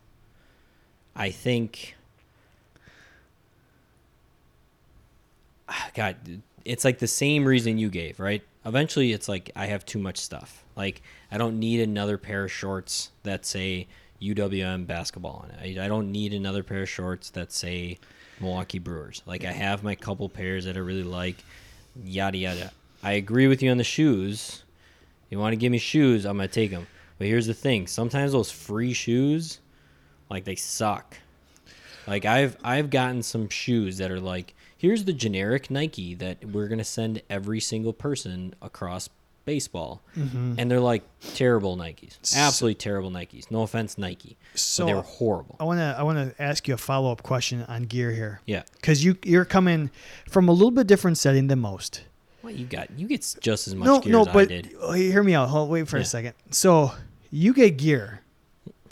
I 1.16 1.30
think. 1.30 1.96
Ah, 5.68 5.90
God, 5.94 6.16
it's 6.66 6.84
like 6.84 7.00
the 7.00 7.08
same 7.08 7.46
reason 7.46 7.78
you 7.78 7.90
gave, 7.90 8.20
right? 8.20 8.42
Eventually, 8.66 9.12
it's 9.14 9.30
like 9.30 9.52
I 9.56 9.68
have 9.68 9.86
too 9.86 10.00
much 10.00 10.18
stuff. 10.18 10.64
Like 10.76 11.02
I 11.32 11.38
don't 11.38 11.60
need 11.60 11.80
another 11.82 12.18
pair 12.18 12.44
of 12.46 12.52
shorts 12.52 13.12
that 13.24 13.46
say 13.46 13.88
UWM 14.22 14.88
basketball 14.88 15.46
on 15.46 15.52
it. 15.52 15.80
I, 15.80 15.86
I 15.86 15.88
don't 15.88 16.12
need 16.12 16.34
another 16.34 16.64
pair 16.64 16.82
of 16.82 16.90
shorts 16.90 17.30
that 17.32 17.52
say 17.52 18.00
Milwaukee 18.42 18.80
Brewers. 18.80 19.22
Like 19.26 19.46
I 19.46 19.52
have 19.52 19.84
my 19.84 19.96
couple 19.96 20.30
pairs 20.30 20.66
that 20.66 20.76
I 20.76 20.80
really 20.80 21.04
like. 21.04 21.38
Yada 22.04 22.38
yada. 22.38 22.72
I 23.02 23.14
agree 23.14 23.48
with 23.48 23.62
you 23.62 23.72
on 23.72 23.78
the 23.78 23.84
shoes. 23.84 24.64
You 25.30 25.40
want 25.40 25.54
to 25.54 25.58
give 25.58 25.72
me 25.72 25.78
shoes, 25.78 26.26
I'm 26.26 26.38
gonna 26.38 26.48
take 26.48 26.72
them. 26.72 26.88
But 27.18 27.28
here's 27.28 27.48
the 27.48 27.54
thing: 27.54 27.88
sometimes 27.88 28.32
those 28.32 28.52
free 28.52 28.94
shoes, 28.94 29.60
like 30.30 30.46
they 30.46 30.56
suck. 30.56 31.18
Like 32.08 32.26
I've 32.26 32.58
I've 32.64 32.90
gotten 32.90 33.22
some 33.24 33.50
shoes 33.50 33.98
that 33.98 34.12
are 34.12 34.20
like, 34.20 34.56
here's 34.78 35.06
the 35.06 35.14
generic 35.14 35.70
Nike 35.70 36.16
that 36.16 36.44
we're 36.44 36.68
gonna 36.68 36.84
send 36.84 37.22
every 37.30 37.60
single 37.60 37.94
person 37.94 38.56
across 38.62 39.10
baseball, 39.46 40.02
mm-hmm. 40.16 40.56
and 40.58 40.70
they're 40.70 40.80
like 40.80 41.04
terrible 41.36 41.76
Nikes, 41.78 42.36
absolutely 42.36 42.76
terrible 42.76 43.10
Nikes. 43.12 43.50
No 43.50 43.62
offense, 43.64 43.98
Nike, 43.98 44.38
So 44.56 44.84
but 44.84 44.88
they 44.88 44.94
were 44.94 45.02
horrible. 45.02 45.56
I 45.60 45.64
want 45.64 45.80
to 45.80 45.96
I 45.98 46.04
want 46.04 46.18
to 46.36 46.42
ask 46.42 46.68
you 46.68 46.74
a 46.74 46.78
follow 46.78 47.12
up 47.12 47.24
question 47.24 47.64
on 47.64 47.84
gear 47.84 48.12
here 48.12 48.42
Yeah. 48.46 48.64
because 48.76 49.04
you 49.04 49.18
you're 49.24 49.46
coming 49.46 49.90
from 50.30 50.48
a 50.50 50.52
little 50.52 50.72
bit 50.72 50.88
different 50.88 51.18
setting 51.18 51.48
than 51.48 51.60
most. 51.60 52.04
Well, 52.44 52.54
you 52.54 52.66
got 52.66 52.90
you 52.98 53.08
get 53.08 53.36
just 53.42 53.68
as 53.68 53.76
much 53.76 53.86
no, 53.86 54.00
gear 54.00 54.12
no, 54.14 54.22
as 54.22 54.28
I 54.30 54.34
but 54.34 54.48
did. 54.50 54.76
oh, 54.80 54.94
hear 54.94 55.24
me 55.24 55.34
out. 55.34 55.50
Hold, 55.50 55.70
wait 55.70 55.88
for 55.88 55.98
Yeah. 55.98 56.04
a 56.04 56.06
second. 56.06 56.34
So 56.52 56.94
you 57.32 57.54
get 57.54 57.78
gear, 57.78 58.22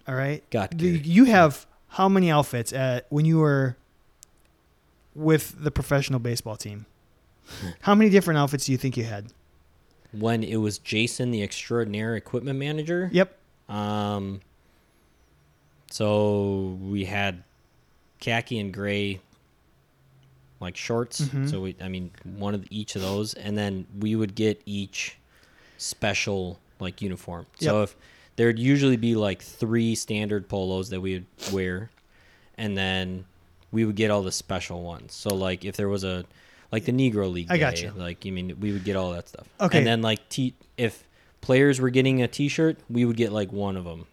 all 0.08 0.16
right? 0.16 0.48
Got 0.50 0.76
gear. 0.76 0.96
You 0.96 1.26
have 1.26 1.66
how 1.90 2.10
many 2.10 2.30
outfits 2.30 2.74
at 2.74 3.06
when 3.10 3.26
you 3.26 3.38
were 3.40 3.78
with 5.16 5.56
the 5.64 5.72
professional 5.72 6.20
baseball 6.20 6.56
team? 6.56 6.86
Hmm. 7.62 7.70
how 7.80 7.96
many 7.96 8.10
different 8.10 8.38
outfits 8.38 8.66
do 8.66 8.74
you 8.74 8.78
think 8.78 8.98
you 8.98 9.06
had? 9.06 9.28
When 10.14 10.44
it 10.44 10.58
was 10.58 10.78
Jason, 10.80 11.32
the 11.32 11.44
extraordinaire 11.44 12.16
equipment 12.16 12.58
manager. 12.60 13.10
Yep. 13.12 13.38
Um, 13.70 14.42
so 15.92 16.78
we 16.82 17.06
had 17.06 17.44
khaki 18.20 18.60
and 18.60 18.74
gray, 18.74 19.20
like 20.60 20.76
shorts. 20.76 21.22
Mhm. 21.22 21.50
So 21.50 21.62
we, 21.62 21.76
I 21.82 21.88
mean, 21.88 22.12
one 22.24 22.54
of 22.56 22.66
each 22.70 22.96
of 22.96 23.02
those, 23.02 23.34
and 23.34 23.58
then 23.58 23.86
we 24.00 24.16
would 24.16 24.36
get 24.36 24.62
each 24.66 25.18
special 25.78 26.60
like 26.80 27.02
uniform. 27.02 27.46
So 27.60 27.84
if 27.84 27.96
there'd 28.36 28.60
usually 28.60 28.98
be 28.98 29.16
like 29.16 29.42
three 29.42 29.96
standard 29.96 30.48
polos 30.48 30.90
that 30.90 31.02
we 31.02 31.14
would 31.16 31.26
wear, 31.54 31.90
and 32.58 32.78
then 32.78 33.26
we 33.72 33.86
would 33.86 33.96
get 33.96 34.10
all 34.12 34.24
the 34.24 34.32
special 34.32 34.82
ones. 34.84 35.14
So 35.14 35.34
like 35.36 35.66
if 35.66 35.76
there 35.76 35.90
was 35.90 36.04
a 36.04 36.26
like 36.72 36.86
the 36.86 36.92
Negro 36.92 37.32
League, 37.32 37.48
I 37.50 37.58
got 37.58 37.76
day, 37.76 37.84
you. 37.84 37.94
Like 37.96 38.26
you 38.26 38.32
mean 38.32 38.58
we 38.60 38.72
would 38.72 38.84
get 38.84 38.96
all 38.96 39.12
that 39.12 39.28
stuff. 39.30 39.48
Okay. 39.60 39.78
And 39.78 39.88
then 39.88 40.02
like 40.02 40.28
t 40.30 40.54
if 40.78 41.04
players 41.42 41.80
were 41.80 41.90
getting 41.90 42.22
a 42.22 42.28
T-shirt, 42.28 42.78
we 42.90 43.06
would 43.06 43.18
get 43.18 43.32
like 43.32 43.52
one 43.52 43.78
of 43.78 43.86
them. 43.86 44.06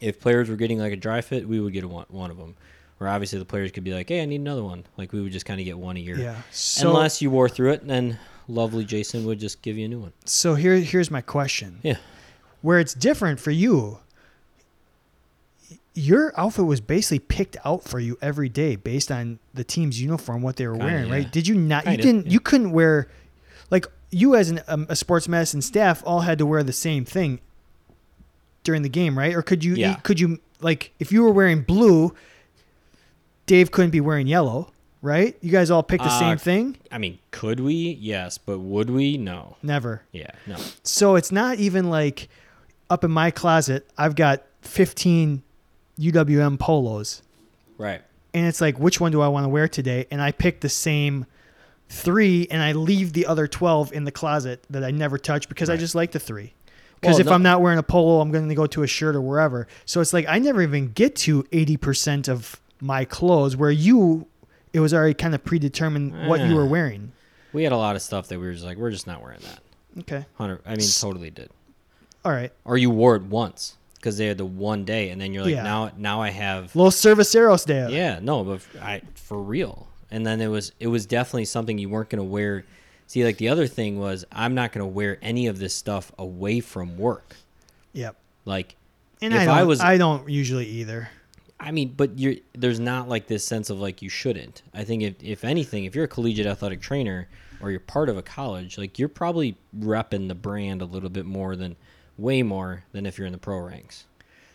If 0.00 0.20
players 0.20 0.48
were 0.48 0.56
getting 0.56 0.78
like 0.78 0.92
a 0.92 0.96
dry 0.96 1.20
fit, 1.20 1.48
we 1.48 1.60
would 1.60 1.72
get 1.72 1.84
one, 1.84 2.06
one 2.08 2.30
of 2.30 2.36
them. 2.36 2.56
Or 2.98 3.08
obviously 3.08 3.38
the 3.38 3.44
players 3.44 3.72
could 3.72 3.84
be 3.84 3.92
like, 3.92 4.08
"Hey, 4.08 4.22
I 4.22 4.24
need 4.24 4.40
another 4.40 4.64
one." 4.64 4.84
Like 4.96 5.12
we 5.12 5.20
would 5.20 5.32
just 5.32 5.44
kind 5.46 5.60
of 5.60 5.66
get 5.66 5.78
one 5.78 5.96
a 5.96 6.00
year. 6.00 6.18
Yeah. 6.18 6.36
So 6.50 6.88
Unless 6.88 7.20
you 7.20 7.30
wore 7.30 7.48
through 7.48 7.72
it, 7.72 7.86
then 7.86 8.18
lovely 8.48 8.84
Jason 8.84 9.24
would 9.26 9.38
just 9.38 9.60
give 9.62 9.76
you 9.76 9.84
a 9.84 9.88
new 9.88 10.00
one. 10.00 10.12
so 10.24 10.54
here 10.54 10.76
here's 10.76 11.10
my 11.10 11.20
question. 11.20 11.80
Yeah. 11.82 11.98
Where 12.62 12.80
it's 12.80 12.94
different 12.94 13.38
for 13.38 13.50
you. 13.50 13.98
Your 15.98 16.38
outfit 16.38 16.66
was 16.66 16.80
basically 16.82 17.20
picked 17.20 17.56
out 17.64 17.82
for 17.82 17.98
you 17.98 18.18
every 18.20 18.50
day 18.50 18.76
based 18.76 19.10
on 19.10 19.38
the 19.54 19.64
team's 19.64 20.00
uniform, 20.00 20.42
what 20.42 20.56
they 20.56 20.66
were 20.66 20.74
Kinda, 20.74 20.84
wearing, 20.86 21.06
yeah. 21.08 21.12
right? 21.14 21.32
Did 21.32 21.48
you 21.48 21.54
not? 21.54 21.84
you 21.86 21.90
Kinda, 21.92 22.02
didn't. 22.02 22.26
yeah. 22.26 22.32
You 22.32 22.40
couldn't 22.40 22.72
wear, 22.72 23.08
like 23.70 23.86
you 24.10 24.34
as 24.36 24.50
an, 24.50 24.60
um, 24.68 24.86
a 24.90 24.94
sports 24.96 25.26
medicine 25.26 25.62
staff 25.62 26.02
all 26.06 26.20
had 26.20 26.36
to 26.38 26.44
wear 26.46 26.62
the 26.62 26.72
same 26.72 27.04
thing 27.06 27.40
during 28.62 28.82
the 28.82 28.88
game, 28.90 29.16
right? 29.18 29.34
Or 29.34 29.40
could 29.42 29.64
you? 29.64 29.74
Yeah. 29.74 29.94
Could 29.96 30.20
you 30.20 30.38
like 30.60 30.92
if 30.98 31.12
you 31.12 31.22
were 31.22 31.30
wearing 31.32 31.62
blue, 31.62 32.14
Dave 33.46 33.70
couldn't 33.70 33.90
be 33.92 34.00
wearing 34.00 34.26
yellow, 34.26 34.72
right? 35.02 35.36
You 35.40 35.50
guys 35.52 35.70
all 35.70 35.82
picked 35.82 36.04
the 36.04 36.10
Uh, 36.10 36.18
same 36.18 36.36
thing. 36.38 36.76
I 36.92 36.98
mean, 36.98 37.18
could 37.30 37.60
we? 37.60 37.96
Yes, 38.00 38.38
but 38.38 38.58
would 38.58 38.90
we? 38.90 39.16
No. 39.16 39.56
Never. 39.62 40.02
Yeah, 40.12 40.30
no. 40.46 40.56
So 40.82 41.14
it's 41.16 41.32
not 41.32 41.58
even 41.58 41.88
like 41.90 42.28
up 42.90 43.02
in 43.04 43.10
my 43.10 43.30
closet, 43.30 43.88
I've 43.96 44.14
got 44.14 44.42
15 44.62 45.42
UWM 45.98 46.58
polos. 46.58 47.22
Right. 47.78 48.02
And 48.34 48.46
it's 48.46 48.60
like, 48.60 48.78
which 48.78 49.00
one 49.00 49.12
do 49.12 49.20
I 49.22 49.28
want 49.28 49.44
to 49.44 49.48
wear 49.48 49.66
today? 49.68 50.06
And 50.10 50.20
I 50.20 50.32
pick 50.32 50.60
the 50.60 50.68
same 50.68 51.26
three 51.88 52.46
and 52.50 52.62
I 52.62 52.72
leave 52.72 53.12
the 53.12 53.26
other 53.26 53.46
12 53.46 53.92
in 53.92 54.04
the 54.04 54.10
closet 54.12 54.64
that 54.70 54.84
I 54.84 54.90
never 54.90 55.18
touch 55.18 55.48
because 55.48 55.70
I 55.70 55.76
just 55.76 55.94
like 55.94 56.12
the 56.12 56.18
three. 56.18 56.52
Because 57.00 57.14
Well, 57.14 57.20
if 57.20 57.26
no- 57.26 57.32
I'm 57.32 57.42
not 57.42 57.60
wearing 57.62 57.78
a 57.78 57.82
polo, 57.82 58.20
I'm 58.20 58.30
going 58.30 58.48
to 58.48 58.54
go 58.54 58.66
to 58.66 58.82
a 58.82 58.86
shirt 58.86 59.14
or 59.16 59.20
wherever. 59.20 59.68
So 59.84 60.00
it's 60.00 60.12
like 60.12 60.26
I 60.28 60.38
never 60.38 60.62
even 60.62 60.88
get 60.92 61.14
to 61.16 61.44
80% 61.44 62.28
of 62.28 62.60
my 62.80 63.04
clothes 63.04 63.56
where 63.56 63.70
you, 63.70 64.26
it 64.72 64.80
was 64.80 64.92
already 64.92 65.14
kind 65.14 65.34
of 65.34 65.44
predetermined 65.44 66.28
what 66.28 66.40
you 66.40 66.54
were 66.56 66.64
Ah. 66.64 66.68
wearing. 66.68 67.12
We 67.52 67.62
had 67.62 67.72
a 67.72 67.76
lot 67.78 67.96
of 67.96 68.02
stuff 68.02 68.28
that 68.28 68.38
we 68.38 68.46
were 68.46 68.52
just 68.52 68.64
like, 68.64 68.76
we're 68.76 68.90
just 68.90 69.06
not 69.06 69.22
wearing 69.22 69.40
that. 69.40 69.60
Okay. 70.00 70.26
Hundred. 70.34 70.60
I 70.66 70.70
mean, 70.76 70.86
totally 71.00 71.30
did. 71.30 71.50
All 72.24 72.32
right. 72.32 72.52
Or 72.64 72.76
you 72.76 72.90
wore 72.90 73.16
it 73.16 73.22
once 73.22 73.76
because 74.06 74.18
they 74.18 74.26
had 74.26 74.38
the 74.38 74.44
one 74.46 74.84
day, 74.84 75.10
and 75.10 75.20
then 75.20 75.32
you're 75.34 75.42
like, 75.42 75.52
Yeah. 75.54 75.64
now, 75.64 75.90
now 75.96 76.22
I 76.22 76.30
have. 76.30 76.74
Los 76.76 76.94
Cerveceros 76.96 77.66
Day. 77.66 77.88
Yeah, 77.90 78.20
no, 78.22 78.44
but 78.44 78.54
f- 78.54 78.76
I 78.80 79.02
for 79.16 79.42
real. 79.42 79.88
And 80.12 80.24
then 80.24 80.40
it 80.40 80.46
was 80.46 80.70
it 80.78 80.86
was 80.86 81.06
definitely 81.06 81.46
something 81.46 81.76
you 81.76 81.88
weren't 81.88 82.08
gonna 82.08 82.22
wear. 82.22 82.64
See, 83.08 83.24
like 83.24 83.38
the 83.38 83.48
other 83.48 83.66
thing 83.66 83.98
was, 83.98 84.24
I'm 84.30 84.54
not 84.54 84.70
gonna 84.72 84.86
wear 84.86 85.18
any 85.22 85.48
of 85.48 85.58
this 85.58 85.74
stuff 85.74 86.12
away 86.18 86.60
from 86.60 86.96
work. 86.96 87.34
Yep. 87.94 88.14
Like, 88.44 88.76
And 89.20 89.34
If 89.34 89.40
I, 89.40 89.44
don't, 89.46 89.54
I 89.58 89.62
was- 89.64 89.80
I 89.80 89.98
don't 89.98 90.28
usually 90.28 90.66
either. 90.66 91.08
I 91.58 91.72
mean, 91.72 91.94
but 91.96 92.18
you're 92.18 92.34
there's 92.56 92.78
not 92.78 93.08
like 93.08 93.26
this 93.26 93.44
sense 93.44 93.70
of 93.70 93.80
like 93.80 94.02
you 94.02 94.08
shouldn't. 94.08 94.62
I 94.72 94.84
think 94.84 95.02
if 95.02 95.14
if 95.22 95.44
anything, 95.44 95.84
if 95.84 95.96
you're 95.96 96.04
a 96.04 96.08
collegiate 96.08 96.46
athletic 96.46 96.80
trainer 96.80 97.26
or 97.60 97.70
you're 97.72 97.80
part 97.80 98.08
of 98.08 98.16
a 98.16 98.22
college, 98.22 98.78
like 98.78 98.98
you're 99.00 99.08
probably 99.08 99.56
repping 99.76 100.28
the 100.28 100.34
brand 100.36 100.82
a 100.82 100.84
little 100.84 101.08
bit 101.10 101.24
more 101.26 101.56
than 101.56 101.74
way 102.18 102.42
more 102.42 102.84
than 102.92 103.06
if 103.06 103.18
you're 103.18 103.26
in 103.26 103.32
the 103.32 103.38
pro 103.38 103.58
ranks. 103.58 104.04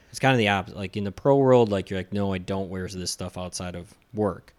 It's 0.10 0.20
kind 0.20 0.34
of 0.34 0.40
the 0.40 0.50
opposite. 0.50 0.78
Like 0.78 0.98
in 0.98 1.04
the 1.04 1.12
pro 1.12 1.38
world, 1.38 1.70
like 1.70 1.90
you're 1.90 2.00
like, 2.00 2.12
no, 2.12 2.34
I 2.34 2.38
don't 2.38 2.70
wear 2.70 2.88
this 2.88 3.12
stuff 3.12 3.38
outside 3.38 3.76
of 3.76 3.94
work 4.14 4.54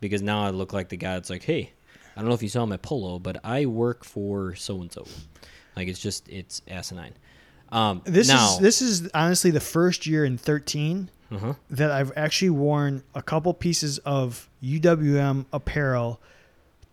because 0.00 0.22
now 0.22 0.44
I 0.44 0.50
look 0.50 0.72
like 0.72 0.90
the 0.90 0.96
guy 0.96 1.14
that's 1.14 1.30
like, 1.30 1.42
hey, 1.42 1.72
I 2.16 2.20
don't 2.20 2.28
know 2.28 2.34
if 2.34 2.42
you 2.42 2.48
saw 2.48 2.66
my 2.66 2.76
polo, 2.76 3.18
but 3.18 3.38
I 3.44 3.66
work 3.66 4.04
for 4.04 4.54
so 4.54 4.80
and 4.80 4.92
so. 4.92 5.06
Like 5.76 5.88
it's 5.88 6.00
just 6.00 6.28
it's 6.28 6.60
asinine. 6.68 7.14
Um, 7.70 8.02
This 8.04 8.28
now, 8.28 8.54
is 8.54 8.58
this 8.58 8.82
is 8.82 9.08
honestly 9.14 9.50
the 9.50 9.60
first 9.60 10.06
year 10.06 10.24
in 10.24 10.36
13 10.36 11.10
uh-huh. 11.30 11.54
that 11.70 11.90
I've 11.90 12.12
actually 12.16 12.50
worn 12.50 13.02
a 13.14 13.22
couple 13.22 13.54
pieces 13.54 13.98
of 13.98 14.48
UWM 14.62 15.46
apparel 15.52 16.20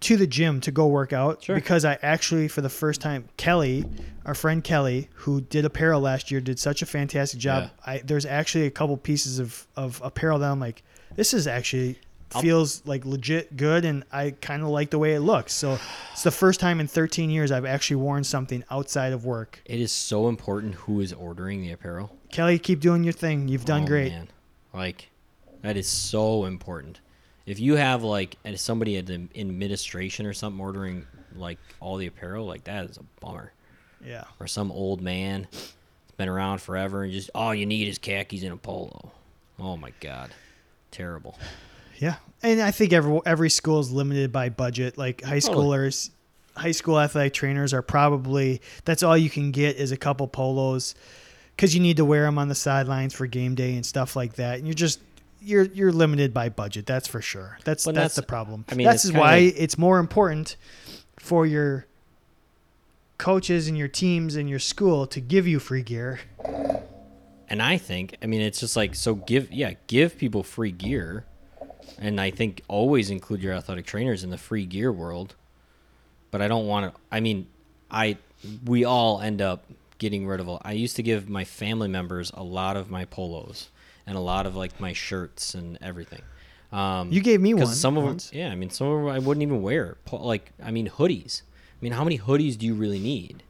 to 0.05 0.17
the 0.17 0.27
gym 0.27 0.61
to 0.61 0.71
go 0.71 0.87
work 0.87 1.13
out 1.13 1.43
Sure. 1.43 1.55
because 1.55 1.83
I 1.85 1.97
actually 2.01 2.47
for 2.47 2.61
the 2.61 2.69
first 2.69 3.01
time 3.01 3.25
Kelly, 3.37 3.85
our 4.25 4.33
friend 4.35 4.63
Kelly, 4.63 5.09
who 5.13 5.41
did 5.41 5.65
apparel 5.65 6.01
last 6.01 6.31
year, 6.31 6.41
did 6.41 6.59
such 6.59 6.81
a 6.81 6.85
fantastic 6.85 7.39
job. 7.39 7.63
Yeah. 7.87 7.93
I 7.93 7.97
there's 8.05 8.25
actually 8.25 8.65
a 8.65 8.71
couple 8.71 8.95
pieces 8.97 9.39
of 9.39 9.67
of 9.75 10.01
apparel 10.03 10.39
that 10.39 10.51
I'm 10.51 10.59
like, 10.59 10.83
this 11.15 11.33
is 11.33 11.47
actually 11.47 11.99
I'll- 12.33 12.41
feels 12.41 12.81
like 12.85 13.05
legit 13.05 13.55
good, 13.55 13.85
and 13.85 14.03
I 14.11 14.31
kind 14.41 14.61
of 14.63 14.69
like 14.69 14.89
the 14.89 14.99
way 14.99 15.13
it 15.13 15.21
looks. 15.21 15.53
So 15.53 15.77
it's 16.11 16.23
the 16.23 16.31
first 16.31 16.59
time 16.59 16.79
in 16.79 16.87
13 16.87 17.29
years 17.29 17.51
I've 17.51 17.65
actually 17.65 17.97
worn 17.97 18.23
something 18.23 18.63
outside 18.69 19.13
of 19.13 19.25
work. 19.25 19.61
It 19.65 19.79
is 19.79 19.91
so 19.91 20.27
important 20.27 20.75
who 20.75 20.99
is 21.01 21.13
ordering 21.13 21.61
the 21.61 21.71
apparel. 21.71 22.15
Kelly, 22.31 22.59
keep 22.59 22.79
doing 22.79 23.03
your 23.03 23.13
thing. 23.13 23.47
You've 23.47 23.63
done 23.65 23.83
Oh, 23.83 23.87
great. 23.87 24.11
man. 24.11 24.27
Like 24.73 25.09
that 25.61 25.77
is 25.77 25.87
so 25.87 26.45
important. 26.45 26.99
If 27.45 27.59
you 27.59 27.75
have 27.75 28.03
like 28.03 28.37
somebody 28.55 28.97
at 28.97 29.05
the 29.05 29.27
administration 29.35 30.25
or 30.25 30.33
something 30.33 30.59
ordering 30.59 31.05
like 31.35 31.59
all 31.79 31.97
the 31.97 32.07
apparel, 32.07 32.45
like 32.45 32.63
that 32.65 32.85
is 32.85 32.97
a 32.97 33.03
bummer. 33.23 33.51
Yeah. 34.03 34.23
Or 34.39 34.47
some 34.47 34.71
old 34.71 35.01
man 35.01 35.47
that's 35.51 35.73
been 36.17 36.29
around 36.29 36.61
forever 36.61 37.03
and 37.03 37.11
just 37.11 37.29
all 37.35 37.53
you 37.53 37.65
need 37.65 37.87
is 37.87 37.97
khakis 37.97 38.43
and 38.43 38.53
a 38.53 38.57
polo. 38.57 39.11
Oh 39.59 39.77
my 39.77 39.91
god, 39.99 40.31
terrible. 40.91 41.37
Yeah, 41.97 42.15
and 42.43 42.61
I 42.61 42.71
think 42.71 42.91
every 42.91 43.19
every 43.25 43.49
school 43.49 43.79
is 43.79 43.91
limited 43.91 44.31
by 44.31 44.49
budget. 44.49 44.97
Like 44.97 45.23
high 45.23 45.39
Totally. 45.39 45.65
schoolers, 45.67 46.09
high 46.55 46.71
school 46.71 46.99
athletic 46.99 47.33
trainers 47.33 47.73
are 47.73 47.81
probably 47.81 48.61
that's 48.83 49.01
all 49.01 49.17
you 49.17 49.29
can 49.29 49.51
get 49.51 49.77
is 49.77 49.91
a 49.91 49.97
couple 49.97 50.27
polos 50.27 50.93
because 51.55 51.73
you 51.73 51.81
need 51.81 51.97
to 51.97 52.05
wear 52.05 52.23
them 52.23 52.37
on 52.37 52.49
the 52.49 52.55
sidelines 52.55 53.13
for 53.13 53.27
game 53.27 53.55
day 53.55 53.75
and 53.75 53.85
stuff 53.85 54.15
like 54.15 54.33
that. 54.33 54.57
And 54.57 54.67
you're 54.67 54.73
just 54.73 54.99
you're 55.45 55.63
you're 55.65 55.91
limited 55.91 56.33
by 56.33 56.49
budget. 56.49 56.85
That's 56.85 57.07
for 57.07 57.21
sure. 57.21 57.57
That's 57.63 57.85
that's, 57.85 57.95
that's- 57.95 58.15
the 58.15 58.23
problem. 58.23 58.65
I 58.69 58.75
mean, 58.75 58.85
that's 58.85 59.05
is 59.05 59.13
why 59.13 59.39
kinda- 59.39 59.63
it's 59.63 59.77
more 59.77 59.99
important 59.99 60.55
for 61.19 61.45
your 61.45 61.85
coaches 63.17 63.67
and 63.67 63.77
your 63.77 63.87
teams 63.87 64.35
and 64.35 64.49
your 64.49 64.59
school 64.59 65.07
to 65.07 65.21
give 65.21 65.47
you 65.47 65.59
free 65.59 65.81
gear. 65.83 66.19
And 67.47 67.61
I 67.61 67.77
think, 67.77 68.17
I 68.23 68.25
mean, 68.25 68.41
it's 68.41 68.59
just 68.59 68.75
like 68.75 68.95
so. 68.95 69.15
Give 69.15 69.51
yeah, 69.51 69.73
give 69.87 70.17
people 70.17 70.41
free 70.41 70.71
gear, 70.71 71.25
and 71.99 72.19
I 72.19 72.31
think 72.31 72.61
always 72.67 73.09
include 73.11 73.43
your 73.43 73.53
athletic 73.53 73.85
trainers 73.85 74.23
in 74.23 74.31
the 74.31 74.37
free 74.37 74.65
gear 74.65 74.91
world. 74.91 75.35
But 76.31 76.41
I 76.41 76.47
don't 76.47 76.65
want 76.65 76.93
to. 76.93 77.01
I 77.11 77.19
mean, 77.19 77.47
I 77.91 78.17
we 78.65 78.83
all 78.83 79.21
end 79.21 79.41
up 79.41 79.63
getting 79.99 80.25
rid 80.25 80.39
of. 80.39 80.49
I 80.63 80.71
used 80.71 80.95
to 80.95 81.03
give 81.03 81.29
my 81.29 81.43
family 81.45 81.87
members 81.87 82.31
a 82.33 82.43
lot 82.43 82.77
of 82.77 82.89
my 82.89 83.05
polos 83.05 83.69
and 84.07 84.17
a 84.17 84.19
lot 84.21 84.45
of 84.45 84.55
like 84.55 84.79
my 84.79 84.93
shirts 84.93 85.53
and 85.55 85.77
everything. 85.81 86.21
Um, 86.71 87.11
You 87.11 87.21
gave 87.21 87.41
me 87.41 87.53
one 87.53 87.67
Some 87.67 87.97
of 87.97 88.03
once. 88.03 88.29
them, 88.29 88.39
yeah. 88.39 88.49
I 88.51 88.55
mean, 88.55 88.69
some 88.69 88.87
of 88.87 88.99
them 89.03 89.07
I 89.09 89.19
wouldn't 89.19 89.41
even 89.43 89.61
wear. 89.61 89.97
Like, 90.11 90.51
I 90.63 90.71
mean, 90.71 90.87
hoodies. 90.89 91.41
I 91.43 91.77
mean, 91.81 91.91
how 91.93 92.03
many 92.03 92.17
hoodies 92.19 92.57
do 92.57 92.65
you 92.65 92.73
really 92.73 92.99
need? 92.99 93.43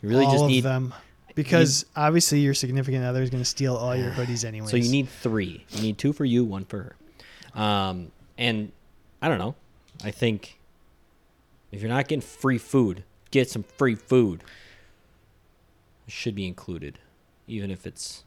You 0.00 0.08
really 0.08 0.24
all 0.24 0.32
just 0.32 0.44
of 0.44 0.50
need 0.50 0.64
them. 0.64 0.94
Because 1.34 1.86
obviously 1.96 2.40
your 2.40 2.54
significant 2.54 3.04
other 3.04 3.22
is 3.22 3.30
going 3.30 3.42
to 3.42 3.48
steal 3.48 3.74
all 3.76 3.96
your 3.96 4.10
hoodies 4.10 4.44
anyway. 4.44 4.66
So 4.68 4.76
you 4.76 4.90
need 4.90 5.08
three. 5.08 5.64
You 5.70 5.82
need 5.82 5.96
two 5.98 6.12
for 6.12 6.24
you, 6.24 6.44
one 6.44 6.64
for 6.66 6.94
her. 7.54 7.60
Um, 7.60 8.12
and 8.36 8.72
I 9.22 9.28
don't 9.28 9.38
know. 9.38 9.54
I 10.04 10.10
think 10.10 10.58
if 11.70 11.80
you're 11.80 11.88
not 11.88 12.08
getting 12.08 12.20
free 12.20 12.58
food, 12.58 13.04
get 13.30 13.48
some 13.48 13.62
free 13.62 13.94
food. 13.94 14.42
It 16.06 16.12
should 16.12 16.34
be 16.34 16.46
included, 16.46 16.98
even 17.46 17.70
if 17.70 17.86
it's 17.86 18.24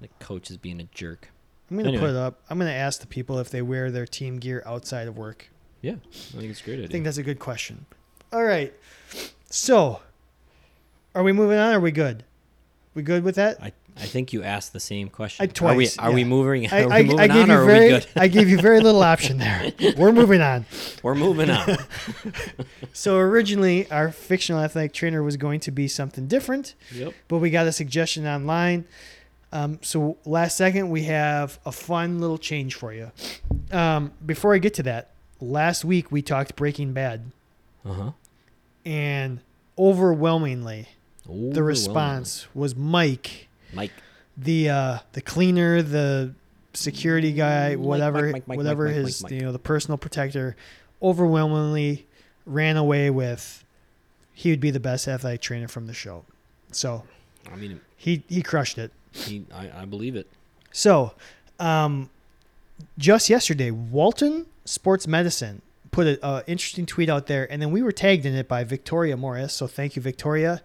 the 0.00 0.08
coach 0.20 0.50
is 0.50 0.56
being 0.56 0.80
a 0.80 0.84
jerk. 0.84 1.30
I'm 1.70 1.76
gonna 1.76 1.88
Anyway. 1.90 2.06
put 2.08 2.16
up. 2.16 2.40
I'm 2.50 2.58
gonna 2.58 2.70
ask 2.70 3.00
the 3.00 3.06
people 3.06 3.38
if 3.38 3.50
they 3.50 3.62
wear 3.62 3.90
their 3.90 4.06
team 4.06 4.38
gear 4.38 4.62
outside 4.66 5.08
of 5.08 5.16
work. 5.16 5.50
Yeah, 5.80 5.92
I 5.92 6.38
think 6.38 6.50
it's 6.50 6.60
a 6.60 6.64
great 6.64 6.74
idea. 6.74 6.86
I 6.86 6.88
think 6.88 7.04
that's 7.04 7.18
a 7.18 7.22
good 7.22 7.38
question. 7.38 7.86
All 8.32 8.44
right. 8.44 8.72
So, 9.50 10.00
are 11.14 11.22
we 11.22 11.32
moving 11.32 11.58
on? 11.58 11.74
Or 11.74 11.78
are 11.78 11.80
we 11.80 11.90
good? 11.92 12.24
We 12.94 13.02
good 13.02 13.22
with 13.24 13.34
that? 13.36 13.60
I, 13.62 13.72
I 13.96 14.06
think 14.06 14.32
you 14.32 14.42
asked 14.42 14.72
the 14.72 14.80
same 14.80 15.08
question. 15.08 15.42
I- 15.42 15.46
twice, 15.46 15.98
Are 15.98 16.10
we, 16.10 16.12
are 16.12 16.14
we 16.14 16.24
moving? 16.24 16.66
Are 16.72 16.92
I, 16.92 17.00
we 17.02 17.04
moving 17.08 17.20
I 17.20 17.26
gave 17.28 17.42
on 17.42 17.48
you 17.48 17.54
or 17.54 17.62
are 17.62 17.66
very. 17.66 17.84
we 17.86 17.88
good? 17.90 18.06
I 18.16 18.28
gave 18.28 18.48
you 18.48 18.58
very 18.58 18.80
little 18.80 19.02
option 19.14 19.38
there. 19.38 19.72
We're 19.96 20.12
moving 20.12 20.40
on. 20.40 20.66
We're 21.02 21.14
moving 21.14 21.50
on. 21.50 21.76
So 22.92 23.18
originally, 23.18 23.90
our 23.90 24.12
fictional 24.12 24.60
athletic 24.62 24.92
trainer 24.92 25.22
was 25.22 25.36
going 25.36 25.58
to 25.60 25.72
be 25.72 25.88
something 25.88 26.28
different, 26.28 26.74
yep. 26.92 27.12
but 27.26 27.38
we 27.38 27.50
got 27.50 27.66
a 27.66 27.72
suggestion 27.72 28.24
online. 28.26 28.84
Um, 29.54 29.78
so 29.82 30.18
last 30.26 30.56
second, 30.56 30.90
we 30.90 31.04
have 31.04 31.58
a 31.64 31.70
fun 31.72 32.20
little 32.20 32.38
change 32.38 32.74
for 32.74 32.92
you. 32.92 33.12
Um, 33.70 34.10
before 34.26 34.52
I 34.54 34.58
get 34.58 34.74
to 34.74 34.82
that, 34.82 35.10
last 35.40 35.84
week 35.84 36.10
we 36.12 36.22
talked 36.22 36.56
Breaking 36.56 36.92
Bad. 36.92 37.30
Uh 37.86 37.92
huh. 37.92 38.10
and 38.84 39.40
overwhelmingly 39.78 40.88
the 41.28 41.62
response 41.62 42.46
was 42.54 42.74
Mike, 42.74 43.48
Mike. 43.72 43.92
the 44.36 44.70
uh, 44.70 44.98
the 45.12 45.20
cleaner, 45.20 45.82
the 45.82 46.34
security 46.72 47.32
guy, 47.32 47.76
whatever, 47.76 48.22
Mike, 48.22 48.32
Mike, 48.32 48.48
Mike, 48.48 48.56
whatever 48.56 48.88
his 48.88 49.22
you 49.30 49.42
know 49.42 49.52
the 49.52 49.58
personal 49.58 49.98
protector, 49.98 50.56
overwhelmingly 51.02 52.06
ran 52.46 52.76
away 52.76 53.10
with 53.10 53.64
he 54.32 54.50
would 54.50 54.60
be 54.60 54.70
the 54.70 54.80
best 54.80 55.06
athletic 55.06 55.40
trainer 55.40 55.68
from 55.68 55.86
the 55.86 55.94
show. 55.94 56.24
So 56.72 57.04
I 57.52 57.56
mean, 57.56 57.80
he 57.96 58.24
he 58.28 58.42
crushed 58.42 58.78
it. 58.78 58.90
He, 59.14 59.44
I, 59.54 59.82
I 59.82 59.84
believe 59.84 60.16
it. 60.16 60.26
So, 60.72 61.12
um, 61.58 62.10
just 62.98 63.30
yesterday, 63.30 63.70
Walton 63.70 64.46
Sports 64.64 65.06
Medicine 65.06 65.62
put 65.90 66.06
an 66.08 66.18
uh, 66.22 66.42
interesting 66.46 66.86
tweet 66.86 67.08
out 67.08 67.26
there, 67.28 67.50
and 67.50 67.62
then 67.62 67.70
we 67.70 67.80
were 67.82 67.92
tagged 67.92 68.26
in 68.26 68.34
it 68.34 68.48
by 68.48 68.64
Victoria 68.64 69.16
Morris. 69.16 69.52
So 69.52 69.66
thank 69.66 69.94
you, 69.94 70.02
Victoria. 70.02 70.60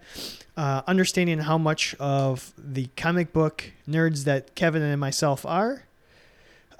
Uh, 0.56 0.82
understanding 0.86 1.38
how 1.38 1.56
much 1.56 1.94
of 2.00 2.52
the 2.58 2.88
comic 2.96 3.32
book 3.32 3.70
nerds 3.88 4.24
that 4.24 4.54
Kevin 4.56 4.82
and 4.82 5.00
myself 5.00 5.46
are, 5.46 5.84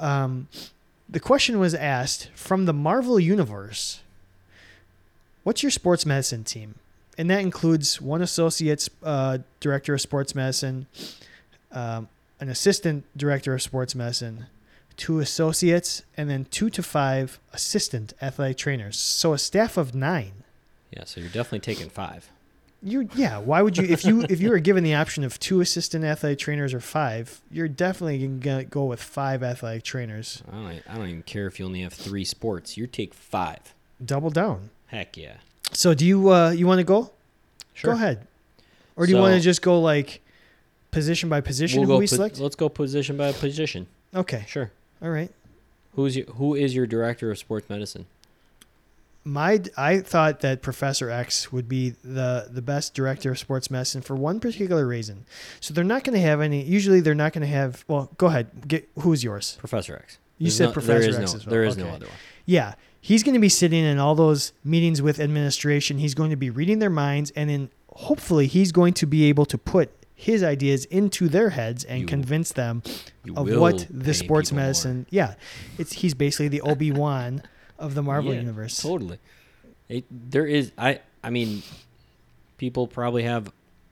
um, 0.01 0.49
the 1.09 1.21
question 1.21 1.59
was 1.59 1.75
asked 1.75 2.31
from 2.35 2.67
the 2.67 2.73
Marvel 2.73 3.21
Universe 3.21 4.01
What's 5.43 5.63
your 5.63 5.71
sports 5.71 6.05
medicine 6.05 6.45
team? 6.45 6.75
And 7.17 7.31
that 7.31 7.41
includes 7.41 8.01
one 8.01 8.21
associate 8.21 8.89
uh, 9.03 9.39
director 9.59 9.95
of 9.95 10.01
sports 10.01 10.35
medicine, 10.35 10.87
um, 11.73 12.09
an 12.41 12.49
assistant 12.49 13.05
director 13.17 13.55
of 13.55 13.63
sports 13.63 13.95
medicine, 13.95 14.47
two 14.97 15.21
associates, 15.21 16.03
and 16.17 16.29
then 16.29 16.47
two 16.51 16.71
to 16.71 16.83
five 16.83 17.39
assistant 17.53 18.13
athletic 18.21 18.57
trainers. 18.57 18.99
So 18.99 19.33
a 19.33 19.39
staff 19.39 19.77
of 19.77 19.95
nine. 19.95 20.45
Yeah, 20.91 21.05
so 21.05 21.21
you're 21.21 21.31
definitely 21.31 21.61
taking 21.61 21.89
five. 21.89 22.31
You 22.83 23.09
yeah. 23.15 23.39
Why 23.39 23.61
would 23.61 23.77
you 23.77 23.85
if 23.85 24.05
you 24.07 24.23
if 24.31 24.41
you 24.41 24.49
were 24.51 24.59
given 24.59 24.83
the 24.83 24.95
option 24.95 25.23
of 25.23 25.39
two 25.39 25.61
assistant 25.61 26.03
athletic 26.03 26.39
trainers 26.39 26.73
or 26.73 26.81
five, 26.81 27.43
you're 27.51 27.69
definitely 27.69 28.27
gonna 28.27 28.65
go 28.65 28.87
with 28.87 29.03
five 29.03 29.43
athletic 29.43 29.83
trainers. 29.83 30.43
I 30.51 30.55
don't, 30.55 30.83
I 30.89 30.97
don't 30.97 31.09
even 31.09 31.23
care 31.23 31.47
if 31.47 31.61
you 31.61 31.67
only 31.67 31.83
have 31.83 31.93
three 31.93 32.25
sports. 32.25 32.79
You 32.79 32.87
take 32.87 33.13
five. 33.13 33.75
Double 34.03 34.31
down. 34.31 34.71
Heck 34.87 35.19
yeah. 35.19 35.37
So 35.73 35.93
do 35.93 36.07
you 36.07 36.31
uh 36.31 36.51
you 36.51 36.67
want 36.67 36.79
to 36.79 36.85
go? 36.85 37.11
Sure. 37.75 37.93
Go 37.93 37.97
ahead. 37.97 38.27
Or 38.97 39.07
do 39.07 39.13
you 39.13 39.19
want 39.19 39.35
to 39.35 39.41
just 39.41 39.63
go 39.63 39.81
like 39.81 40.23
position 40.91 41.29
by 41.29 41.41
position 41.41 41.81
We'll 41.81 41.91
who 41.91 41.99
we 41.99 42.05
po- 42.07 42.17
select? 42.17 42.39
let's 42.39 42.57
go 42.57 42.69
position 42.69 43.17
by 43.17 43.33
position. 43.33 43.87
Okay. 44.15 44.45
Sure. 44.49 44.71
All 45.03 45.11
right. 45.11 45.31
Who's 45.95 46.17
your, 46.17 46.27
who 46.27 46.55
is 46.55 46.75
your 46.75 46.87
director 46.87 47.31
of 47.31 47.39
sports 47.39 47.69
medicine? 47.69 48.07
my 49.25 49.61
I 49.77 50.01
thought 50.01 50.41
that 50.41 50.63
Professor 50.63 51.11
X 51.11 51.53
would 51.53 51.69
be 51.69 51.91
the 52.03 52.49
the 52.51 52.63
best 52.63 52.95
director 52.95 53.33
of 53.33 53.39
sports 53.39 53.71
medicine 53.71 54.01
for 54.01 54.17
one 54.17 54.41
particular 54.41 54.87
reason. 54.87 55.27
So 55.61 55.75
they're 55.75 55.85
not 55.85 56.05
going 56.05 56.15
to 56.15 56.27
have 56.27 56.41
any. 56.41 56.63
Usually, 56.63 57.01
they're 57.01 57.15
not 57.15 57.33
going 57.33 57.43
to 57.43 57.53
have. 57.53 57.85
Well, 57.87 58.11
go 58.17 58.27
ahead. 58.29 58.67
Get 58.67 58.89
who's 59.01 59.23
yours? 59.23 59.57
Professor 59.59 59.97
X. 59.97 60.19
You 60.39 60.47
There's 60.47 60.57
said 60.57 60.67
no, 60.67 60.73
Professor 60.73 61.01
there 61.01 61.11
is 61.11 61.19
X 61.19 61.33
no, 61.33 61.37
as 61.37 61.47
well. 61.47 61.51
There 61.51 61.65
is 61.65 61.77
no 61.77 61.89
other 61.89 62.07
one. 62.07 62.15
Yeah, 62.47 62.75
he's 63.01 63.23
going 63.23 63.35
to 63.35 63.41
be 63.41 63.51
sitting 63.51 63.85
in 63.85 63.99
all 63.99 64.15
those 64.15 64.53
meetings 64.65 65.03
with 65.03 65.21
administration. 65.21 65.99
He's 65.99 66.15
going 66.15 66.31
to 66.31 66.37
be 66.37 66.49
reading 66.49 66.79
their 66.79 66.91
minds, 66.91 67.31
and 67.37 67.51
then 67.51 67.71
hopefully, 67.95 68.47
he's 68.47 68.73
going 68.73 68.95
to 68.95 69.07
be 69.07 69.25
able 69.25 69.45
to 69.47 69.59
put 69.59 69.91
his 70.21 70.43
ideas 70.43 70.85
into 70.87 71.29
their 71.29 71.49
heads 71.51 71.83
and 71.85 72.01
You- 72.03 72.07
convince 72.07 72.53
them 72.53 72.83
of 73.35 73.49
what 73.57 73.87
the 73.89 74.13
sports 74.13 74.51
people 74.51 74.59
more. 74.59 74.67
medicine. 74.67 75.07
Yeah, 75.09 75.35
it's 75.79 75.95
he's 75.95 76.13
basically 76.13 76.49
the 76.49 76.61
Obi 76.61 76.93
Wan 76.93 77.43
of 77.79 77.95
the 77.95 78.03
Marvel 78.03 78.35
Yeah, 78.35 78.41
universe. 78.41 78.77
Totally. 78.83 79.19
It, 79.89 80.05
there 80.11 80.47
is 80.47 80.73
I 80.77 81.01
I 81.25 81.31
mean 81.31 81.63
people 82.59 82.87
probably 82.87 83.23
have 83.23 83.51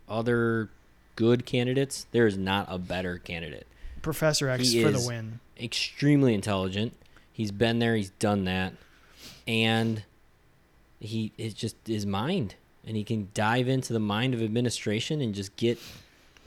other 0.09 0.69
good 1.17 1.47
candidates. 1.47 2.07
There 2.13 2.27
is 2.27 2.37
not 2.37 2.67
a 2.69 2.79
better 2.79 3.17
candidate. 3.19 3.67
Professor 4.03 4.49
X 4.51 4.71
He 4.71 4.83
for 4.83 4.91
the 4.91 5.05
win. 5.07 5.41
Extremely 5.59 6.35
intelligent. 6.35 6.93
He's 7.33 7.51
been 7.53 7.79
there, 7.79 7.97
he's 7.97 8.11
done 8.11 8.45
that. 8.45 8.75
And 9.47 10.03
he 11.01 11.33
is 11.39 11.55
just 11.55 11.77
his 11.87 12.05
mind 12.05 12.55
and 12.87 12.97
he 12.97 13.05
can 13.05 13.29
dive 13.33 13.67
into 13.69 13.93
the 13.95 13.99
mind 13.99 14.35
of 14.35 14.43
administration 14.43 15.21
and 15.23 15.35
just 15.35 15.57
get 15.57 15.79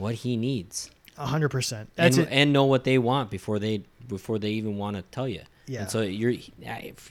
what 0.02 0.16
he 0.16 0.36
needs. 0.36 0.90
A 1.18 1.26
hundred 1.26 1.50
percent. 1.50 1.90
That's 1.96 2.18
and, 2.18 2.28
it. 2.28 2.32
and 2.32 2.54
know 2.54 2.66
what 2.66 2.84
they 2.84 2.98
want 2.98 3.30
before 3.30 3.60
they 3.60 3.84
before 4.08 4.40
they 4.40 4.52
even 4.52 4.78
want 4.78 4.98
to 4.98 5.04
tell 5.04 5.28
you. 5.28 5.42
Yeah. 5.68 5.82
And 5.82 5.92
so 5.92 6.02
you're 6.02 6.34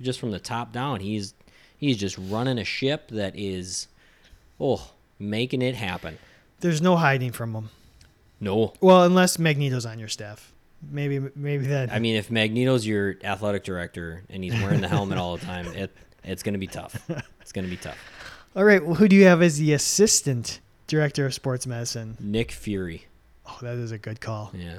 just 0.02 0.20
from 0.20 0.32
the 0.32 0.40
top 0.40 0.72
down, 0.72 1.00
he's 1.00 1.34
he's 1.78 1.96
just 1.96 2.18
running 2.18 2.58
a 2.58 2.64
ship 2.64 3.08
that 3.12 3.34
is, 3.36 3.86
oh, 4.58 4.90
making 5.18 5.62
it 5.62 5.74
happen. 5.74 6.18
There's 6.60 6.82
no 6.82 6.96
hiding 6.96 7.32
from 7.32 7.54
him. 7.54 7.70
No, 8.42 8.72
Well, 8.80 9.04
unless 9.04 9.38
Magneto's 9.38 9.84
on 9.84 9.98
your 9.98 10.08
staff. 10.08 10.52
maybe 10.90 11.20
maybe 11.36 11.66
that. 11.66 11.92
I 11.92 11.98
mean, 11.98 12.16
if 12.16 12.30
Magneto's 12.30 12.86
your 12.86 13.16
athletic 13.22 13.64
director 13.64 14.24
and 14.30 14.42
he's 14.42 14.54
wearing 14.54 14.80
the 14.80 14.88
helmet 14.88 15.18
all 15.18 15.36
the 15.36 15.44
time, 15.44 15.66
it 15.68 15.94
it's 16.24 16.42
gonna 16.42 16.58
be 16.58 16.66
tough. 16.66 17.08
It's 17.40 17.52
gonna 17.52 17.68
be 17.68 17.76
tough. 17.76 17.98
All 18.54 18.64
right, 18.64 18.84
well, 18.84 18.94
who 18.94 19.08
do 19.08 19.16
you 19.16 19.24
have 19.24 19.42
as 19.42 19.58
the 19.58 19.72
assistant 19.72 20.60
director 20.90 21.24
of 21.24 21.32
sports 21.32 21.66
medicine? 21.66 22.16
Nick 22.20 22.50
Fury. 22.50 23.06
Oh, 23.46 23.58
that 23.62 23.76
is 23.76 23.92
a 23.92 23.98
good 23.98 24.20
call. 24.20 24.50
Yeah, 24.52 24.78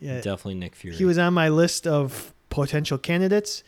Yeah, 0.00 0.16
definitely 0.20 0.54
Nick 0.54 0.74
Fury. 0.74 0.96
he 0.96 1.04
was 1.04 1.18
on 1.18 1.34
my 1.34 1.48
list 1.50 1.86
of 1.86 2.32
potential 2.48 2.98
candidates. 2.98 3.62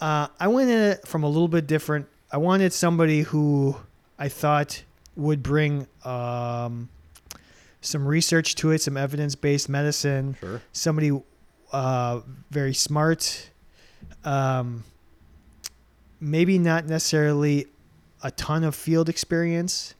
Uh, 0.00 0.28
I 0.40 0.48
went 0.48 0.70
in 0.70 0.78
it 0.78 1.06
from 1.06 1.24
a 1.24 1.28
little 1.28 1.48
bit 1.48 1.66
different. 1.66 2.06
I 2.30 2.36
wanted 2.38 2.72
somebody 2.72 3.22
who 3.22 3.76
I 4.18 4.28
thought 4.28 4.82
would 5.16 5.42
bring 5.42 5.86
um, 6.04 6.88
some 7.80 8.06
research 8.06 8.54
to 8.56 8.70
it, 8.70 8.80
some 8.80 8.96
evidence-based 8.96 9.68
medicine. 9.68 10.36
sure. 10.40 10.62
somebody 10.72 11.10
uh, 11.72 12.20
very 12.50 12.74
smart, 12.74 13.50
um, 14.24 14.84
maybe 16.20 16.58
not 16.58 16.86
necessarily 16.86 17.66
a 18.22 18.30
ton 18.30 18.62
of 18.64 18.74
field 18.74 19.08
experience. 19.08 19.94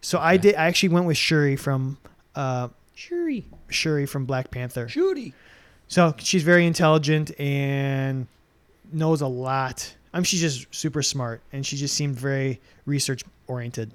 So 0.00 0.18
I 0.18 0.36
did. 0.36 0.54
I 0.54 0.66
actually 0.66 0.90
went 0.90 1.06
with 1.06 1.16
Shuri 1.16 1.56
from 1.56 1.98
uh, 2.34 2.68
Shuri. 2.94 3.44
Shuri 3.68 4.06
from 4.06 4.24
Black 4.24 4.50
Panther. 4.50 4.88
Shuri. 4.88 5.34
So 5.88 6.14
she's 6.18 6.42
very 6.42 6.66
intelligent 6.66 7.38
and 7.40 8.26
knows 8.92 9.20
a 9.20 9.26
lot. 9.26 9.94
I'm 10.12 10.24
she's 10.24 10.40
just 10.40 10.72
super 10.74 11.02
smart, 11.02 11.40
and 11.52 11.64
she 11.64 11.76
just 11.76 11.94
seemed 11.94 12.16
very 12.16 12.60
research 12.86 13.22
oriented. 13.46 13.92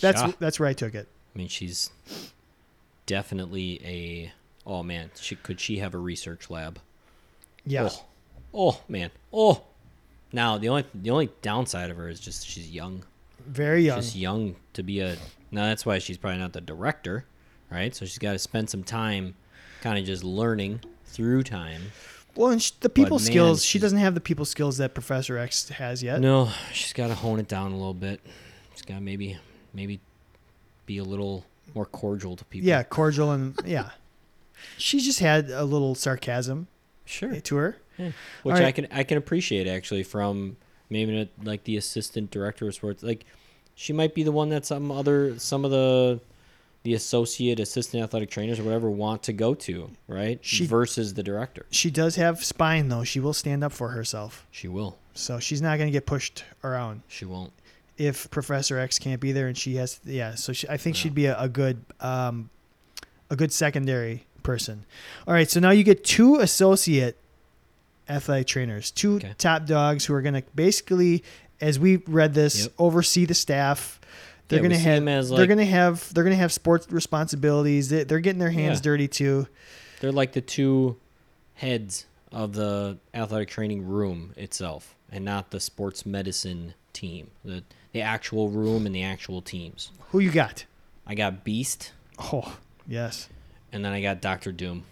That's 0.00 0.22
Yeah. 0.22 0.32
that's 0.38 0.60
where 0.60 0.68
I 0.68 0.72
took 0.72 0.94
it. 0.94 1.08
I 1.34 1.38
mean, 1.38 1.48
she's 1.48 1.90
definitely 3.06 3.80
a. 3.84 4.32
Oh 4.66 4.82
man, 4.82 5.10
she 5.18 5.36
could 5.36 5.60
she 5.60 5.78
have 5.78 5.94
a 5.94 5.98
research 5.98 6.50
lab? 6.50 6.78
Yeah, 7.66 7.88
Oh, 7.90 8.04
oh 8.54 8.80
man. 8.88 9.10
Oh. 9.32 9.62
Now 10.32 10.58
the 10.58 10.68
only 10.68 10.84
the 10.94 11.10
only 11.10 11.30
downside 11.42 11.90
of 11.90 11.96
her 11.96 12.08
is 12.08 12.20
just 12.20 12.46
she's 12.46 12.70
young. 12.70 13.02
very 13.46 13.82
young. 13.84 14.00
Just 14.00 14.16
young 14.16 14.56
to 14.74 14.82
be 14.82 15.00
a. 15.00 15.16
Now 15.50 15.64
that's 15.64 15.84
why 15.84 15.98
she's 15.98 16.18
probably 16.18 16.38
not 16.38 16.52
the 16.52 16.60
director, 16.60 17.24
right? 17.70 17.94
So 17.94 18.04
she's 18.04 18.18
got 18.18 18.32
to 18.32 18.38
spend 18.38 18.70
some 18.70 18.84
time, 18.84 19.34
kind 19.80 19.98
of 19.98 20.04
just 20.04 20.24
learning 20.24 20.80
through 21.04 21.42
time. 21.44 21.82
Well, 22.36 22.50
and 22.50 22.62
sh- 22.62 22.70
the 22.80 22.88
people 22.88 23.18
man, 23.18 23.26
skills. 23.26 23.64
She 23.64 23.78
doesn't 23.78 23.98
have 23.98 24.14
the 24.14 24.20
people 24.20 24.44
skills 24.44 24.78
that 24.78 24.94
Professor 24.94 25.36
X 25.36 25.68
has 25.70 26.02
yet. 26.02 26.20
No, 26.20 26.50
she's 26.72 26.92
got 26.92 27.08
to 27.08 27.14
hone 27.14 27.40
it 27.40 27.48
down 27.48 27.72
a 27.72 27.76
little 27.76 27.94
bit. 27.94 28.20
She's 28.72 28.82
got 28.82 28.94
to 28.94 29.00
maybe 29.00 29.38
maybe 29.74 30.00
be 30.86 30.98
a 30.98 31.04
little 31.04 31.44
more 31.74 31.86
cordial 31.86 32.36
to 32.36 32.44
people. 32.44 32.68
Yeah, 32.68 32.82
cordial 32.82 33.32
and 33.32 33.58
yeah. 33.64 33.90
She 34.76 35.00
just 35.00 35.20
had 35.20 35.50
a 35.50 35.64
little 35.64 35.94
sarcasm 35.94 36.68
sure. 37.04 37.40
to 37.40 37.56
her. 37.56 37.76
Which 37.96 38.14
Alright. 38.54 38.64
I 38.64 38.72
can 38.72 38.88
I 38.90 39.04
can 39.04 39.18
appreciate 39.18 39.66
actually 39.66 40.02
from 40.02 40.56
maybe 40.88 41.28
like 41.42 41.64
the 41.64 41.76
assistant 41.76 42.30
director 42.30 42.66
of 42.68 42.74
sports. 42.74 43.02
Like 43.02 43.24
she 43.74 43.92
might 43.92 44.14
be 44.14 44.22
the 44.22 44.32
one 44.32 44.48
that 44.50 44.66
some 44.66 44.90
other 44.90 45.38
some 45.38 45.64
of 45.64 45.70
the 45.70 46.20
the 46.82 46.94
associate 46.94 47.60
assistant 47.60 48.02
athletic 48.02 48.30
trainers 48.30 48.58
or 48.58 48.62
whatever 48.62 48.88
want 48.90 49.22
to 49.24 49.34
go 49.34 49.52
to, 49.54 49.90
right? 50.08 50.38
She- 50.42 50.64
versus 50.66 51.12
the 51.12 51.22
director. 51.22 51.66
She 51.70 51.90
does 51.90 52.16
have 52.16 52.42
spine 52.44 52.88
though. 52.88 53.04
She 53.04 53.20
will 53.20 53.34
stand 53.34 53.62
up 53.62 53.72
for 53.72 53.90
herself. 53.90 54.46
She 54.50 54.66
will. 54.68 54.96
So 55.12 55.38
she's 55.38 55.60
not 55.60 55.76
going 55.76 55.88
to 55.88 55.92
get 55.92 56.06
pushed 56.06 56.44
around 56.64 57.02
She 57.08 57.24
won't. 57.26 57.52
if 57.98 58.30
Professor 58.30 58.78
X 58.78 58.98
can't 58.98 59.20
be 59.20 59.32
there 59.32 59.48
and 59.48 59.58
she 59.58 59.74
has 59.76 60.00
yeah, 60.04 60.34
so 60.36 60.52
she, 60.54 60.66
I 60.68 60.76
think 60.78 60.96
Yeah. 60.96 61.02
she'd 61.02 61.14
be 61.14 61.26
a, 61.26 61.38
a 61.38 61.48
good 61.48 61.84
um 62.00 62.48
a 63.28 63.36
good 63.36 63.52
secondary 63.52 64.24
person. 64.42 64.84
All 65.28 65.34
right, 65.34 65.50
so 65.50 65.60
now 65.60 65.70
you 65.70 65.84
get 65.84 66.02
two 66.02 66.36
associate 66.36 67.16
athletic 68.08 68.46
trainers, 68.46 68.90
two 68.90 69.16
Okay. 69.16 69.34
top 69.38 69.66
dogs 69.66 70.06
who 70.06 70.14
are 70.14 70.22
going 70.22 70.34
to 70.34 70.42
basically 70.54 71.22
as 71.60 71.78
we 71.78 71.96
read 72.06 72.34
this 72.34 72.62
Yep. 72.64 72.72
oversee 72.78 73.24
the 73.26 73.34
staff. 73.34 74.00
They're 74.48 74.58
Yeah, 74.58 74.68
going 74.68 74.72
to 74.72 74.78
have 74.78 75.08
as, 75.08 75.30
they're 75.30 75.46
going 75.46 75.58
to 75.58 75.64
have 75.66 76.12
they're 76.12 76.24
going 76.24 76.34
to 76.34 76.40
have 76.40 76.52
sports 76.52 76.90
responsibilities. 76.90 77.88
They, 77.88 78.02
they're 78.04 78.18
getting 78.20 78.40
their 78.40 78.50
hands 78.50 78.78
Yeah. 78.78 78.82
dirty 78.84 79.08
too. 79.08 79.46
They're 80.00 80.10
like 80.12 80.32
the 80.32 80.40
two 80.40 80.96
heads 81.54 82.06
of 82.32 82.54
the 82.54 82.98
athletic 83.14 83.48
training 83.48 83.86
room 83.86 84.32
itself 84.36 84.96
and 85.10 85.24
not 85.24 85.50
the 85.50 85.60
sports 85.60 86.04
medicine 86.06 86.74
team. 86.92 87.28
The 87.44 87.62
the 87.92 88.02
actual 88.02 88.48
room 88.50 88.86
and 88.86 88.94
the 88.94 89.02
actual 89.02 89.40
teams. 89.42 89.90
Who 90.10 90.18
you 90.20 90.30
got? 90.30 90.64
I 91.06 91.14
got 91.14 91.44
Beast 91.44 91.92
Oh, 92.18 92.56
yes. 92.86 93.28
and 93.72 93.84
then 93.84 93.92
I 93.92 94.00
got 94.02 94.20
Doctor 94.20 94.52
Doom. 94.52 94.84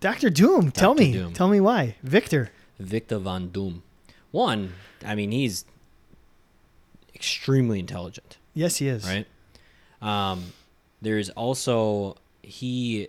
Doctor 0.00 0.30
Doom, 0.30 0.70
tell 0.70 0.94
me. 0.94 1.12
Doom. 1.12 1.32
Tell 1.34 1.48
me 1.48 1.60
why. 1.60 1.96
Victor. 2.02 2.50
Victor 2.78 3.18
Von 3.18 3.48
Doom. 3.50 3.82
One, 4.30 4.72
I 5.04 5.14
mean, 5.14 5.30
he's 5.32 5.64
extremely 7.24 7.78
intelligent, 7.78 8.36
Yes, 8.54 8.76
he 8.76 8.88
is. 8.88 9.04
right? 9.06 9.26
Um, 10.02 10.52
there's 11.00 11.30
also 11.30 12.16
he. 12.42 13.08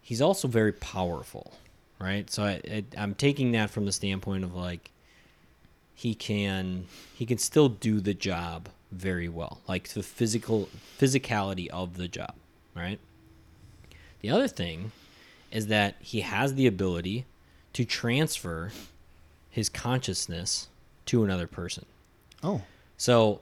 He's 0.00 0.20
also 0.20 0.48
very 0.48 0.72
powerful, 0.72 1.52
right? 1.98 2.28
So 2.30 2.42
I, 2.44 2.60
I, 2.70 2.84
I'm 2.96 3.14
taking 3.14 3.52
that 3.52 3.70
from 3.70 3.86
the 3.86 3.92
standpoint 3.92 4.44
of 4.44 4.54
like 4.54 4.90
he 5.94 6.14
can 6.14 6.86
he 7.14 7.24
can 7.26 7.38
still 7.38 7.68
do 7.68 8.00
the 8.00 8.14
job 8.14 8.68
very 8.90 9.28
well, 9.28 9.60
like 9.68 9.88
the 9.88 10.02
physical 10.02 10.68
physicality 10.98 11.68
of 11.68 11.96
the 11.96 12.08
job, 12.08 12.34
right? 12.74 12.98
The 14.20 14.30
other 14.30 14.48
thing 14.48 14.92
is 15.50 15.66
that 15.68 15.96
he 16.00 16.20
has 16.20 16.54
the 16.54 16.66
ability 16.66 17.24
to 17.72 17.84
transfer 17.84 18.70
his 19.50 19.68
consciousness 19.68 20.68
to 21.06 21.24
another 21.24 21.46
person. 21.46 21.84
Oh. 22.42 22.60
So 22.96 23.40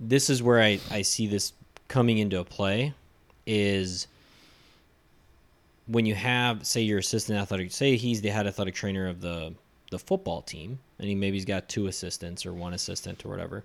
this 0.00 0.30
is 0.30 0.42
where 0.42 0.60
I, 0.60 0.80
I 0.90 1.02
see 1.02 1.26
this 1.26 1.52
coming 1.88 2.18
into 2.18 2.42
play 2.44 2.94
is 3.46 4.06
when 5.86 6.04
you 6.04 6.14
have 6.14 6.66
say 6.66 6.82
your 6.82 6.98
assistant 6.98 7.38
athletic 7.38 7.72
say 7.72 7.96
he's 7.96 8.20
the 8.20 8.28
head 8.28 8.46
athletic 8.46 8.74
trainer 8.74 9.08
of 9.08 9.22
the 9.22 9.54
the 9.90 9.98
football 9.98 10.42
team 10.42 10.78
and 10.98 11.08
he 11.08 11.14
maybe 11.14 11.36
he's 11.36 11.46
got 11.46 11.66
two 11.68 11.86
assistants 11.86 12.44
or 12.44 12.52
one 12.52 12.74
assistant 12.74 13.24
or 13.24 13.30
whatever 13.30 13.64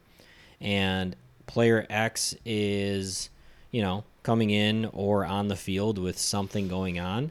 and 0.62 1.18
player 1.48 1.86
X 1.90 2.34
is 2.46 3.30
you 3.72 3.82
know 3.82 4.06
coming 4.24 4.52
in 4.52 4.86
or 4.94 5.26
on 5.26 5.50
the 5.50 5.56
field 5.58 5.98
with 5.98 6.18
something 6.18 6.70
going 6.70 6.98
on 6.98 7.30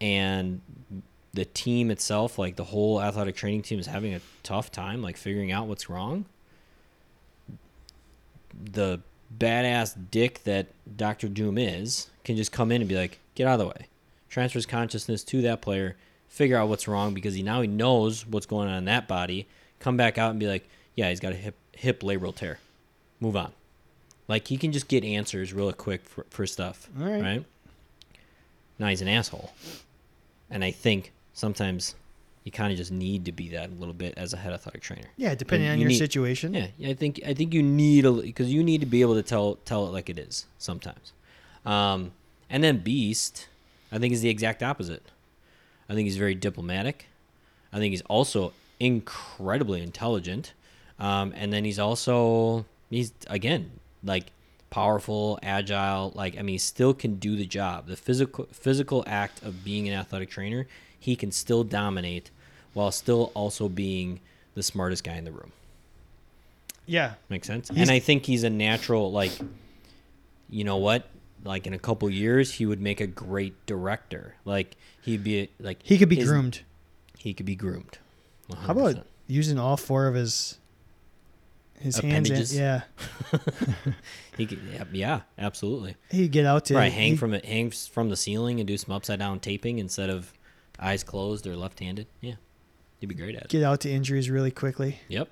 and 0.00 0.60
the 1.34 1.44
team 1.44 1.90
itself 1.90 2.38
like 2.38 2.56
the 2.56 2.64
whole 2.64 3.00
athletic 3.00 3.34
training 3.34 3.62
team 3.62 3.78
is 3.78 3.86
having 3.86 4.14
a 4.14 4.20
tough 4.42 4.70
time 4.70 5.02
like 5.02 5.16
figuring 5.16 5.50
out 5.50 5.66
what's 5.66 5.88
wrong 5.88 6.24
the 8.72 9.00
badass 9.38 9.96
dick 10.10 10.42
that 10.44 10.68
Doctor 10.96 11.28
Doom 11.28 11.58
is 11.58 12.10
can 12.24 12.36
just 12.36 12.52
come 12.52 12.70
in 12.70 12.82
and 12.82 12.88
be 12.88 12.96
like, 12.96 13.18
get 13.34 13.46
out 13.46 13.54
of 13.54 13.60
the 13.60 13.66
way. 13.66 13.86
Transfers 14.28 14.66
consciousness 14.66 15.24
to 15.24 15.42
that 15.42 15.60
player, 15.60 15.96
figure 16.28 16.56
out 16.56 16.68
what's 16.68 16.88
wrong 16.88 17.14
because 17.14 17.34
he 17.34 17.42
now 17.42 17.60
he 17.60 17.68
knows 17.68 18.26
what's 18.26 18.46
going 18.46 18.68
on 18.68 18.74
in 18.76 18.84
that 18.86 19.08
body. 19.08 19.46
Come 19.80 19.96
back 19.96 20.18
out 20.18 20.30
and 20.30 20.40
be 20.40 20.46
like, 20.46 20.68
yeah, 20.94 21.08
he's 21.08 21.20
got 21.20 21.32
a 21.32 21.36
hip 21.36 21.56
hip 21.72 22.00
labral 22.00 22.34
tear. 22.34 22.58
Move 23.20 23.36
on. 23.36 23.52
Like 24.28 24.48
he 24.48 24.56
can 24.56 24.72
just 24.72 24.88
get 24.88 25.04
answers 25.04 25.52
real 25.52 25.72
quick 25.72 26.04
for, 26.04 26.24
for 26.30 26.46
stuff. 26.46 26.88
All 26.98 27.06
right. 27.06 27.22
right? 27.22 27.44
Now 28.78 28.88
he's 28.88 29.02
an 29.02 29.08
asshole. 29.08 29.52
And 30.50 30.64
I 30.64 30.70
think 30.70 31.12
sometimes 31.32 31.94
you 32.44 32.50
kind 32.52 32.72
of 32.72 32.76
just 32.78 32.90
need 32.90 33.24
to 33.26 33.32
be 33.32 33.48
that 33.50 33.70
a 33.70 33.72
little 33.74 33.94
bit 33.94 34.14
as 34.16 34.32
a 34.32 34.36
head 34.36 34.52
athletic 34.52 34.82
trainer. 34.82 35.06
Yeah, 35.16 35.34
depending 35.34 35.68
And 35.68 35.74
on 35.74 35.78
you 35.78 35.82
your 35.84 35.90
need- 35.90 35.98
situation. 35.98 36.54
Yeah, 36.54 36.68
yeah, 36.78 36.88
I 36.90 36.94
think 36.94 37.20
I 37.26 37.34
think 37.34 37.54
you 37.54 37.62
need 37.62 38.04
a 38.04 38.12
because 38.12 38.52
you 38.52 38.62
need 38.64 38.80
to 38.80 38.86
be 38.86 39.00
able 39.00 39.14
to 39.14 39.22
tell 39.22 39.56
tell 39.64 39.86
it 39.86 39.90
like 39.90 40.08
it 40.10 40.18
is 40.18 40.46
sometimes. 40.58 41.12
Um, 41.64 42.12
and 42.50 42.62
then 42.64 42.78
Beast, 42.78 43.48
I 43.92 43.98
think 43.98 44.12
is 44.12 44.20
the 44.22 44.28
exact 44.28 44.62
opposite. 44.62 45.02
I 45.88 45.94
think 45.94 46.06
he's 46.06 46.16
very 46.16 46.34
diplomatic. 46.34 47.06
I 47.72 47.78
think 47.78 47.92
he's 47.92 48.02
also 48.02 48.52
incredibly 48.80 49.82
intelligent. 49.82 50.52
Um, 50.98 51.32
and 51.36 51.52
then 51.52 51.64
he's 51.64 51.78
also 51.78 52.64
he's 52.90 53.12
again 53.28 53.70
like 54.04 54.26
powerful, 54.70 55.38
agile. 55.42 56.12
Like 56.14 56.34
I 56.36 56.42
mean, 56.42 56.54
he 56.54 56.58
still 56.58 56.92
can 56.94 57.16
do 57.16 57.36
the 57.36 57.46
job. 57.46 57.86
The 57.86 57.96
physical 57.96 58.48
physical 58.52 59.04
act 59.06 59.42
of 59.44 59.64
being 59.64 59.88
an 59.88 59.94
athletic 59.94 60.28
trainer, 60.30 60.66
he 61.02 61.16
can 61.16 61.32
still 61.32 61.64
dominate 61.64 62.30
while 62.74 62.90
still 62.92 63.32
also 63.34 63.68
being 63.68 64.20
the 64.54 64.62
smartest 64.62 65.02
guy 65.04 65.14
in 65.16 65.24
the 65.24 65.32
room. 65.32 65.52
Yeah. 66.86 67.14
Makes 67.28 67.46
sense. 67.46 67.68
He's- 67.68 67.80
and 67.80 67.90
I 67.90 67.98
think 67.98 68.26
he's 68.26 68.44
a 68.44 68.50
natural 68.50 69.10
like 69.12 69.32
you 70.48 70.64
know 70.64 70.76
what? 70.76 71.08
Like 71.44 71.66
in 71.66 71.72
a 71.74 71.78
couple 71.78 72.08
years 72.10 72.52
he 72.54 72.66
would 72.66 72.80
make 72.80 73.00
a 73.00 73.06
great 73.06 73.54
director. 73.66 74.34
Like 74.44 74.76
he'd 75.00 75.24
be 75.24 75.48
like 75.58 75.80
He 75.82 75.98
could 75.98 76.08
be 76.08 76.16
his- 76.16 76.28
groomed. 76.28 76.60
He 77.18 77.34
could 77.34 77.46
be 77.46 77.54
groomed. 77.56 77.98
How 78.66 78.72
about 78.72 79.06
using 79.28 79.58
all 79.58 79.76
four 79.76 80.06
of 80.08 80.14
his 80.14 80.58
his 81.78 81.96
hands. 81.98 82.04
In, 82.30 82.36
appendages. 82.36 82.56
yeah, 82.56 82.82
He 84.36 84.46
could, 84.46 84.60
yeah, 84.72 84.84
yeah, 84.92 85.20
absolutely. 85.38 85.96
he'd 86.12 86.30
get 86.30 86.46
out 86.46 86.64
to 86.66 86.74
Right, 86.76 86.92
hang 86.92 87.12
he- 87.12 87.16
from 87.16 87.34
it, 87.34 87.44
hang 87.44 87.70
from 87.72 88.08
the 88.08 88.16
ceiling 88.16 88.60
and 88.60 88.66
do 88.68 88.76
some 88.78 88.94
upside 88.94 89.18
down 89.18 89.40
taping 89.40 89.78
instead 89.80 90.08
of 90.10 90.32
eyes 90.78 91.02
closed 91.04 91.46
or 91.46 91.56
left 91.56 91.80
handed. 91.80 92.06
Yeah, 92.20 92.34
you'd 93.00 93.08
be 93.08 93.14
great 93.14 93.34
at 93.36 93.42
it. 93.44 93.48
get 93.48 93.62
out 93.62 93.80
to 93.82 93.90
injuries 93.90 94.28
really 94.30 94.50
quickly. 94.50 94.98
Yep, 95.08 95.28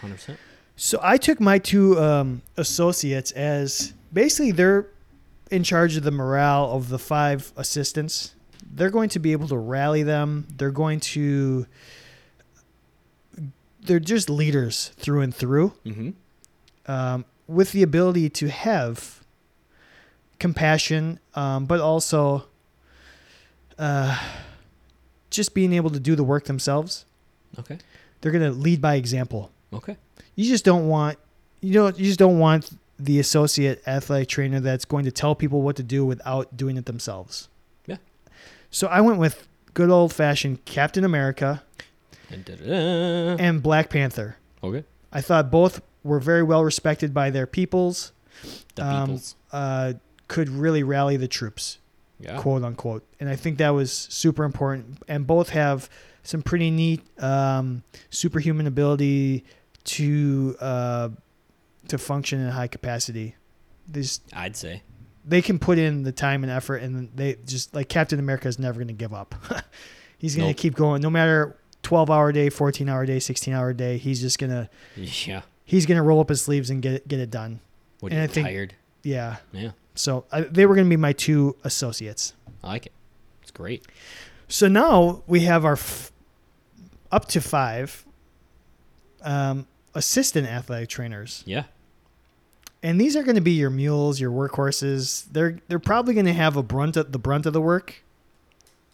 hundred 0.00 0.14
percent. 0.16 0.38
So 0.76 0.98
I 1.02 1.16
took 1.18 1.40
my 1.40 1.58
two 1.58 1.98
um, 2.00 2.42
associates 2.56 3.30
as 3.32 3.92
basically 4.12 4.50
they're 4.50 4.88
in 5.50 5.62
charge 5.62 5.96
of 5.96 6.02
the 6.02 6.10
morale 6.10 6.70
of 6.72 6.88
the 6.88 6.98
five 6.98 7.52
assistants. 7.56 8.34
They're 8.74 8.90
going 8.90 9.10
to 9.10 9.18
be 9.20 9.30
able 9.32 9.46
to 9.48 9.56
rally 9.56 10.02
them. 10.02 10.46
They're 10.56 10.70
going 10.72 11.00
to. 11.00 11.66
They're 13.82 14.00
just 14.00 14.30
leaders 14.30 14.92
through 14.96 15.20
and 15.20 15.34
through, 15.34 15.72
Mm-hmm. 15.84 16.90
um, 16.90 17.24
with 17.46 17.72
the 17.72 17.82
ability 17.82 18.30
to 18.30 18.48
have 18.48 19.22
compassion, 20.38 21.20
um, 21.34 21.66
but 21.66 21.80
also 21.80 22.46
uh, 23.78 24.18
just 25.34 25.54
being 25.54 25.72
able 25.72 25.90
to 25.90 26.00
do 26.00 26.14
the 26.16 26.24
work 26.24 26.44
themselves. 26.44 27.04
Okay. 27.58 27.78
They're 28.20 28.32
going 28.32 28.44
to 28.44 28.58
lead 28.58 28.80
by 28.80 28.94
example. 28.94 29.50
Okay. 29.72 29.96
you 30.36 30.48
just 30.48 30.64
don't 30.64 30.86
want 30.88 31.18
you 31.60 31.72
know 31.74 31.86
you 31.88 32.04
just 32.04 32.18
don't 32.18 32.38
want 32.38 32.70
the 32.98 33.18
associate 33.18 33.82
athletic 33.88 34.28
trainer 34.28 34.60
that's 34.60 34.84
going 34.84 35.04
to 35.04 35.10
tell 35.10 35.34
people 35.34 35.62
what 35.62 35.74
to 35.76 35.82
do 35.82 36.04
without 36.06 36.56
doing 36.56 36.76
it 36.76 36.86
themselves. 36.86 37.48
Yeah. 37.86 37.96
So 38.70 38.86
I 38.86 39.00
went 39.00 39.18
with 39.18 39.48
good 39.74 39.90
old 39.90 40.12
fashioned 40.12 40.64
Captain 40.64 41.04
America 41.04 41.62
And 42.30 42.48
and 43.40 43.62
Black 43.62 43.90
Panther. 43.90 44.36
okay. 44.62 44.84
I 45.12 45.20
thought 45.20 45.50
both 45.50 45.80
were 46.04 46.20
very 46.20 46.42
well 46.42 46.62
respected 46.64 47.12
by 47.12 47.30
their 47.30 47.46
peoples. 47.46 48.12
The 48.76 48.84
um, 48.84 49.06
peoples. 49.06 49.36
Uh, 49.52 49.92
could 50.28 50.48
really 50.48 50.82
rally 50.82 51.16
the 51.16 51.28
troops, 51.28 51.78
Yeah. 52.24 52.38
quote 52.40 52.64
unquote. 52.64 53.04
And 53.20 53.28
I 53.28 53.36
think 53.36 53.58
that 53.58 53.70
was 53.70 53.92
super 53.92 54.44
important. 54.44 54.98
And 55.08 55.26
both 55.26 55.50
have 55.50 55.88
some 56.22 56.42
pretty 56.42 56.70
neat 56.70 57.02
um, 57.22 57.82
superhuman 58.10 58.66
ability 58.66 59.44
to 59.84 60.56
uh, 60.60 61.08
to 61.88 61.98
function 61.98 62.40
in 62.40 62.48
high 62.50 62.66
capacity. 62.68 63.34
They 63.86 64.00
just, 64.00 64.22
I'd 64.32 64.56
say. 64.56 64.82
they 65.26 65.42
can 65.42 65.58
put 65.58 65.76
in 65.78 66.02
the 66.04 66.12
time 66.12 66.42
and 66.42 66.50
effort, 66.50 66.76
and 66.78 67.10
they 67.14 67.36
just 67.44 67.74
like 67.74 67.88
Captain 67.90 68.18
America 68.18 68.48
is 68.48 68.58
never 68.58 68.78
going 68.78 68.88
to 68.88 68.94
give 68.94 69.12
up. 69.12 69.34
he's 70.18 70.34
going 70.34 70.46
to 70.46 70.52
Nope. 70.52 70.56
keep 70.56 70.74
going, 70.74 71.02
no 71.02 71.10
matter 71.10 71.56
twelve 71.82 72.10
hour 72.10 72.32
day, 72.32 72.48
fourteen 72.48 72.88
hour 72.88 73.04
day, 73.04 73.18
sixteen 73.18 73.52
hour 73.52 73.74
day. 73.74 73.98
He's 73.98 74.22
just 74.22 74.38
gonna 74.38 74.70
Yeah. 74.96 75.42
he's 75.66 75.84
gonna 75.84 76.02
roll 76.02 76.20
up 76.20 76.30
his 76.30 76.40
sleeves 76.40 76.70
and 76.70 76.80
get 76.80 76.94
it, 76.94 77.08
get 77.08 77.20
it 77.20 77.30
done. 77.30 77.60
What 78.00 78.12
And 78.12 78.20
I 78.20 78.24
you 78.24 78.28
think- 78.28 78.46
tired? 78.46 78.74
Yeah. 79.02 79.36
Yeah. 79.52 79.72
So 79.94 80.24
I, 80.32 80.42
they 80.42 80.66
were 80.66 80.74
going 80.74 80.86
to 80.86 80.90
be 80.90 80.96
my 80.96 81.12
two 81.12 81.56
associates. 81.64 82.34
I 82.62 82.68
like 82.68 82.86
it. 82.86 82.92
It's 83.42 83.50
great. 83.50 83.84
So 84.48 84.68
now 84.68 85.22
we 85.26 85.40
have 85.40 85.64
our 85.64 85.72
f- 85.74 86.10
up 87.12 87.26
to 87.28 87.40
five 87.40 88.04
um, 89.22 89.66
assistant 89.94 90.46
athletic 90.46 90.88
trainers, 90.88 91.42
Yeah. 91.46 91.64
and 92.82 93.00
these 93.00 93.16
are 93.16 93.22
going 93.22 93.36
to 93.36 93.40
be 93.40 93.52
your 93.52 93.70
mules, 93.70 94.20
your 94.20 94.30
workhorses. 94.30 95.24
They're 95.32 95.58
they're 95.68 95.78
probably 95.78 96.14
going 96.14 96.26
to 96.26 96.32
have 96.34 96.56
a 96.56 96.62
brunt 96.62 96.96
of, 96.96 97.12
the 97.12 97.18
brunt 97.18 97.46
of 97.46 97.52
the 97.52 97.60
work. 97.60 98.02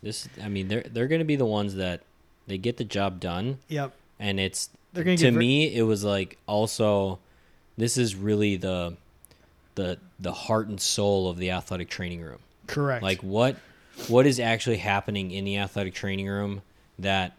This. 0.02 0.28
I 0.42 0.48
mean, 0.48 0.68
they're 0.68 0.82
they're 0.82 1.08
going 1.08 1.18
to 1.20 1.24
be 1.24 1.36
the 1.36 1.46
ones 1.46 1.74
that 1.76 2.02
they 2.46 2.58
get 2.58 2.76
the 2.76 2.84
job 2.84 3.20
done, 3.20 3.58
Yep. 3.68 3.92
and 4.18 4.38
it's 4.38 4.70
They're 4.92 5.04
going 5.04 5.16
to 5.16 5.22
get 5.24 5.32
ver- 5.34 5.38
me 5.40 5.74
it 5.74 5.82
was 5.82 6.04
like 6.04 6.38
also 6.46 7.18
this 7.76 7.96
is 7.96 8.14
really 8.14 8.56
the 8.56 8.96
the 9.74 9.98
the 10.18 10.32
heart 10.32 10.68
and 10.68 10.80
soul 10.80 11.28
of 11.28 11.36
the 11.38 11.50
athletic 11.50 11.88
training 11.88 12.20
room 12.20 12.38
correct. 12.66 13.02
like 13.02 13.20
what 13.20 13.56
what 14.08 14.26
is 14.26 14.40
actually 14.40 14.76
happening 14.78 15.30
in 15.30 15.44
the 15.44 15.56
athletic 15.58 15.94
training 15.94 16.28
room 16.28 16.62
that 16.98 17.32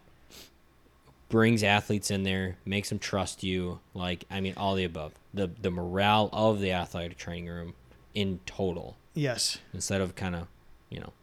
brings 1.29 1.63
athletes 1.63 2.11
in 2.11 2.23
there 2.23 2.57
makes 2.65 2.89
them 2.89 2.99
trust 2.99 3.43
you 3.43 3.79
like 3.93 4.25
i 4.29 4.39
mean 4.41 4.53
all 4.57 4.75
the 4.75 4.83
above 4.83 5.13
the 5.33 5.49
the 5.61 5.71
morale 5.71 6.29
of 6.33 6.59
the 6.59 6.71
athletic 6.71 7.17
training 7.17 7.47
room 7.47 7.73
in 8.13 8.39
total 8.45 8.97
yes, 9.13 9.57
instead 9.73 10.01
of 10.01 10.15
kind 10.15 10.35
of 10.35 10.47
you 10.89 10.99
know 10.99 11.13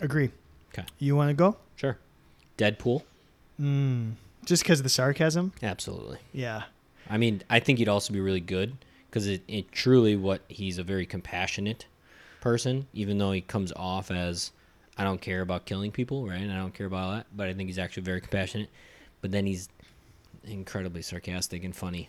agree. 0.00 0.30
'Kay. 0.72 0.84
You 0.98 1.14
want 1.16 1.28
to 1.30 1.34
go? 1.34 1.56
sure 1.76 1.98
deadpool 2.58 3.02
Mm, 3.60 4.12
just 4.46 4.62
because 4.62 4.80
of 4.80 4.84
the 4.84 4.88
sarcasm? 4.88 5.52
absolutely 5.62 6.18
Yeah. 6.32 6.62
I 7.10 7.18
mean, 7.18 7.42
I 7.50 7.60
think 7.60 7.78
he'd 7.78 7.88
also 7.88 8.12
be 8.12 8.20
really 8.20 8.40
good 8.40 8.78
because 9.10 9.26
it, 9.26 9.42
it 9.48 9.72
truly 9.72 10.14
what 10.16 10.40
he's 10.48 10.78
a 10.78 10.82
very 10.84 11.04
compassionate 11.04 11.86
person, 12.40 12.86
even 12.94 13.18
though 13.18 13.32
he 13.32 13.40
comes 13.40 13.72
off 13.76 14.10
as 14.10 14.52
I 14.96 15.04
don't 15.04 15.20
care 15.20 15.40
about 15.40 15.64
killing 15.66 15.90
people, 15.90 16.26
right? 16.26 16.40
I 16.42 16.56
don't 16.56 16.72
care 16.74 16.86
about 16.86 17.14
that, 17.16 17.26
but 17.36 17.48
I 17.48 17.54
think 17.54 17.68
he's 17.68 17.78
actually 17.78 18.04
very 18.04 18.20
compassionate. 18.20 18.68
But 19.20 19.32
then 19.32 19.46
he's 19.46 19.68
incredibly 20.44 21.02
sarcastic 21.02 21.64
and 21.64 21.74
funny. 21.74 22.08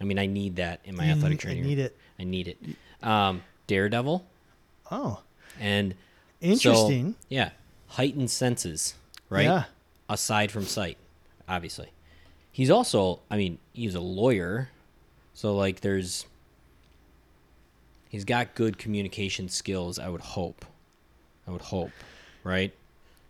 I 0.00 0.04
mean, 0.04 0.18
I 0.18 0.26
need 0.26 0.56
that 0.56 0.80
in 0.84 0.96
my 0.96 1.04
You 1.06 1.12
athletic 1.12 1.44
need- 1.44 1.58
I 1.58 1.60
need 1.60 1.78
it. 1.78 1.96
I 2.18 2.24
need 2.24 2.48
it. 2.48 2.58
Um, 3.02 3.42
Daredevil 3.66 4.24
Oh, 4.90 5.22
and 5.60 5.92
so- 6.40 6.46
interesting. 6.48 7.14
yeah, 7.28 7.50
heightened 7.88 8.30
senses, 8.30 8.94
right? 9.30 9.44
Yeah. 9.44 9.64
aside 10.08 10.50
from 10.50 10.64
sight, 10.64 10.98
obviously. 11.48 11.88
He's 12.52 12.70
also, 12.70 13.20
I 13.30 13.36
mean, 13.38 13.58
he's 13.72 13.94
a 13.94 14.00
lawyer, 14.00 14.68
so 15.34 15.54
like 15.54 15.80
there's 15.80 16.26
he's 18.08 18.24
got 18.24 18.54
good 18.54 18.78
communication 18.78 19.48
skills, 19.48 19.98
I 19.98 20.08
would 20.08 20.20
hope. 20.20 20.64
I 21.46 21.50
would 21.50 21.60
hope, 21.60 21.90
right? 22.42 22.72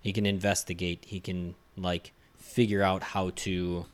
He 0.01 0.13
can 0.13 0.27
investigate, 0.27 1.05
he 1.07 1.19
can 1.19 1.55
like 1.77 2.13
figure 2.37 2.83
out 2.83 3.03
how 3.03 3.31
to 3.31 3.87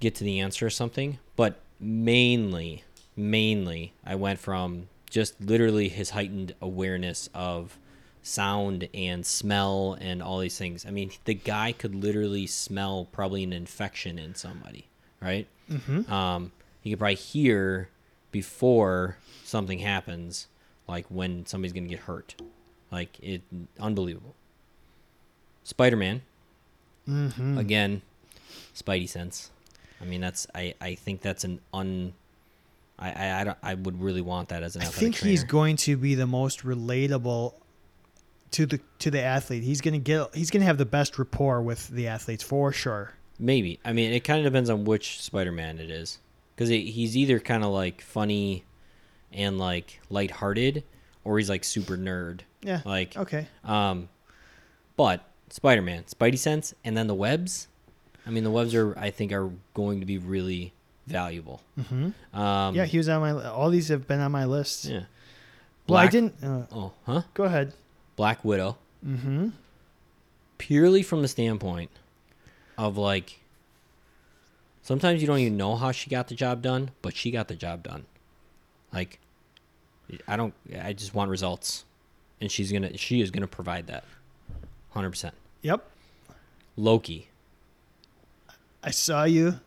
get 0.00 0.14
to 0.16 0.24
the 0.24 0.40
answer 0.40 0.66
or 0.66 0.70
something, 0.70 1.18
but 1.36 1.60
mainly 1.78 2.82
mainly 3.16 3.92
I 4.04 4.14
went 4.14 4.38
from 4.38 4.88
just 5.08 5.40
literally 5.40 5.88
his 5.88 6.10
heightened 6.10 6.54
awareness 6.60 7.28
of 7.34 7.78
sound 8.22 8.88
and 8.94 9.24
smell 9.24 9.96
and 10.00 10.22
all 10.22 10.38
these 10.38 10.58
things. 10.58 10.86
I 10.86 10.90
mean, 10.90 11.10
the 11.24 11.34
guy 11.34 11.72
could 11.72 11.94
literally 11.94 12.46
smell 12.46 13.08
probably 13.10 13.42
an 13.42 13.52
infection 13.52 14.18
in 14.18 14.34
somebody, 14.34 14.86
right? 15.20 15.46
Mm-hmm. 15.70 16.12
Um, 16.12 16.52
he 16.82 16.90
could 16.90 16.98
probably 16.98 17.14
hear 17.16 17.88
before 18.32 19.16
something 19.44 19.78
happens, 19.80 20.46
like 20.88 21.06
when 21.08 21.46
somebody's 21.46 21.72
gonna 21.72 21.88
get 21.88 22.00
hurt. 22.00 22.34
Like 22.90 23.18
it, 23.20 23.42
unbelievable. 23.78 24.34
Spider 25.64 25.96
Man, 25.96 26.22
Mm-hmm. 27.08 27.58
again, 27.58 28.02
Spidey 28.74 29.08
sense. 29.08 29.50
I 30.00 30.04
mean, 30.04 30.20
that's 30.20 30.46
I 30.54 30.74
I 30.80 30.94
think 30.94 31.20
that's 31.22 31.44
an 31.44 31.60
un. 31.72 32.12
I 32.98 33.10
I 33.10 33.40
I, 33.40 33.44
don't, 33.44 33.58
I 33.62 33.74
would 33.74 34.00
really 34.00 34.20
want 34.20 34.48
that 34.50 34.62
as 34.62 34.76
an 34.76 34.82
I 34.82 34.86
think 34.86 35.16
he's 35.16 35.44
going 35.44 35.76
to 35.78 35.96
be 35.96 36.14
the 36.14 36.26
most 36.26 36.60
relatable 36.62 37.54
to 38.52 38.66
the 38.66 38.80
to 39.00 39.10
the 39.10 39.20
athlete. 39.22 39.62
He's 39.62 39.80
gonna 39.80 39.98
get 39.98 40.34
he's 40.34 40.50
gonna 40.50 40.64
have 40.64 40.78
the 40.78 40.86
best 40.86 41.18
rapport 41.18 41.62
with 41.62 41.88
the 41.88 42.08
athletes 42.08 42.42
for 42.42 42.72
sure. 42.72 43.14
Maybe. 43.38 43.78
I 43.84 43.92
mean, 43.92 44.12
it 44.12 44.20
kind 44.20 44.44
of 44.44 44.52
depends 44.52 44.68
on 44.68 44.84
which 44.84 45.20
Spider-Man 45.22 45.78
it 45.78 45.90
is, 45.90 46.18
because 46.60 46.68
he's 46.68 47.16
either 47.16 47.40
kind 47.40 47.64
of 47.64 47.70
like 47.70 48.02
funny 48.02 48.64
and 49.32 49.58
like 49.58 49.98
lighthearted, 50.10 50.84
or 51.24 51.38
he's 51.38 51.48
like 51.48 51.64
super 51.64 51.96
nerd. 51.96 52.40
Yeah. 52.60 52.82
Like, 52.84 53.16
Okay. 53.16 53.46
um, 53.64 54.10
but 54.94 55.24
Spider-Man, 55.48 56.04
Spidey 56.04 56.36
sense, 56.36 56.74
and 56.84 56.94
then 56.94 57.06
the 57.06 57.14
webs. 57.14 57.66
I 58.26 58.30
mean, 58.30 58.44
the 58.44 58.50
webs 58.50 58.74
are 58.74 58.94
I 58.98 59.08
think 59.10 59.32
are 59.32 59.50
going 59.72 60.00
to 60.00 60.06
be 60.06 60.18
really 60.18 60.74
valuable. 61.06 61.62
Mm-hmm. 61.78 62.38
Um, 62.38 62.74
yeah, 62.74 62.84
he 62.84 62.98
was 62.98 63.08
on 63.08 63.22
my. 63.22 63.48
All 63.48 63.70
these 63.70 63.88
have 63.88 64.06
been 64.06 64.20
on 64.20 64.30
my 64.30 64.44
list. 64.44 64.84
yeah. 64.84 65.04
Well, 65.88 65.96
I 65.96 66.08
didn't. 66.08 66.34
Uh, 66.44 66.66
Oh, 66.70 66.92
huh? 67.06 67.22
go 67.32 67.44
ahead. 67.44 67.72
Black 68.16 68.44
Widow. 68.44 68.76
Mm-hmm. 69.06 69.48
purely 70.58 71.02
from 71.02 71.22
the 71.22 71.28
standpoint 71.28 71.90
of 72.76 72.98
like 72.98 73.39
sometimes 74.82 75.20
you 75.20 75.26
don't 75.26 75.38
even 75.38 75.56
know 75.56 75.76
how 75.76 75.92
she 75.92 76.10
got 76.10 76.28
the 76.28 76.34
job 76.34 76.62
done, 76.62 76.90
but 77.02 77.14
she 77.14 77.30
got 77.30 77.48
the 77.48 77.54
job 77.54 77.82
done. 77.82 78.06
Like 78.92 79.18
I 80.26 80.36
don't 80.36 80.54
I 80.82 80.92
just 80.92 81.14
want 81.14 81.30
results. 81.30 81.84
And 82.40 82.50
she's 82.50 82.72
to 82.72 82.96
she 82.96 83.20
is 83.20 83.30
going 83.30 83.42
to 83.42 83.48
provide 83.48 83.86
that. 83.88 84.04
100%. 84.94 85.32
Yep. 85.62 85.84
Loki. 86.76 87.28
I 88.82 88.90
saw 88.90 89.24
you. 89.24 89.60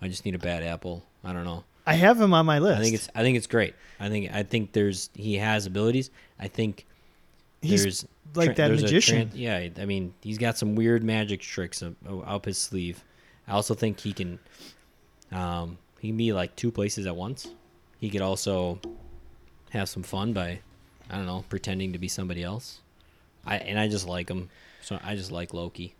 I 0.00 0.08
just 0.08 0.24
need 0.24 0.34
a 0.34 0.38
bad 0.38 0.64
apple. 0.64 1.04
I 1.24 1.32
don't 1.32 1.44
know. 1.44 1.64
I 1.86 1.94
have 1.94 2.20
him 2.20 2.34
on 2.34 2.46
my 2.46 2.58
list. 2.58 2.80
I 2.80 2.82
think 2.82 2.94
it's 2.94 3.08
I 3.14 3.22
think 3.22 3.36
it's 3.36 3.46
great. 3.46 3.74
I 4.00 4.08
think 4.08 4.32
I 4.32 4.42
think 4.42 4.72
there's 4.72 5.10
he 5.14 5.36
has 5.36 5.66
abilities. 5.66 6.10
I 6.38 6.48
think 6.48 6.86
he's 7.60 7.82
there's 7.82 8.06
like 8.34 8.56
that 8.56 8.68
there's 8.68 8.80
a 8.80 8.84
magician. 8.84 9.30
yeah, 9.34 9.68
I 9.78 9.84
mean, 9.84 10.14
he's 10.22 10.38
got 10.38 10.58
some 10.58 10.74
weird 10.74 11.02
magic 11.02 11.40
tricks 11.40 11.82
up, 11.82 11.94
up 12.26 12.44
his 12.44 12.58
sleeve. 12.58 13.02
I 13.48 13.52
also 13.52 13.74
think 13.74 14.00
he 14.00 14.12
can 14.12 14.38
um, 15.30 15.78
he 16.00 16.08
can 16.08 16.16
be 16.16 16.32
like 16.32 16.56
two 16.56 16.70
places 16.70 17.06
at 17.06 17.16
once. 17.16 17.48
He 17.98 18.10
could 18.10 18.20
also 18.20 18.80
have 19.70 19.88
some 19.88 20.02
fun 20.02 20.32
by 20.32 20.60
I 21.10 21.16
don't 21.16 21.26
know 21.26 21.44
pretending 21.48 21.92
to 21.92 21.98
be 21.98 22.08
somebody 22.08 22.42
else. 22.42 22.80
I 23.44 23.56
and 23.56 23.78
I 23.78 23.88
just 23.88 24.06
like 24.06 24.28
him, 24.28 24.50
so 24.80 24.98
I 25.02 25.16
just 25.16 25.32
like 25.32 25.52
Loki, 25.52 25.94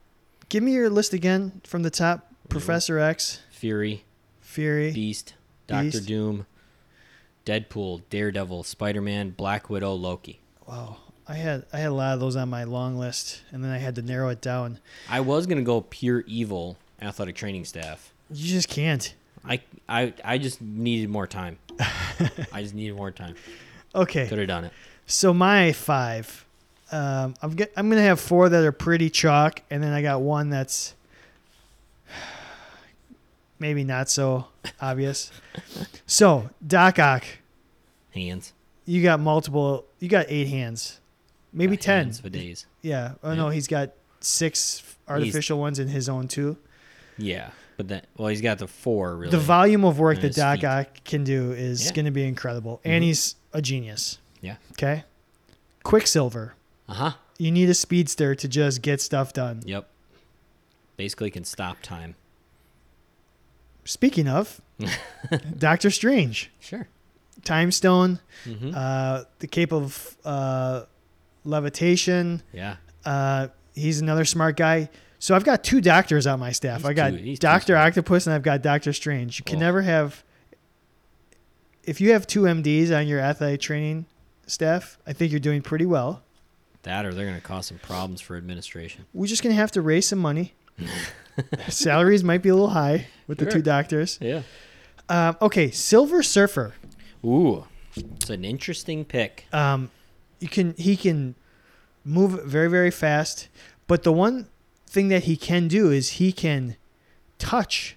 Give 0.52 0.62
me 0.62 0.72
your 0.72 0.90
list 0.90 1.14
again 1.14 1.62
from 1.64 1.82
the 1.82 1.88
top. 1.88 2.30
Professor 2.50 2.98
X, 2.98 3.40
Fury, 3.50 4.04
Fury. 4.42 4.92
Beast, 4.92 5.32
Doctor. 5.66 5.98
Doom, 6.00 6.46
Deadpool, 7.46 8.02
Daredevil, 8.10 8.62
Spider 8.64 9.00
Man, 9.00 9.30
Black 9.30 9.70
Widow, 9.70 9.94
Loki. 9.94 10.40
Wow. 10.68 10.98
I 11.26 11.36
had 11.36 11.64
I 11.72 11.78
had 11.78 11.88
a 11.88 11.94
lot 11.94 12.12
of 12.12 12.20
those 12.20 12.36
on 12.36 12.50
my 12.50 12.64
long 12.64 12.98
list, 12.98 13.40
and 13.50 13.64
then 13.64 13.70
I 13.70 13.78
had 13.78 13.94
to 13.94 14.02
narrow 14.02 14.28
it 14.28 14.42
down. 14.42 14.78
I 15.08 15.20
was 15.20 15.46
gonna 15.46 15.62
go 15.62 15.80
pure 15.80 16.22
evil 16.26 16.76
athletic 17.02 17.34
training 17.36 17.64
staff. 17.64 18.12
You 18.30 18.48
just 18.48 18.68
can't. 18.68 19.14
I 19.44 19.60
I 19.88 20.14
I 20.24 20.38
just 20.38 20.62
needed 20.62 21.10
more 21.10 21.26
time. 21.26 21.58
I 22.52 22.62
just 22.62 22.74
needed 22.74 22.94
more 22.96 23.10
time. 23.10 23.34
Okay. 23.94 24.26
Could 24.28 24.38
have 24.38 24.48
done 24.48 24.64
it. 24.64 24.72
So 25.06 25.34
my 25.34 25.72
five, 25.72 26.46
um, 26.92 27.34
I'm 27.42 27.50
get, 27.54 27.72
I'm 27.76 27.90
gonna 27.90 28.02
have 28.02 28.20
four 28.20 28.48
that 28.48 28.64
are 28.64 28.72
pretty 28.72 29.10
chalk, 29.10 29.62
and 29.70 29.82
then 29.82 29.92
I 29.92 30.00
got 30.00 30.20
one 30.22 30.48
that's 30.48 30.94
maybe 33.58 33.84
not 33.84 34.08
so 34.08 34.46
obvious. 34.80 35.30
so 36.06 36.50
Doc 36.66 36.98
Ock, 36.98 37.24
Hands. 38.14 38.52
you 38.86 39.02
got 39.02 39.20
multiple. 39.20 39.84
You 39.98 40.08
got 40.08 40.26
eight 40.28 40.48
hands, 40.48 41.00
maybe 41.52 41.76
Got 41.76 41.82
ten. 41.82 42.04
hands 42.04 42.20
for 42.20 42.28
days. 42.28 42.66
Yeah. 42.80 43.12
Oh 43.22 43.34
no, 43.34 43.48
he's 43.50 43.66
got 43.68 43.90
six 44.20 44.82
artificial 45.08 45.58
ones 45.58 45.78
in 45.78 45.88
his 45.88 46.08
own 46.08 46.28
too. 46.28 46.56
Yeah, 47.18 47.50
but 47.76 47.88
then 47.88 48.02
well, 48.16 48.28
he's 48.28 48.40
got 48.40 48.58
the 48.58 48.66
four 48.68 49.16
really. 49.16 49.30
The 49.30 49.38
volume 49.38 49.84
of 49.84 49.98
work 49.98 50.16
And 50.22 50.32
that 50.32 50.34
Doc 50.34 50.60
feet. 50.60 50.66
Ock 50.66 51.04
can 51.04 51.24
do 51.24 51.52
is 51.52 51.86
Yeah. 51.86 51.92
going 51.92 52.04
to 52.06 52.10
be 52.10 52.24
incredible, 52.24 52.80
and 52.84 53.02
Mhm. 53.02 53.06
he's 53.06 53.34
a 53.52 53.60
genius. 53.62 54.18
Yeah. 54.40 54.56
Okay. 54.72 55.04
Quicksilver. 55.82 56.54
uh 56.88 56.94
huh. 56.94 57.12
You 57.38 57.50
need 57.50 57.68
a 57.70 57.74
speedster 57.74 58.34
to 58.34 58.48
just 58.48 58.82
get 58.82 59.00
stuff 59.00 59.32
done. 59.32 59.62
Yep. 59.64 59.88
Basically, 60.96 61.30
can 61.30 61.44
stop 61.44 61.82
time. 61.82 62.14
Speaking 63.84 64.28
of, 64.28 64.60
Doctor 65.58 65.90
Strange, 65.90 66.50
Sure. 66.60 66.86
Time 67.44 67.72
Stone, 67.72 68.20
Mm-hmm. 68.44 68.70
uh, 68.74 69.24
the 69.40 69.46
cape 69.48 69.72
of 69.72 70.16
uh, 70.24 70.84
levitation. 71.44 72.42
yeah. 72.52 72.76
Uh, 73.04 73.48
he's 73.74 74.00
another 74.00 74.24
smart 74.24 74.56
guy. 74.56 74.88
So 75.22 75.36
I've 75.36 75.44
got 75.44 75.62
two 75.62 75.80
doctors 75.80 76.26
on 76.26 76.40
my 76.40 76.50
staff. 76.50 76.78
He's 76.78 76.86
I 76.86 76.94
got 76.94 77.12
Doctor. 77.38 77.76
Octopus 77.76 78.26
and 78.26 78.34
I've 78.34 78.42
got 78.42 78.60
Doctor 78.60 78.92
Strange. 78.92 79.38
You 79.38 79.44
can 79.44 79.58
Oh. 79.58 79.60
never 79.60 79.82
have. 79.82 80.24
If 81.84 82.00
you 82.00 82.10
have 82.10 82.26
two 82.26 82.48
MDs 82.48 82.90
on 82.90 83.06
your 83.06 83.20
athletic 83.20 83.60
training 83.60 84.06
staff, 84.48 84.98
I 85.06 85.12
think 85.12 85.30
you're 85.30 85.38
doing 85.38 85.62
pretty 85.62 85.86
well. 85.86 86.24
That 86.82 87.06
or 87.06 87.14
they're 87.14 87.24
gonna 87.24 87.40
cause 87.40 87.66
some 87.68 87.78
problems 87.78 88.20
for 88.20 88.36
administration. 88.36 89.04
We're 89.14 89.28
just 89.28 89.44
gonna 89.44 89.54
have 89.54 89.70
to 89.72 89.80
raise 89.80 90.08
some 90.08 90.18
money. 90.18 90.54
Salaries 91.68 92.24
might 92.24 92.42
be 92.42 92.48
a 92.48 92.54
little 92.54 92.70
high 92.70 93.06
with 93.28 93.38
the 93.38 93.46
two 93.46 93.62
doctors. 93.62 94.18
Yeah. 94.20 94.42
Um, 95.08 95.36
okay, 95.40 95.70
Silver 95.70 96.24
Surfer. 96.24 96.74
Ooh, 97.24 97.66
it's 97.94 98.28
an 98.28 98.44
interesting 98.44 99.04
pick. 99.04 99.46
Um, 99.52 99.92
you 100.40 100.48
can 100.48 100.74
he 100.76 100.96
can 100.96 101.36
move 102.04 102.42
very 102.44 102.68
very 102.68 102.90
fast, 102.90 103.48
but 103.86 104.02
the 104.02 104.12
one 104.12 104.48
thing 104.92 105.08
that 105.08 105.24
he 105.24 105.36
can 105.36 105.68
do 105.68 105.90
is 105.90 106.10
he 106.10 106.32
can 106.32 106.76
touch 107.38 107.96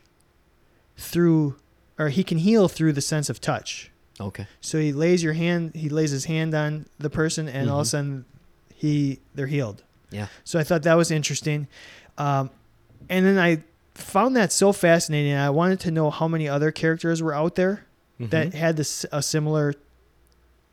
through, 0.97 1.57
or 1.99 2.09
he 2.09 2.23
can 2.23 2.37
heal 2.37 2.67
through 2.67 2.93
the 2.93 3.01
sense 3.01 3.29
of 3.29 3.41
touch. 3.41 3.91
Okay. 4.19 4.47
So 4.61 4.79
he 4.79 4.93
lays 4.93 5.21
your 5.21 5.33
hand, 5.33 5.75
he 5.75 5.89
lays 5.89 6.11
his 6.11 6.25
hand 6.25 6.55
on 6.55 6.85
the 6.97 7.09
person, 7.09 7.49
and 7.49 7.69
all 7.69 7.81
of 7.81 7.85
a 7.85 7.87
Mhm. 7.87 7.91
sudden, 7.91 8.25
he 8.73 9.19
they're 9.35 9.47
healed. 9.47 9.83
Yeah. 10.09 10.27
So 10.45 10.57
I 10.57 10.63
thought 10.63 10.83
that 10.83 10.95
was 10.95 11.11
interesting, 11.11 11.67
um, 12.17 12.49
and 13.09 13.25
then 13.25 13.37
I 13.37 13.63
found 13.93 14.35
that 14.37 14.53
so 14.53 14.71
fascinating. 14.71 15.33
I 15.33 15.49
wanted 15.49 15.79
to 15.81 15.91
know 15.91 16.09
how 16.09 16.27
many 16.29 16.47
other 16.47 16.71
characters 16.71 17.21
were 17.21 17.33
out 17.33 17.55
there 17.55 17.85
that 18.19 18.51
Mhm. 18.51 18.53
had 18.53 18.77
this 18.77 19.05
a 19.11 19.21
similar 19.21 19.73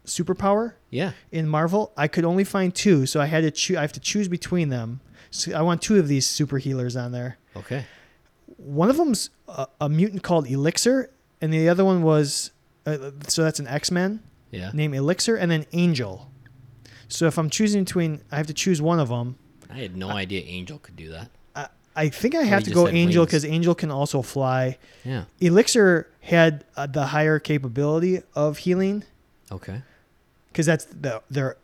superpower 0.06 0.74
Yeah. 0.90 1.12
in 1.30 1.48
Marvel. 1.48 1.92
I 1.96 2.06
could 2.08 2.24
only 2.24 2.44
find 2.44 2.72
two, 2.74 3.06
so 3.06 3.20
I 3.20 3.26
had 3.26 3.42
to 3.42 3.50
choose. 3.50 3.76
I 3.76 3.80
have 3.82 3.92
to 3.92 4.00
choose 4.00 4.28
between 4.28 4.68
them. 4.68 5.00
So 5.32 5.52
I 5.54 5.62
want 5.62 5.82
two 5.82 5.98
of 5.98 6.06
these 6.06 6.26
super 6.26 6.58
healers 6.58 6.94
on 6.94 7.10
there. 7.10 7.38
Okay. 7.56 7.84
One 8.58 8.88
of 8.90 8.96
them's 8.96 9.30
a, 9.48 9.66
a 9.80 9.88
mutant 9.88 10.22
called 10.22 10.46
Elixir, 10.46 11.10
and 11.40 11.52
the 11.52 11.68
other 11.68 11.84
one 11.84 12.02
was 12.02 12.52
uh, 12.86 13.10
so 13.26 13.42
that's 13.42 13.58
an 13.58 13.66
X 13.66 13.90
Men 13.90 14.22
Yeah. 14.50 14.70
named 14.72 14.94
Elixir, 14.94 15.34
and 15.36 15.50
then 15.50 15.66
Angel. 15.72 16.30
So 17.08 17.26
if 17.26 17.38
I'm 17.38 17.50
choosing 17.50 17.84
between, 17.84 18.20
I 18.30 18.36
have 18.36 18.46
to 18.46 18.54
choose 18.54 18.80
one 18.80 19.00
of 19.00 19.08
them. 19.08 19.36
I 19.70 19.74
had 19.78 19.96
no 19.96 20.10
idea 20.10 20.42
Angel 20.42 20.78
could 20.78 20.96
do 20.96 21.10
that. 21.10 21.28
I, 21.56 21.68
I 21.96 22.08
think 22.08 22.34
I 22.34 22.42
have 22.42 22.62
to 22.64 22.70
go 22.70 22.86
Angel 22.88 23.24
because 23.24 23.44
Angel 23.44 23.74
can 23.74 23.90
also 23.90 24.22
fly. 24.22 24.78
Yeah. 25.04 25.24
Elixir 25.40 26.08
had 26.20 26.64
uh, 26.76 26.86
the 26.86 27.06
higher 27.06 27.38
capability 27.38 28.20
of 28.34 28.58
healing 28.58 29.04
Okay. 29.50 29.82
because 30.52 30.66
that's 30.66 30.84
the 30.84 31.22
their 31.30 31.56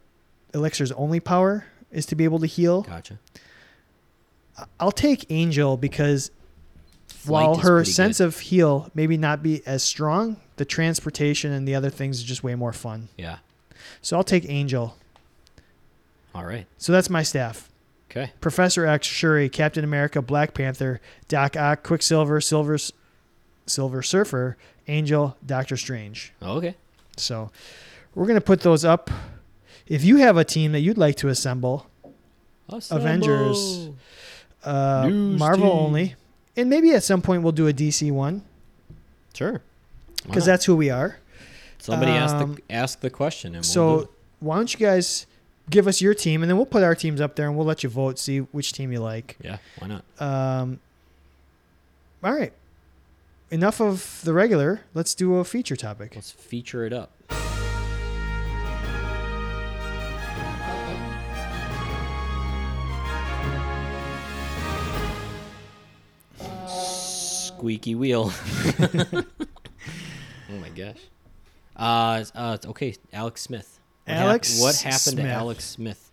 Elixir's 0.55 0.93
only 0.93 1.21
power 1.21 1.67
is 1.91 2.07
to 2.07 2.15
be 2.17 2.25
able 2.25 2.39
to 2.41 2.47
heal. 2.47 2.83
Gotcha. 2.83 3.19
I'll 4.81 4.93
take 4.93 5.27
Angel 5.31 5.77
because 5.77 6.31
Flight 7.07 7.47
while 7.47 7.57
her 7.57 7.85
sense 7.85 8.19
good. 8.19 8.25
of 8.25 8.39
heal 8.39 8.91
maybe 8.95 9.17
not 9.17 9.43
be 9.43 9.63
as 9.67 9.83
strong, 9.83 10.37
the 10.57 10.65
transportation 10.65 11.53
and 11.53 11.67
the 11.67 11.75
other 11.75 11.91
things 11.91 12.19
is 12.19 12.25
just 12.25 12.43
way 12.43 12.55
more 12.55 12.73
fun. 12.73 13.09
Yeah. 13.17 13.39
So 14.03 14.17
I'll 14.17 14.25
take 14.25 14.49
Angel. 14.49 14.97
All 16.35 16.45
right. 16.45 16.67
So 16.77 16.93
that's 16.93 17.11
my 17.11 17.23
staff. 17.23 17.69
Okay. 18.11 18.33
Professor 18.41 18.87
X, 18.87 19.07
Shuri, 19.07 19.49
Captain 19.49 19.85
America, 19.85 20.23
Black 20.23 20.55
Panther, 20.55 21.01
Doc 21.29 21.57
Ock, 21.57 21.83
Quicksilver, 21.83 22.41
Silver, 22.41 22.79
Silver 23.67 24.03
Surfer, 24.03 24.57
Angel, 24.87 25.37
Doctor 25.45 25.77
Strange. 25.77 26.33
Oh, 26.41 26.57
okay. 26.57 26.75
So 27.17 27.51
we're 28.15 28.27
gonna 28.27 28.41
put 28.41 28.61
those 28.61 28.85
up. 28.85 29.11
If 29.87 30.05
you 30.05 30.17
have 30.17 30.37
a 30.37 30.45
team 30.45 30.73
that 30.73 30.81
you'd 30.81 30.99
like 30.99 31.17
to 31.17 31.29
assemble, 31.29 31.87
Avengers. 32.91 33.91
Uh, 34.65 35.09
Marvel 35.09 35.71
team. 35.71 35.79
only, 35.79 36.15
and 36.57 36.69
maybe 36.71 36.93
at 36.93 37.03
some 37.05 37.23
point 37.23 37.43
we'll 37.43 37.53
do 37.53 37.69
a 37.69 37.73
DC 37.73 38.11
one 38.13 38.43
Sure. 39.39 39.63
Because 40.27 40.45
that's 40.45 40.65
who 40.65 40.75
we 40.75 40.91
are. 40.91 41.17
somebody 41.79 42.11
asked 42.11 42.35
um, 42.35 42.55
the 42.55 42.75
ask 42.75 43.01
the 43.01 43.11
question 43.11 43.55
and 43.55 43.59
we'll 43.59 43.63
So 43.63 44.09
why 44.41 44.57
don't 44.57 44.73
you 44.73 44.81
guys 44.85 45.27
give 45.71 45.87
us 45.87 46.01
your 46.01 46.13
team, 46.13 46.43
and 46.43 46.51
then 46.51 46.57
we'll 46.57 46.67
put 46.67 46.83
our 46.83 46.97
teams 46.97 47.21
up 47.21 47.37
there, 47.37 47.47
and 47.47 47.57
we'll 47.57 47.67
let 47.67 47.85
you 47.85 47.89
vote, 47.89 48.19
see 48.19 48.39
which 48.39 48.73
team 48.73 48.91
you 48.91 48.99
like. 48.99 49.37
yeah, 49.41 49.59
why 49.79 49.87
not? 49.89 50.05
Um, 50.21 50.81
all 52.25 52.33
right. 52.35 52.53
Enough 53.51 53.81
of 53.81 54.21
the 54.25 54.33
regular. 54.33 54.81
Let's 54.93 55.15
do 55.15 55.37
a 55.37 55.45
feature 55.45 55.77
topic. 55.77 56.17
Let's 56.17 56.33
feature 56.33 56.85
it 56.85 56.93
up. 56.93 57.13
Squeaky 67.59 67.95
wheel. 67.97 68.33
oh 68.81 69.25
my 70.61 70.69
gosh. 70.71 70.97
Uh, 71.77 72.25
uh, 72.35 72.57
okay, 72.67 72.95
Alex 73.13 73.43
Smith. 73.43 73.81
What 74.05 74.15
hap- 74.15 74.25
Alex 74.27 74.61
what 74.61 74.77
happened 74.77 75.01
Smith. 75.01 75.27
to 75.27 75.31
Alex 75.33 75.65
Smith? 75.65 76.11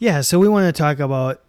Yeah, 0.00 0.20
so 0.22 0.40
we 0.40 0.48
want 0.48 0.74
to 0.74 0.76
talk 0.76 0.98
about. 0.98 1.40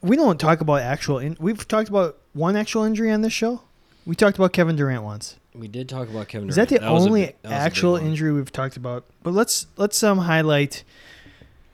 We 0.00 0.16
don't 0.16 0.40
talk 0.40 0.62
about 0.62 0.80
actual. 0.80 1.18
In, 1.18 1.36
we've 1.38 1.68
talked 1.68 1.90
about 1.90 2.16
one 2.32 2.56
actual 2.56 2.84
injury 2.84 3.10
on 3.10 3.20
this 3.20 3.34
show. 3.34 3.60
We 4.06 4.14
talked 4.14 4.38
about 4.38 4.54
Kevin 4.54 4.76
Durant 4.76 5.02
once. 5.02 5.36
We 5.54 5.68
did 5.68 5.86
talk 5.88 6.08
about 6.08 6.28
Kevin 6.28 6.48
Is 6.48 6.56
that 6.56 6.68
the 6.70 6.76
was 6.76 7.04
a 7.04 7.08
only 7.08 7.26
big- 7.26 7.34
that 7.42 7.48
was 7.48 7.52
a 7.52 7.54
big 7.54 7.66
actual 7.66 7.96
injury 7.96 8.32
we've 8.32 8.50
talked 8.52 8.78
about? 8.78 9.04
But 9.22 9.34
let's 9.34 9.66
let's 9.76 10.02
um 10.02 10.18
highlight 10.18 10.84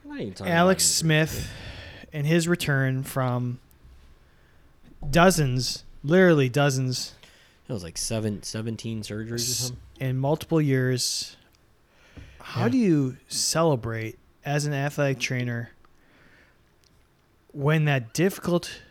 I'm 0.03 0.09
not 0.09 0.19
even 0.19 0.33
talking 0.33 0.51
Alex 0.51 0.83
Smith 0.83 1.49
and 2.11 2.27
his 2.27 2.49
return 2.49 3.03
from 3.03 3.59
dozens, 5.09 5.83
literally 6.07 6.49
dozens, 6.49 7.13
It 7.69 7.73
was 7.73 7.83
like 7.83 7.97
seven, 7.97 8.43
17 8.43 9.01
surgeries 9.01 9.33
or 9.33 9.37
something. 9.39 9.77
in 9.99 10.17
multiple 10.17 10.61
years. 10.61 11.35
How 12.39 12.63
Yeah. 12.65 12.69
do 12.69 12.77
you 12.77 13.17
celebrate 13.27 14.17
as 14.45 14.65
an 14.65 14.73
athletic 14.73 15.19
trainer 15.19 15.71
when 17.51 17.85
that 17.85 18.13
difficult? 18.13 18.81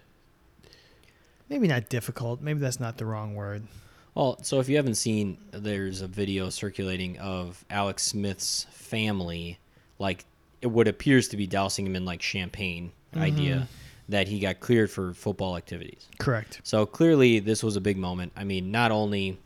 Maybe 1.48 1.68
not 1.68 1.88
difficult. 1.88 2.40
Maybe 2.40 2.58
that's 2.60 2.80
not 2.80 2.98
the 2.98 3.06
wrong 3.06 3.34
word. 3.34 3.66
Well, 4.14 4.38
so 4.42 4.60
if 4.60 4.68
you 4.68 4.76
haven't 4.76 4.94
seen, 4.96 5.38
there's 5.52 6.00
a 6.00 6.08
video 6.08 6.48
circulating 6.50 7.18
of 7.18 7.64
Alex 7.70 8.02
Smith's 8.02 8.66
family, 8.70 9.58
like 9.98 10.24
it 10.62 10.68
what 10.68 10.88
appears 10.88 11.28
to 11.28 11.36
be 11.36 11.46
dousing 11.46 11.86
him 11.86 11.94
in 11.96 12.04
like 12.04 12.22
champagne 12.22 12.92
idea, 13.14 13.54
mm-hmm. 13.56 13.64
That 14.08 14.28
he 14.28 14.38
got 14.38 14.60
cleared 14.60 14.90
for 14.90 15.12
football 15.14 15.56
activities. 15.56 16.08
Correct. 16.18 16.60
So 16.62 16.86
clearly, 16.86 17.40
this 17.40 17.62
was 17.62 17.76
a 17.76 17.80
big 17.80 17.96
moment. 17.96 18.32
I 18.36 18.44
mean, 18.44 18.70
not 18.70 18.90
only 18.92 19.38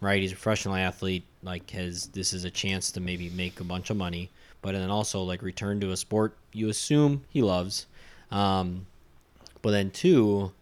right, 0.00 0.20
he's 0.20 0.32
a 0.32 0.34
professional 0.34 0.74
athlete, 0.74 1.24
like 1.42 1.70
has 1.70 2.06
this 2.08 2.32
is 2.32 2.44
a 2.44 2.50
chance 2.50 2.90
to 2.92 3.00
maybe 3.00 3.30
make 3.30 3.60
a 3.60 3.64
bunch 3.64 3.90
of 3.90 3.96
money, 3.96 4.30
but 4.62 4.72
then 4.72 4.90
also 4.90 5.22
like 5.22 5.42
return 5.42 5.80
to 5.80 5.92
a 5.92 5.96
sport 5.96 6.36
you 6.52 6.68
assume 6.68 7.22
he 7.28 7.42
loves. 7.42 7.86
Um, 8.30 8.86
but 9.62 9.70
then 9.72 9.90
two, 9.90 10.52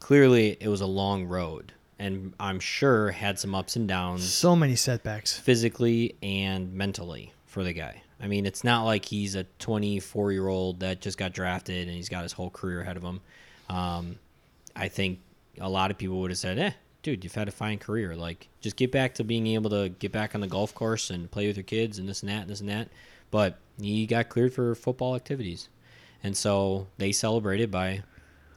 clearly 0.00 0.56
it 0.60 0.68
was 0.68 0.80
a 0.80 0.86
long 0.86 1.26
road, 1.26 1.72
and 1.98 2.32
I'm 2.40 2.60
sure 2.60 3.10
had 3.10 3.38
some 3.38 3.54
ups 3.54 3.76
and 3.76 3.86
downs 3.86 4.24
So 4.32 4.56
many 4.56 4.74
setbacks. 4.76 5.36
physically 5.38 6.14
and 6.22 6.72
mentally 6.72 7.32
for 7.46 7.62
the 7.62 7.72
guy. 7.72 8.02
I 8.20 8.28
mean, 8.28 8.46
it's 8.46 8.64
not 8.64 8.84
like 8.84 9.04
he's 9.04 9.34
a 9.34 9.44
24 9.58 10.32
year 10.32 10.48
old 10.48 10.80
that 10.80 11.00
just 11.00 11.18
got 11.18 11.32
drafted 11.32 11.86
and 11.86 11.96
he's 11.96 12.08
got 12.08 12.22
his 12.22 12.32
whole 12.32 12.50
career 12.50 12.80
ahead 12.80 12.96
of 12.96 13.02
him. 13.02 13.20
Um, 13.68 14.18
I 14.74 14.88
think 14.88 15.20
a 15.60 15.68
lot 15.68 15.90
of 15.90 15.98
people 15.98 16.20
would 16.20 16.30
have 16.30 16.38
said, 16.38 16.58
eh, 16.58 16.72
dude, 17.02 17.24
you've 17.24 17.34
had 17.34 17.48
a 17.48 17.52
fine 17.52 17.78
career. 17.78 18.16
Like, 18.16 18.48
just 18.60 18.76
get 18.76 18.90
back 18.90 19.14
to 19.14 19.24
being 19.24 19.46
able 19.48 19.70
to 19.70 19.90
get 19.90 20.12
back 20.12 20.34
on 20.34 20.40
the 20.40 20.46
golf 20.46 20.74
course 20.74 21.10
and 21.10 21.30
play 21.30 21.46
with 21.46 21.56
your 21.56 21.64
kids 21.64 21.98
and 21.98 22.08
this 22.08 22.22
and 22.22 22.30
that 22.30 22.42
and 22.42 22.50
this 22.50 22.60
and 22.60 22.68
that. 22.68 22.88
But 23.30 23.58
he 23.80 24.06
got 24.06 24.28
cleared 24.28 24.54
for 24.54 24.74
football 24.74 25.14
activities. 25.14 25.68
And 26.22 26.36
so 26.36 26.86
they 26.98 27.12
celebrated 27.12 27.70
by 27.70 28.02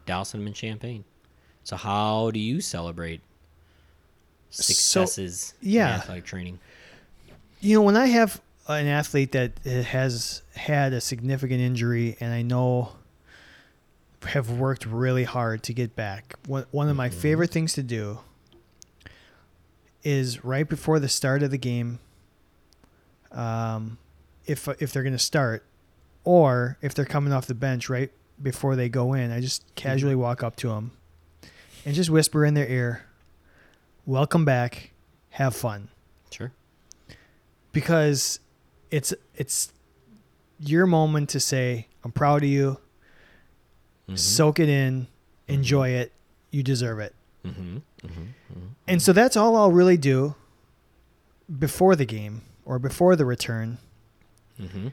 dousing 0.06 0.42
him 0.42 0.48
in 0.48 0.54
champagne. 0.54 1.04
So, 1.64 1.76
how 1.76 2.32
do 2.32 2.40
you 2.40 2.62
celebrate 2.62 3.22
successes 4.50 5.54
yeah. 5.62 5.90
in 5.90 5.94
athletic 6.02 6.26
training? 6.26 6.60
You 7.62 7.76
know, 7.76 7.84
when 7.84 7.98
I 7.98 8.08
have 8.08 8.42
an 8.78 8.88
athlete 8.88 9.32
that 9.32 9.60
has 9.66 10.44
had 10.56 10.94
a 10.94 11.02
significant 11.02 11.60
injury 11.60 12.16
and 12.20 12.34
I 12.34 12.42
know 12.44 12.94
have 14.24 14.52
worked 14.52 14.86
really 14.86 15.24
hard 15.24 15.64
to 15.64 15.74
get 15.74 15.96
back, 15.96 16.36
one, 16.46 16.66
one 16.72 16.90
of 16.90 16.96
my 16.96 17.10
favorite 17.10 17.52
things 17.52 17.74
to 17.74 17.84
do 17.84 18.20
is 20.04 20.44
right 20.44 20.68
before 20.68 21.00
the 21.00 21.10
start 21.10 21.42
of 21.44 21.52
the 21.52 21.58
game, 21.58 22.00
um, 23.32 23.98
if 24.46 24.68
if 24.82 24.92
they're 24.92 25.04
going 25.04 25.14
to 25.14 25.20
start, 25.20 25.64
or 26.24 26.78
if 26.82 26.94
they're 26.94 27.06
coming 27.06 27.34
off 27.34 27.48
the 27.48 27.56
bench 27.56 27.90
right 27.90 28.12
before 28.42 28.76
they 28.76 28.90
go 28.90 29.14
in, 29.14 29.32
I 29.32 29.40
just 29.42 29.64
casually 29.76 30.16
walk 30.16 30.44
up 30.44 30.56
to 30.58 30.70
them 30.70 30.92
and 31.86 31.96
just 31.96 32.10
whisper 32.10 32.46
in 32.46 32.54
their 32.54 32.68
ear, 32.68 33.04
"Welcome 34.06 34.46
back, 34.46 34.92
have 35.32 35.56
fun." 35.56 35.90
Sure. 36.32 36.52
because 37.72 38.40
it's 38.92 39.14
it's 39.36 39.72
your 40.60 40.86
moment 40.86 41.30
to 41.30 41.40
say 41.40 41.88
I'm 42.04 42.12
proud 42.12 42.44
of 42.44 42.50
you. 42.50 42.78
Mhm. 44.10 44.18
Soak 44.18 44.60
it 44.60 44.70
in, 44.70 45.08
enjoy 45.48 45.90
it. 45.90 46.12
You 46.52 46.64
deserve 46.64 47.00
it. 47.00 47.14
Mhm. 47.46 47.82
Mhm. 48.04 48.12
Mhm. 48.54 48.70
And 48.88 49.02
so 49.02 49.14
that's 49.14 49.38
all 49.38 49.56
I'll 49.56 49.72
really 49.72 49.98
do 49.98 50.36
before 51.60 51.96
the 51.96 52.06
game 52.06 52.42
or 52.66 52.80
before 52.80 53.16
the 53.16 53.26
return. 53.26 53.78
Mhm. 54.60 54.92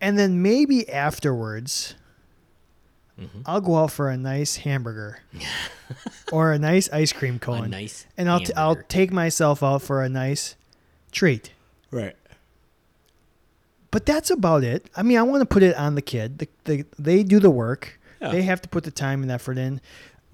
And 0.00 0.18
then 0.18 0.42
maybe 0.42 0.88
afterwards 0.88 1.94
Mhm. 3.18 3.42
I'll 3.46 3.60
go 3.60 3.76
out 3.76 3.92
for 3.92 4.08
a 4.10 4.16
nice 4.16 4.56
hamburger 4.56 5.20
or 6.32 6.52
a 6.52 6.58
nice 6.58 6.88
ice 6.90 7.12
cream 7.12 7.36
A 7.36 7.38
cone. 7.38 7.70
nice. 7.70 8.06
and 8.16 8.28
I'll 8.28 8.40
t- 8.40 8.54
I'll 8.54 8.76
take 8.76 9.12
myself 9.12 9.62
out 9.62 9.82
for 9.82 10.02
a 10.02 10.08
nice 10.08 10.56
treat. 11.12 11.52
right. 11.90 12.16
But 13.92 14.04
that's 14.06 14.30
about 14.30 14.64
it. 14.64 14.90
I 14.96 15.02
mean, 15.04 15.16
I 15.18 15.22
want 15.22 15.42
to 15.42 15.46
put 15.46 15.62
it 15.62 15.76
on 15.76 15.94
the 15.94 16.02
kid. 16.02 16.38
The, 16.38 16.48
the, 16.64 16.84
they 16.98 17.22
do 17.22 17.38
the 17.38 17.50
work. 17.50 18.00
Yeah. 18.20 18.32
They 18.32 18.42
have 18.42 18.60
to 18.62 18.68
put 18.68 18.82
the 18.84 18.90
time 18.90 19.22
and 19.22 19.30
effort 19.30 19.58
in. 19.58 19.80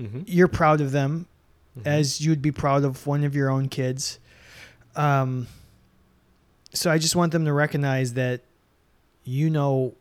Mhm. 0.00 0.24
You're 0.26 0.48
proud 0.48 0.80
of 0.80 0.92
them, 0.92 1.26
Mhm. 1.78 1.86
as 1.86 2.20
you'd 2.20 2.40
be 2.40 2.52
proud 2.52 2.84
of 2.84 3.06
one 3.06 3.24
of 3.24 3.34
your 3.34 3.50
own 3.50 3.68
kids. 3.68 4.18
Um, 4.96 5.48
so 6.72 6.90
I 6.90 6.98
just 6.98 7.16
want 7.16 7.32
them 7.32 7.44
to 7.44 7.52
recognize 7.52 8.14
that 8.14 8.42
you 9.24 9.50
know 9.50 9.94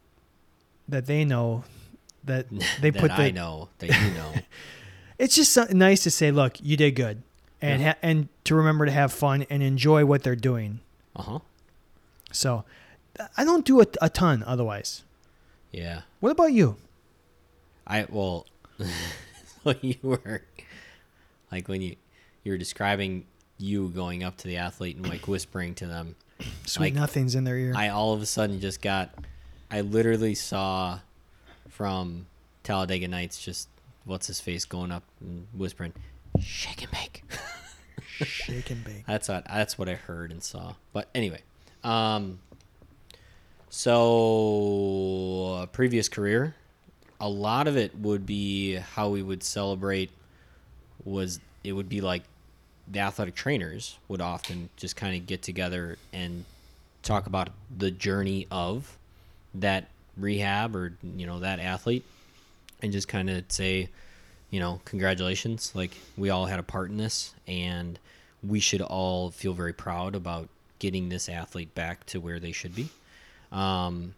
that 0.87 1.05
they 1.07 1.25
know 1.25 1.63
that 2.25 2.47
they 2.81 2.91
that 2.91 2.99
put 3.01 3.09
the. 3.09 3.21
I 3.23 3.31
know 3.31 3.69
that 3.79 3.87
you 3.89 4.11
know. 4.13 4.33
It's 5.19 5.35
just 5.35 5.51
so, 5.51 5.65
nice 5.71 6.03
to 6.03 6.11
say, 6.11 6.29
look, 6.29 6.61
you 6.61 6.77
did 6.77 6.91
good, 6.95 7.23
and 7.59 7.81
Yeah. 7.81 7.87
ha- 7.93 7.97
and 8.03 8.27
to 8.43 8.53
remember 8.53 8.85
to 8.85 8.91
have 8.91 9.11
fun 9.11 9.47
and 9.49 9.63
enjoy 9.63 10.05
what 10.05 10.21
they're 10.21 10.35
doing. 10.35 10.79
uh 11.15 11.23
huh. 11.23 11.39
So 12.31 12.65
I 13.37 13.43
don't 13.43 13.65
do 13.65 13.81
a, 13.81 13.85
a 14.01 14.09
ton 14.09 14.43
otherwise. 14.45 15.03
Yeah. 15.71 16.01
What 16.19 16.31
about 16.31 16.53
you? 16.53 16.77
I 17.85 18.05
well, 18.09 18.45
when 19.63 19.77
you 19.81 19.95
were 20.01 20.41
like 21.51 21.67
when 21.67 21.81
you 21.81 21.95
you 22.43 22.51
were 22.51 22.57
describing 22.57 23.25
you 23.57 23.89
going 23.89 24.23
up 24.23 24.37
to 24.37 24.47
the 24.47 24.57
athlete 24.57 24.97
and 24.97 25.07
like 25.07 25.27
whispering 25.27 25.75
to 25.75 25.87
them. 25.87 26.15
Sweet 26.65 26.87
Like, 26.87 26.93
nothings 26.93 27.35
in 27.35 27.43
their 27.43 27.57
ear. 27.57 27.73
I 27.75 27.89
all 27.89 28.13
of 28.13 28.21
a 28.21 28.25
sudden 28.25 28.59
just 28.59 28.81
got. 28.81 29.09
I 29.69 29.81
literally 29.81 30.35
saw 30.35 30.99
from 31.69 32.27
Talladega 32.63 33.07
Nights 33.07 33.43
just 33.43 33.67
what's 34.05 34.27
his 34.27 34.39
face 34.39 34.65
going 34.65 34.91
up 34.91 35.03
and 35.19 35.47
whispering, 35.53 35.93
"Shake 36.39 36.83
and 36.83 36.91
bake." 36.91 37.23
Shake 38.25 38.71
and 38.71 38.83
bake. 38.83 39.05
That's 39.05 39.29
what 39.29 39.45
that's 39.45 39.77
what 39.77 39.89
I 39.89 39.95
heard 39.95 40.31
and 40.31 40.41
saw. 40.41 40.73
But 40.93 41.09
anyway, 41.13 41.41
um, 41.83 42.39
so 43.69 45.59
uh, 45.61 45.65
previous 45.67 46.09
career, 46.09 46.55
a 47.19 47.29
lot 47.29 47.67
of 47.67 47.77
it 47.77 47.95
would 47.97 48.25
be 48.25 48.75
how 48.75 49.09
we 49.09 49.21
would 49.21 49.43
celebrate. 49.43 50.11
Was 51.03 51.39
it 51.63 51.73
would 51.73 51.89
be 51.89 52.01
like 52.01 52.23
the 52.87 52.99
athletic 52.99 53.35
trainers 53.35 53.97
would 54.07 54.21
often 54.21 54.69
just 54.77 54.95
kind 54.95 55.15
of 55.15 55.25
get 55.25 55.41
together 55.41 55.97
and 56.13 56.45
talk 57.03 57.27
about 57.27 57.49
the 57.75 57.91
journey 57.91 58.47
of 58.51 58.97
that 59.55 59.89
rehab 60.17 60.75
or 60.75 60.93
you 61.15 61.27
know 61.27 61.39
that 61.39 61.59
athlete 61.59 62.03
and 62.81 62.91
just 62.91 63.07
kind 63.07 63.29
of 63.29 63.43
say 63.49 63.87
you 64.49 64.59
know 64.59 64.81
congratulations 64.85 65.71
like 65.75 65.91
we 66.17 66.29
all 66.29 66.45
had 66.45 66.59
a 66.59 66.63
part 66.63 66.89
in 66.89 66.97
this 66.97 67.33
and 67.47 67.99
we 68.43 68.59
should 68.59 68.81
all 68.81 69.29
feel 69.31 69.53
very 69.53 69.73
proud 69.73 70.15
about 70.15 70.47
getting 70.79 71.09
this 71.09 71.29
athlete 71.29 71.73
back 71.75 72.05
to 72.05 72.19
where 72.19 72.39
they 72.39 72.51
should 72.51 72.75
be 72.75 72.89
um, 73.51 74.13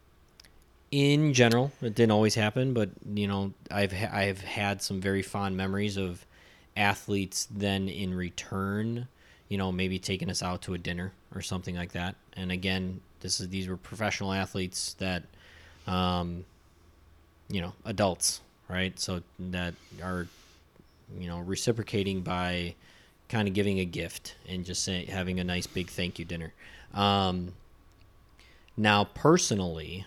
in 0.91 1.34
general 1.34 1.71
it 1.82 1.93
didn't 1.93 2.11
always 2.11 2.34
happen 2.36 2.73
but 2.73 2.89
you 3.13 3.27
know 3.27 3.53
i've 3.69 3.91
ha- 3.93 4.09
i've 4.11 4.41
had 4.41 4.82
some 4.82 4.99
very 4.99 5.21
fond 5.21 5.55
memories 5.55 5.97
of 5.97 6.25
athletes 6.75 7.47
then 7.51 7.88
in 7.88 8.13
return 8.13 9.07
you 9.49 9.57
know 9.57 9.71
maybe 9.71 9.99
taking 9.99 10.30
us 10.30 10.41
out 10.41 10.61
to 10.61 10.73
a 10.73 10.77
dinner 10.77 11.11
or 11.36 11.41
something 11.41 11.75
like 11.75 11.91
that. 11.91 12.15
And 12.34 12.51
again 12.51 13.01
this 13.19 13.41
is 13.41 13.49
these 13.49 13.67
were 13.67 13.75
professional 13.75 14.32
athletes 14.32 14.95
that 14.99 15.23
um, 15.88 16.45
you 17.49 17.61
know 17.61 17.73
adults 17.84 18.41
right? 18.69 18.97
So 18.99 19.23
that 19.39 19.73
are 20.01 20.27
you 21.19 21.27
know 21.27 21.39
reciprocating 21.39 22.21
by 22.21 22.75
kind 23.27 23.47
of 23.47 23.53
giving 23.53 23.80
a 23.80 23.86
gift 23.86 24.36
and 24.47 24.63
just 24.65 24.84
say, 24.84 25.05
having 25.05 25.39
a 25.39 25.43
nice 25.43 25.67
big 25.67 25.89
thank 25.89 26.17
you 26.17 26.25
dinner. 26.25 26.53
Um, 26.93 27.53
now 28.80 29.03
personally 29.03 30.05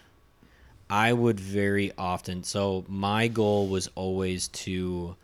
i 0.88 1.12
would 1.12 1.38
very 1.38 1.92
often 1.98 2.42
so 2.42 2.84
my 2.88 3.28
goal 3.28 3.68
was 3.68 3.88
always 3.94 4.48
to 4.48 5.14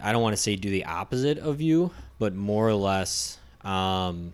i 0.00 0.10
don't 0.10 0.22
want 0.22 0.34
to 0.34 0.40
say 0.42 0.56
do 0.56 0.70
the 0.70 0.86
opposite 0.86 1.38
of 1.38 1.60
you 1.60 1.90
but 2.18 2.34
more 2.34 2.66
or 2.66 2.74
less 2.74 3.38
um, 3.62 4.32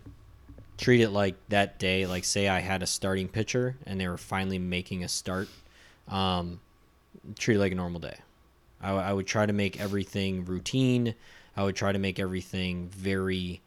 treat 0.77 1.01
it 1.01 1.09
like 1.09 1.35
that 1.49 1.77
day 1.77 2.05
like 2.05 2.23
say 2.23 2.47
i 2.47 2.59
had 2.59 2.81
a 2.81 2.87
starting 2.87 3.27
pitcher 3.27 3.75
and 3.85 3.99
they 3.99 4.07
were 4.07 4.17
finally 4.17 4.59
making 4.59 5.03
a 5.03 5.07
start 5.07 5.49
um, 6.07 6.59
treat 7.37 7.55
it 7.55 7.59
like 7.59 7.71
a 7.71 7.75
normal 7.75 7.99
day. 7.99 8.17
I, 8.81 8.91
I 8.91 9.13
would 9.13 9.25
try 9.27 9.45
to 9.45 9.53
make 9.53 9.79
everything 9.79 10.45
routine. 10.45 11.15
I 11.57 11.63
would 11.63 11.75
try 11.75 11.91
to 11.91 11.99
make 11.99 12.19
everything 12.19 12.89
very 12.89 13.61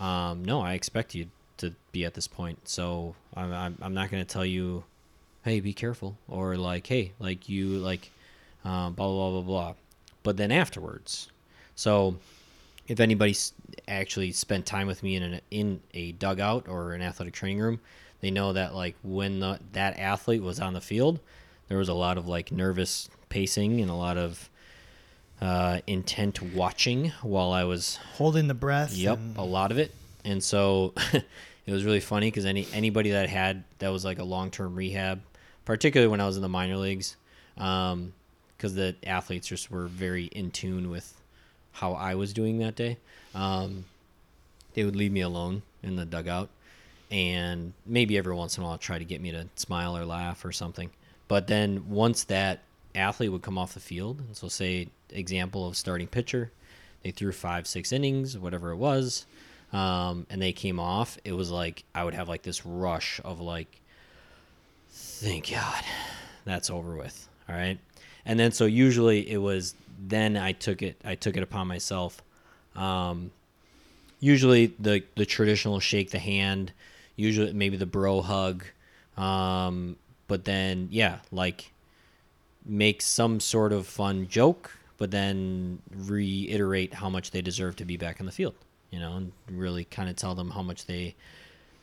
um, 0.00 0.44
no 0.44 0.60
i 0.60 0.72
expect 0.74 1.14
you 1.14 1.26
to 1.62 1.74
be 1.92 2.04
at 2.04 2.14
this 2.14 2.28
point 2.28 2.68
so 2.68 3.14
i'm, 3.34 3.52
I'm, 3.52 3.78
I'm 3.80 3.94
not 3.94 4.10
going 4.10 4.22
to 4.24 4.30
tell 4.30 4.44
you 4.44 4.84
hey 5.44 5.60
be 5.60 5.72
careful 5.72 6.16
or 6.28 6.56
like 6.56 6.86
hey 6.86 7.12
like 7.18 7.48
you 7.48 7.78
like 7.78 8.10
um, 8.64 8.92
blah 8.92 9.08
blah 9.08 9.30
blah 9.30 9.40
blah 9.40 9.42
blah 9.42 9.74
but 10.22 10.36
then 10.36 10.52
afterwards 10.52 11.30
so 11.74 12.16
if 12.88 13.00
anybody's 13.00 13.52
actually 13.88 14.32
spent 14.32 14.66
time 14.66 14.86
with 14.86 15.02
me 15.02 15.16
in 15.16 15.22
an, 15.22 15.40
in 15.50 15.80
a 15.94 16.12
dugout 16.12 16.68
or 16.68 16.92
an 16.92 17.02
athletic 17.02 17.32
training 17.34 17.60
room, 17.60 17.80
they 18.20 18.30
know 18.30 18.52
that 18.52 18.74
like 18.74 18.96
when 19.02 19.40
the, 19.40 19.58
that 19.72 19.98
athlete 19.98 20.42
was 20.42 20.60
on 20.60 20.74
the 20.74 20.80
field, 20.80 21.20
there 21.68 21.78
was 21.78 21.88
a 21.88 21.94
lot 21.94 22.18
of 22.18 22.26
like 22.28 22.52
nervous 22.52 23.08
pacing 23.28 23.80
and 23.80 23.90
a 23.90 23.94
lot 23.94 24.18
of 24.18 24.50
uh, 25.40 25.80
intent 25.86 26.42
watching 26.42 27.12
while 27.22 27.52
I 27.52 27.64
was 27.64 27.96
Holding 28.14 28.48
the 28.48 28.54
breath. 28.54 28.94
Yep, 28.94 29.18
and- 29.18 29.36
a 29.36 29.42
lot 29.42 29.70
of 29.70 29.78
it. 29.78 29.94
And 30.24 30.42
so 30.42 30.92
it 31.72 31.74
was 31.74 31.86
really 31.86 32.00
funny 32.00 32.26
because 32.26 32.44
any 32.44 32.68
anybody 32.74 33.12
that 33.12 33.30
had 33.30 33.64
that 33.78 33.88
was 33.88 34.04
like 34.04 34.18
a 34.18 34.24
long 34.24 34.50
term 34.50 34.74
rehab, 34.74 35.22
particularly 35.64 36.10
when 36.10 36.20
I 36.20 36.26
was 36.26 36.36
in 36.36 36.42
the 36.42 36.48
minor 36.48 36.76
leagues, 36.76 37.16
um, 37.56 38.12
because 38.54 38.74
the 38.74 38.94
athletes 39.06 39.46
just 39.46 39.70
were 39.70 39.86
very 39.86 40.26
in 40.26 40.50
tune 40.50 40.90
with 40.90 41.14
how 41.72 41.94
I 41.94 42.14
was 42.14 42.34
doing 42.34 42.58
that 42.58 42.76
day. 42.76 42.98
Um, 43.34 43.86
they 44.74 44.84
would 44.84 44.96
leave 44.96 45.12
me 45.12 45.22
alone 45.22 45.62
in 45.82 45.96
the 45.96 46.04
dugout, 46.04 46.50
and 47.10 47.72
maybe 47.86 48.18
every 48.18 48.34
once 48.34 48.58
in 48.58 48.64
a 48.64 48.66
while 48.66 48.76
try 48.76 48.98
to 48.98 49.04
get 49.06 49.22
me 49.22 49.32
to 49.32 49.48
smile 49.56 49.96
or 49.96 50.04
laugh 50.04 50.44
or 50.44 50.52
something. 50.52 50.90
But 51.26 51.46
then 51.46 51.88
once 51.88 52.24
that 52.24 52.60
athlete 52.94 53.32
would 53.32 53.40
come 53.40 53.56
off 53.56 53.72
the 53.72 53.80
field, 53.80 54.18
and 54.18 54.36
so 54.36 54.48
say 54.48 54.88
example 55.08 55.66
of 55.66 55.78
starting 55.78 56.06
pitcher, 56.06 56.52
they 57.02 57.12
threw 57.12 57.32
five, 57.32 57.66
six 57.66 57.92
innings, 57.92 58.36
whatever 58.36 58.72
it 58.72 58.76
was, 58.76 59.24
um, 59.72 60.26
and 60.28 60.40
they 60.40 60.52
came 60.52 60.78
off. 60.78 61.18
It 61.24 61.32
was 61.32 61.50
like 61.50 61.84
I 61.94 62.04
would 62.04 62.14
have 62.14 62.28
like 62.28 62.42
this 62.42 62.64
rush 62.66 63.20
of 63.24 63.40
like, 63.40 63.80
thank 64.90 65.50
God, 65.50 65.84
that's 66.44 66.70
over 66.70 66.94
with. 66.96 67.28
All 67.48 67.54
right, 67.54 67.78
and 68.24 68.38
then 68.38 68.52
so 68.52 68.66
usually 68.66 69.30
it 69.30 69.38
was 69.38 69.74
then 69.98 70.36
I 70.36 70.52
took 70.52 70.82
it 70.82 71.00
I 71.04 71.14
took 71.14 71.36
it 71.36 71.42
upon 71.42 71.66
myself. 71.68 72.22
Um, 72.76 73.30
usually 74.20 74.74
the 74.78 75.02
the 75.16 75.26
traditional 75.26 75.80
shake 75.80 76.10
the 76.10 76.18
hand, 76.18 76.72
usually 77.16 77.52
maybe 77.52 77.76
the 77.76 77.86
bro 77.86 78.22
hug, 78.22 78.64
um, 79.16 79.96
but 80.28 80.44
then 80.44 80.88
yeah, 80.90 81.18
like 81.30 81.72
make 82.64 83.02
some 83.02 83.40
sort 83.40 83.72
of 83.72 83.86
fun 83.86 84.28
joke, 84.28 84.78
but 84.96 85.10
then 85.10 85.80
reiterate 85.94 86.94
how 86.94 87.08
much 87.08 87.32
they 87.32 87.42
deserve 87.42 87.76
to 87.76 87.84
be 87.84 87.96
back 87.96 88.20
in 88.20 88.26
the 88.26 88.32
field. 88.32 88.54
You 88.92 89.00
know, 89.00 89.16
and 89.16 89.32
really 89.50 89.84
kind 89.84 90.08
of 90.08 90.14
tell 90.14 90.36
them 90.36 90.50
how 90.50 90.62
much 90.62 90.86
they, 90.86 91.16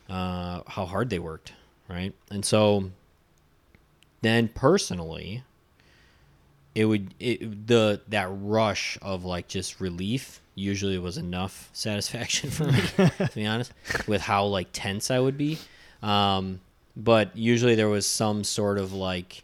uh, 0.09 0.61
how 0.67 0.85
hard 0.85 1.09
they 1.09 1.19
worked, 1.19 1.51
right? 1.89 2.13
And 2.31 2.45
so, 2.45 2.91
then 4.21 4.47
personally, 4.47 5.43
it 6.75 6.85
would 6.85 7.13
it, 7.19 7.67
the 7.67 8.01
that 8.07 8.29
rush 8.31 8.97
of 9.01 9.25
like 9.25 9.47
just 9.47 9.81
relief 9.81 10.41
usually 10.55 10.97
was 10.97 11.17
enough 11.17 11.69
satisfaction 11.73 12.49
for 12.49 12.65
me 12.65 12.79
to 12.97 13.29
be 13.35 13.45
honest 13.45 13.73
with 14.07 14.21
how 14.21 14.45
like 14.45 14.67
tense 14.71 15.11
i 15.11 15.19
would 15.19 15.37
be 15.37 15.57
um, 16.01 16.61
but 16.95 17.35
usually 17.35 17.75
there 17.75 17.89
was 17.89 18.07
some 18.07 18.43
sort 18.43 18.77
of 18.77 18.93
like 18.93 19.43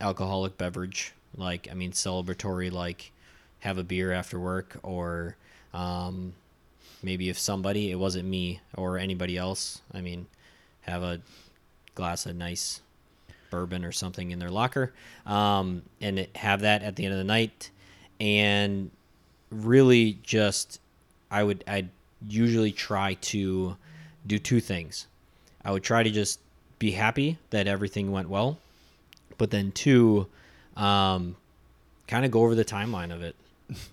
alcoholic 0.00 0.56
beverage 0.58 1.12
like 1.36 1.68
i 1.70 1.74
mean 1.74 1.92
celebratory 1.92 2.72
like 2.72 3.12
have 3.60 3.78
a 3.78 3.84
beer 3.84 4.10
after 4.10 4.38
work 4.40 4.76
or 4.82 5.36
um, 5.74 6.32
maybe 7.02 7.28
if 7.28 7.38
somebody 7.38 7.90
it 7.90 7.98
wasn't 7.98 8.26
me 8.26 8.60
or 8.76 8.98
anybody 8.98 9.36
else 9.36 9.80
i 9.92 10.00
mean 10.00 10.26
have 10.82 11.02
a 11.02 11.20
glass 11.94 12.26
of 12.26 12.36
nice 12.36 12.80
bourbon 13.50 13.84
or 13.84 13.92
something 13.92 14.30
in 14.30 14.38
their 14.38 14.50
locker 14.50 14.92
um, 15.26 15.82
and 16.00 16.26
have 16.36 16.60
that 16.60 16.82
at 16.82 16.96
the 16.96 17.04
end 17.04 17.12
of 17.12 17.18
the 17.18 17.24
night. 17.24 17.70
And 18.20 18.90
really 19.50 20.18
just 20.22 20.80
i 21.30 21.42
would 21.42 21.64
i'd 21.66 21.88
usually 22.28 22.70
try 22.70 23.14
to 23.14 23.76
do 24.26 24.38
two 24.38 24.60
things. 24.60 25.06
I 25.64 25.72
would 25.72 25.82
try 25.82 26.02
to 26.02 26.10
just 26.10 26.38
be 26.78 26.92
happy 26.92 27.38
that 27.50 27.66
everything 27.66 28.12
went 28.12 28.28
well 28.28 28.58
but 29.38 29.50
then 29.50 29.72
two 29.72 30.26
um, 30.76 31.34
kind 32.06 32.24
of 32.24 32.30
go 32.30 32.42
over 32.42 32.54
the 32.54 32.64
timeline 32.64 33.12
of 33.12 33.22
it 33.22 33.34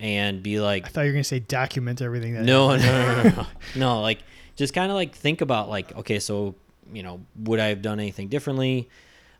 and 0.00 0.42
be 0.42 0.60
like 0.60 0.86
I 0.86 0.88
thought 0.88 1.00
you 1.02 1.08
were 1.08 1.12
gonna 1.14 1.24
say 1.24 1.38
document 1.40 2.02
everything. 2.02 2.34
That 2.34 2.44
no, 2.44 2.76
no, 2.76 2.82
no, 2.82 3.22
no, 3.22 3.30
no. 3.30 3.46
no. 3.76 4.00
Like 4.08 4.20
just 4.56 4.74
kind 4.74 4.90
of 4.90 4.96
like 4.96 5.14
think 5.14 5.40
about 5.40 5.68
like, 5.68 5.96
okay, 5.96 6.18
so 6.18 6.54
you 6.92 7.02
know, 7.02 7.20
would 7.36 7.60
I 7.60 7.66
have 7.66 7.82
done 7.82 8.00
anything 8.00 8.28
differently? 8.28 8.88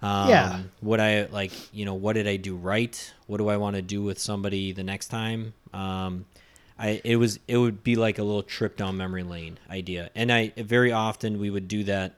Um, 0.02 0.28
Yeah. 0.28 0.60
Would 0.82 1.00
I 1.00 1.24
like, 1.26 1.52
you 1.74 1.84
know, 1.84 1.94
what 1.94 2.12
did 2.12 2.28
I 2.28 2.36
do 2.36 2.54
right? 2.56 3.14
What 3.26 3.38
do 3.38 3.48
I 3.48 3.56
want 3.56 3.76
to 3.76 3.82
do 3.82 4.02
with 4.02 4.18
somebody 4.18 4.72
the 4.72 4.84
next 4.84 5.08
time? 5.08 5.54
Um, 5.72 6.26
I 6.78 7.00
it 7.04 7.16
was 7.16 7.40
it 7.48 7.56
would 7.56 7.82
be 7.82 7.96
like 7.96 8.18
a 8.18 8.22
little 8.22 8.44
trip 8.44 8.76
down 8.76 8.96
memory 8.96 9.24
lane 9.24 9.58
idea, 9.68 10.10
and 10.14 10.32
I 10.32 10.52
very 10.56 10.92
often 10.92 11.40
we 11.40 11.50
would 11.50 11.66
do 11.66 11.82
that 11.84 12.14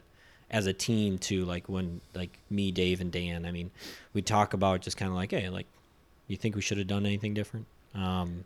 as 0.51 0.67
a 0.67 0.73
team 0.73 1.17
too. 1.19 1.45
Like 1.47 1.69
when 1.69 2.01
like 2.15 2.39
me, 2.51 2.71
Dave, 2.71 3.01
and 3.01 3.11
Dan. 3.11 3.47
I 3.47 3.53
mean, 3.53 3.71
we 4.13 4.21
talk 4.21 4.53
about 4.53 4.83
just 4.83 4.97
kind 4.99 5.09
of 5.09 5.17
like, 5.17 5.31
hey, 5.31 5.49
like, 5.49 5.67
you 6.29 6.37
think 6.37 6.57
we 6.57 6.61
should 6.61 6.77
have 6.79 6.87
done 6.87 7.07
anything 7.07 7.33
different? 7.33 7.67
Um, 7.95 8.45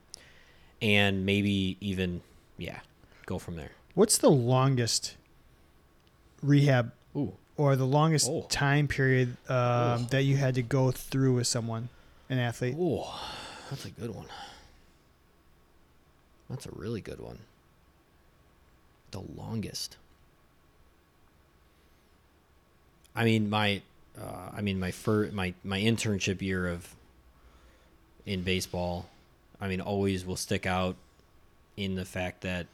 and 0.80 1.24
maybe 1.26 1.76
even 1.80 2.20
yeah, 2.58 2.80
go 3.26 3.38
from 3.38 3.56
there. 3.56 3.70
What's 3.94 4.18
the 4.18 4.30
longest 4.30 5.16
rehab 6.42 6.92
Ooh. 7.16 7.32
or 7.56 7.76
the 7.76 7.86
longest 7.86 8.28
Oh. 8.30 8.46
time 8.48 8.88
period 8.88 9.36
um, 9.48 9.56
Oh. 9.56 10.06
that 10.10 10.22
you 10.22 10.36
had 10.36 10.54
to 10.56 10.62
go 10.62 10.90
through 10.90 11.34
with 11.34 11.46
someone, 11.46 11.88
an 12.28 12.38
athlete? 12.38 12.76
Oh, 12.78 13.20
that's 13.70 13.84
a 13.84 13.90
good 13.90 14.14
one. 14.14 14.26
That's 16.50 16.66
a 16.66 16.70
really 16.72 17.00
good 17.00 17.20
one. 17.20 17.38
The 19.12 19.20
longest. 19.20 19.96
I 23.16 23.24
mean, 23.24 23.48
my, 23.48 23.80
uh, 24.20 24.50
I 24.52 24.60
mean, 24.60 24.78
my 24.80 24.90
fir- 24.90 25.30
my 25.32 25.54
my 25.62 25.80
internship 25.80 26.42
year 26.42 26.66
of 26.68 26.94
in 28.26 28.42
baseball, 28.42 29.06
I 29.64 29.68
mean, 29.68 29.80
always 29.80 30.26
will 30.26 30.36
stick 30.36 30.66
out 30.66 30.96
in 31.76 31.94
the 31.94 32.04
fact 32.04 32.42
that, 32.42 32.66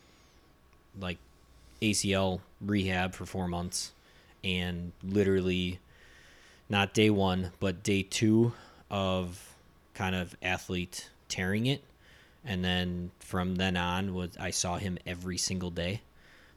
like, 0.98 1.18
ACL 1.80 2.40
rehab 2.60 3.14
for 3.14 3.24
four 3.26 3.46
months, 3.46 3.92
and 4.42 4.92
literally, 5.02 5.78
not 6.68 6.92
day 6.92 7.10
one, 7.10 7.52
but 7.60 7.82
day 7.82 8.02
two 8.02 8.52
of 8.90 9.54
kind 9.94 10.16
of 10.16 10.34
athlete 10.42 11.10
tearing 11.28 11.66
it 11.66 11.82
and 12.44 12.64
then 12.64 13.10
from 13.18 13.56
then 13.56 13.76
on 13.76 14.14
was 14.14 14.30
I 14.38 14.50
saw 14.50 14.78
him 14.78 14.98
every 15.06 15.36
single 15.36 15.70
day. 15.70 16.00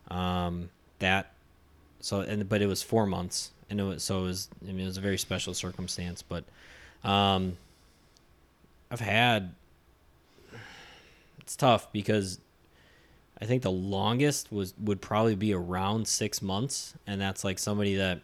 Um, 0.09 0.69
that 0.99 1.33
so 1.99 2.21
and 2.21 2.47
but 2.47 2.61
it 2.61 2.67
was 2.67 2.83
four 2.83 3.05
months 3.05 3.51
and 3.69 3.79
it 3.79 3.83
was 3.83 4.03
so 4.03 4.21
it 4.21 4.23
was 4.23 4.49
I 4.63 4.71
mean 4.71 4.81
it 4.81 4.85
was 4.85 4.97
a 4.97 5.01
very 5.01 5.17
special 5.17 5.53
circumstance. 5.53 6.21
But 6.21 6.45
um, 7.03 7.57
I've 8.89 8.99
had 8.99 9.53
it's 11.43 11.55
tough 11.55 11.91
because 11.91 12.39
I 13.39 13.45
think 13.45 13.61
the 13.61 13.71
longest 13.71 14.51
was 14.51 14.73
would 14.79 15.01
probably 15.01 15.35
be 15.35 15.53
around 15.53 16.07
six 16.07 16.41
months, 16.41 16.93
and 17.05 17.21
that's 17.21 17.43
like 17.43 17.59
somebody 17.59 17.95
that 17.95 18.21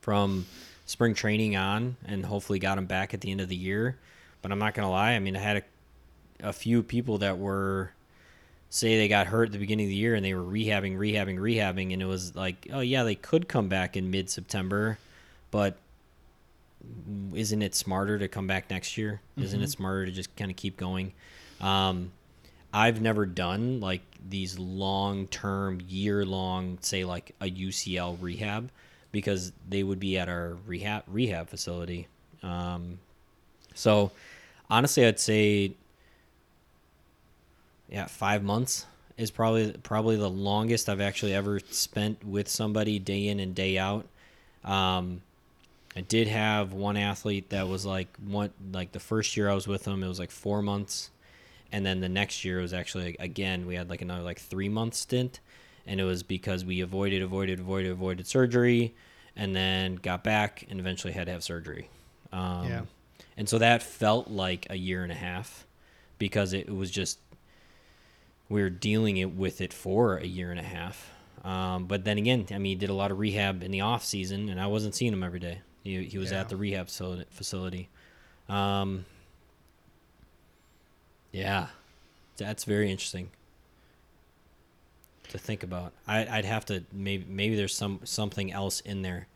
from 0.00 0.46
spring 0.84 1.14
training 1.14 1.56
on, 1.56 1.96
and 2.06 2.26
hopefully 2.26 2.58
got 2.58 2.78
him 2.78 2.86
back 2.86 3.14
at 3.14 3.20
the 3.20 3.30
end 3.30 3.40
of 3.40 3.48
the 3.48 3.56
year. 3.56 3.96
But 4.42 4.52
I'm 4.52 4.58
not 4.58 4.74
gonna 4.74 4.90
lie, 4.90 5.12
I 5.12 5.18
mean 5.18 5.36
I 5.36 5.40
had 5.40 5.56
a 5.58 5.62
a 6.40 6.52
few 6.52 6.82
people 6.82 7.18
that 7.18 7.38
were 7.38 7.92
say 8.68 8.98
they 8.98 9.08
got 9.08 9.28
hurt 9.28 9.46
at 9.46 9.52
the 9.52 9.58
beginning 9.58 9.86
of 9.86 9.90
the 9.90 9.96
year 9.96 10.14
and 10.14 10.24
they 10.24 10.34
were 10.34 10.42
rehabbing, 10.42 10.96
rehabbing, 10.98 11.38
rehabbing, 11.38 11.92
and 11.92 12.02
it 12.02 12.06
was 12.06 12.34
like, 12.34 12.66
oh 12.72 12.80
yeah, 12.80 13.04
they 13.04 13.14
could 13.14 13.48
come 13.48 13.68
back 13.68 13.96
in 13.96 14.10
mid 14.10 14.28
September, 14.28 14.98
but 15.50 15.78
isn't 17.34 17.62
it 17.62 17.74
smarter 17.74 18.18
to 18.18 18.28
come 18.28 18.46
back 18.46 18.70
next 18.70 18.98
year? 18.98 19.20
Isn't 19.36 19.60
it 19.60 19.64
mm-hmm. 19.64 19.70
smarter 19.70 20.06
to 20.06 20.12
just 20.12 20.34
kind 20.36 20.50
of 20.50 20.56
keep 20.56 20.76
going? 20.76 21.12
Um, 21.60 22.12
I've 22.72 23.00
never 23.00 23.26
done 23.26 23.80
like 23.80 24.02
these 24.28 24.58
long 24.58 25.26
term, 25.28 25.80
year 25.88 26.24
long, 26.24 26.78
say 26.80 27.04
like 27.04 27.34
a 27.40 27.46
UCL 27.46 28.18
rehab, 28.20 28.70
because 29.12 29.52
they 29.68 29.82
would 29.82 30.00
be 30.00 30.18
at 30.18 30.28
our 30.28 30.56
rehab 30.66 31.04
rehab 31.06 31.48
facility. 31.48 32.08
Um, 32.42 32.98
so 33.74 34.10
honestly, 34.68 35.06
I'd 35.06 35.20
say 35.20 35.72
yeah, 37.88 38.06
five 38.06 38.42
months 38.42 38.86
is 39.16 39.30
probably 39.30 39.72
probably 39.82 40.16
the 40.16 40.30
longest 40.30 40.88
I've 40.88 41.00
actually 41.00 41.34
ever 41.34 41.60
spent 41.70 42.24
with 42.24 42.48
somebody 42.48 42.98
day 42.98 43.28
in 43.28 43.40
and 43.40 43.54
day 43.54 43.78
out. 43.78 44.06
Um, 44.64 45.22
I 45.94 46.02
did 46.02 46.28
have 46.28 46.72
one 46.72 46.96
athlete 46.96 47.50
that 47.50 47.68
was 47.68 47.86
like 47.86 48.08
one 48.26 48.50
like 48.72 48.92
the 48.92 49.00
first 49.00 49.36
year 49.36 49.48
I 49.48 49.54
was 49.54 49.66
with 49.66 49.86
him, 49.86 50.02
it 50.02 50.08
was 50.08 50.18
like 50.18 50.30
four 50.30 50.62
months, 50.62 51.10
and 51.72 51.84
then 51.84 52.00
the 52.00 52.08
next 52.08 52.44
year 52.44 52.58
it 52.58 52.62
was 52.62 52.72
actually 52.74 53.16
again 53.18 53.66
we 53.66 53.74
had 53.74 53.88
like 53.90 54.02
another 54.02 54.22
like 54.22 54.38
three 54.40 54.68
month 54.68 54.94
stint, 54.94 55.40
and 55.86 56.00
it 56.00 56.04
was 56.04 56.22
because 56.22 56.64
we 56.64 56.80
avoided, 56.80 57.22
avoided, 57.22 57.60
avoided, 57.60 57.90
avoided 57.92 58.26
surgery, 58.26 58.94
and 59.34 59.54
then 59.54 59.96
got 59.96 60.22
back 60.24 60.64
and 60.70 60.78
eventually 60.80 61.12
had 61.12 61.26
to 61.26 61.32
have 61.32 61.42
surgery. 61.44 61.88
Um, 62.32 62.66
Yeah. 62.68 62.82
and 63.36 63.48
so 63.48 63.58
that 63.58 63.82
felt 63.82 64.28
like 64.28 64.66
a 64.70 64.76
year 64.76 65.02
and 65.02 65.12
a 65.12 65.16
half 65.16 65.66
because 66.18 66.52
it 66.52 66.68
was 66.74 66.90
just 66.90 67.18
we 68.48 68.62
were 68.62 68.70
dealing 68.70 69.16
it 69.16 69.32
with 69.34 69.60
it 69.60 69.72
for 69.72 70.18
a 70.18 70.26
year 70.26 70.50
and 70.50 70.60
a 70.60 70.62
half. 70.62 71.10
Um, 71.44 71.86
but 71.86 72.04
then 72.04 72.18
again, 72.18 72.46
I 72.50 72.54
mean, 72.58 72.70
he 72.70 72.74
did 72.74 72.90
a 72.90 72.94
lot 72.94 73.10
of 73.10 73.18
rehab 73.18 73.62
in 73.62 73.70
the 73.70 73.80
off 73.82 74.04
season, 74.04 74.48
and 74.48 74.60
I 74.60 74.66
wasn't 74.66 74.94
seeing 74.94 75.12
him 75.12 75.22
every 75.22 75.38
day. 75.40 75.60
He, 75.84 76.04
he 76.04 76.18
was 76.18 76.30
Yeah. 76.32 76.40
at 76.40 76.48
the 76.48 76.56
rehab 76.56 76.86
facility. 76.88 77.24
facility. 77.30 77.88
Um, 78.48 79.04
yeah, 81.36 81.66
that's 82.36 82.64
very 82.64 82.90
interesting 82.90 83.30
to 85.28 85.38
think 85.38 85.62
about. 85.62 85.92
I, 86.06 86.26
I'd 86.26 86.44
have 86.44 86.64
to 86.66 86.84
maybe 86.92 87.24
maybe 87.28 87.56
there's 87.56 87.74
some 87.74 88.00
something 88.04 88.52
else 88.52 88.80
in 88.80 89.02
there. 89.02 89.26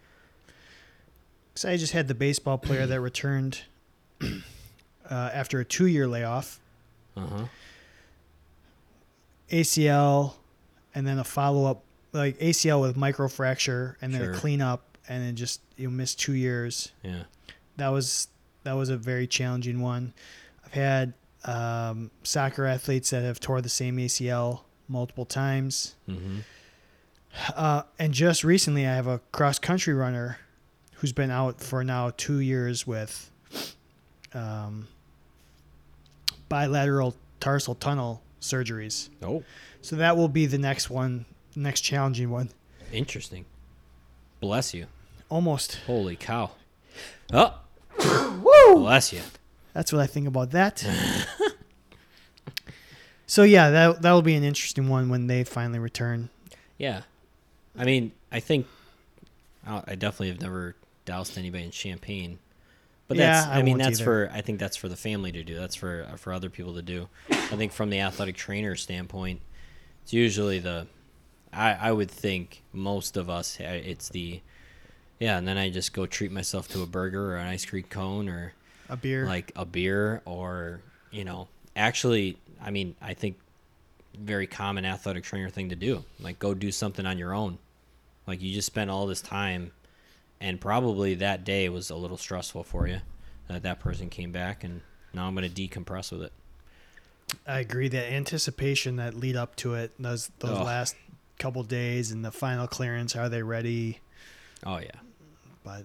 So 1.55 1.68
I 1.68 1.77
just 1.77 1.93
had 1.93 2.09
the 2.09 2.14
baseball 2.14 2.59
player 2.59 2.86
that 2.86 3.01
returned 3.01 3.62
uh, 4.22 4.28
after 5.10 5.60
a 5.60 5.64
two-year 5.64 6.06
layoff. 6.06 6.60
Uh 7.16 7.27
huh. 7.27 7.44
ACL, 9.51 10.35
and 10.94 11.06
then 11.06 11.18
a 11.18 11.24
follow-up 11.24 11.82
like 12.12 12.39
ACL 12.39 12.81
with 12.81 12.97
microfracture, 12.97 13.97
and 14.01 14.14
then 14.14 14.22
Sure. 14.22 14.32
a 14.32 14.36
cleanup, 14.36 14.82
and 15.09 15.22
then 15.24 15.36
just 15.36 15.60
you 15.77 15.90
miss 15.90 16.14
two 16.14 16.35
years. 16.35 16.93
Yeah. 17.02 17.24
That 17.77 17.89
was 17.89 18.28
that 18.62 18.74
was 18.74 18.89
a 18.90 18.97
very 18.97 19.27
challenging 19.27 19.81
one. 19.81 20.12
I've 20.64 20.72
had 20.74 21.14
um, 21.44 22.10
soccer 22.22 22.66
athletes 22.66 23.10
that 23.10 23.22
have 23.22 23.40
tore 23.40 23.60
the 23.60 23.68
same 23.68 23.96
ACL 23.96 24.60
multiple 24.88 25.24
times. 25.24 25.94
Mm-hmm. 26.08 26.38
Uh, 27.54 27.82
and 27.98 28.12
just 28.12 28.42
recently, 28.44 28.86
I 28.86 28.94
have 28.94 29.06
a 29.06 29.20
cross 29.32 29.58
country 29.58 29.94
runner 29.94 30.38
who's 30.94 31.12
been 31.12 31.30
out 31.30 31.60
for 31.60 31.82
now 31.84 32.10
two 32.16 32.40
years 32.40 32.86
with 32.86 33.30
um, 34.34 34.88
bilateral 36.48 37.14
tarsal 37.40 37.74
tunnel 37.74 38.22
surgeries. 38.40 39.08
Oh, 39.22 39.42
So 39.80 39.96
that 39.96 40.16
will 40.16 40.28
be 40.28 40.46
the 40.46 40.58
next 40.58 40.90
one, 40.90 41.24
next 41.56 41.80
challenging 41.82 42.30
one. 42.30 42.50
interesting. 42.92 43.44
Bless 44.40 44.74
you. 44.74 44.86
Almost. 45.28 45.78
Holy 45.86 46.16
cow. 46.16 46.50
Oh, 47.32 47.54
Woo! 48.42 48.80
bless 48.80 49.12
you. 49.12 49.20
That's 49.81 49.94
what 49.94 50.02
I 50.02 50.07
think 50.07 50.28
about 50.28 50.51
that. 50.51 50.86
so 53.27 53.44
yeah, 53.44 53.70
that 53.70 54.02
that 54.02 54.12
will 54.12 54.20
be 54.20 54.35
an 54.35 54.44
interesting 54.44 54.90
one 54.90 55.09
when 55.09 55.27
they 55.27 55.43
finally 55.43 55.78
return. 55.78 56.28
Yeah. 56.77 57.05
I 57.78 57.86
mean, 57.86 58.12
I 58.31 58.40
think 58.40 58.66
I 59.66 59.94
definitely 59.94 60.28
have 60.28 60.43
never 60.43 60.77
doused 61.07 61.39
anybody 61.39 61.65
in 61.65 61.70
champagne. 61.70 62.40
But 63.09 63.16
Yeah, 63.16 63.32
that's 63.32 63.47
I 63.47 63.61
I, 63.61 63.62
mean 63.62 63.78
that's 63.78 64.02
either. 64.02 64.28
for 64.28 64.31
I 64.35 64.43
think 64.43 64.61
that's 64.61 64.77
for 64.77 64.90
the 64.90 64.97
family 64.97 65.32
to 65.32 65.43
do. 65.43 65.55
That's 65.59 65.77
for 65.77 66.07
uh, 66.12 66.16
for 66.16 66.35
other 66.35 66.51
people 66.51 66.74
to 66.74 66.82
do. 66.82 67.09
I 67.31 67.57
think 67.57 67.73
from 67.73 67.89
the 67.89 68.01
athletic 68.01 68.36
trainer 68.36 68.77
standpoint, 68.77 69.40
it's 70.02 70.12
usually 70.12 70.59
the 70.59 70.89
I 71.55 71.73
I 71.73 71.93
would 71.93 72.11
think 72.11 72.61
most 72.74 73.16
of 73.16 73.31
us 73.31 73.59
uh, 73.59 73.65
it's 73.82 74.11
the 74.11 74.43
yeah, 75.19 75.39
and 75.39 75.48
then 75.48 75.57
I 75.57 75.70
just 75.70 75.94
go 75.94 76.05
treat 76.05 76.32
myself 76.32 76.69
to 76.69 76.82
a 76.82 76.86
burger 76.86 77.32
or 77.32 77.36
an 77.39 77.47
ice 77.47 77.65
cream 77.65 77.85
cone 77.85 78.28
or 78.28 78.52
A 78.90 78.96
beer. 78.96 79.24
like 79.26 79.52
a 79.56 79.64
beer 79.64 80.20
or 80.24 80.80
you 81.10 81.24
know 81.24 81.48
actually 81.76 82.36
i 82.60 82.70
mean 82.70 82.94
i 83.00 83.14
think 83.14 83.38
very 84.18 84.46
common 84.46 84.84
athletic 84.84 85.22
trainer 85.24 85.48
thing 85.48 85.68
to 85.70 85.76
do 85.76 86.04
like 86.18 86.38
go 86.38 86.52
do 86.52 86.70
something 86.72 87.06
on 87.06 87.16
your 87.16 87.32
own 87.32 87.56
like 88.26 88.42
you 88.42 88.52
just 88.52 88.66
spent 88.66 88.90
all 88.90 89.06
this 89.06 89.20
time 89.22 89.70
and 90.40 90.60
probably 90.60 91.14
that 91.14 91.44
day 91.44 91.68
was 91.68 91.90
a 91.90 91.96
little 91.96 92.16
stressful 92.16 92.64
for 92.64 92.86
you 92.88 92.98
that 93.48 93.62
that 93.62 93.78
person 93.80 94.10
came 94.10 94.32
back 94.32 94.64
and 94.64 94.80
now 95.14 95.26
i'm 95.26 95.34
going 95.34 95.48
to 95.50 95.68
decompress 95.68 96.10
with 96.12 96.22
it 96.22 96.32
I 97.46 97.60
agree. 97.60 97.86
That 97.86 98.12
anticipation 98.12 98.96
that 98.96 99.14
lead 99.14 99.36
up 99.36 99.54
to 99.56 99.74
it, 99.74 99.92
those 100.00 100.32
those 100.40 100.58
Ugh. 100.58 100.66
last 100.66 100.96
couple 101.38 101.62
days 101.62 102.10
and 102.10 102.24
the 102.24 102.32
final 102.32 102.66
clearance. 102.66 103.14
Are 103.14 103.28
they 103.28 103.40
ready? 103.44 104.00
oh 104.66 104.78
yeah 104.78 104.90
But 105.62 105.84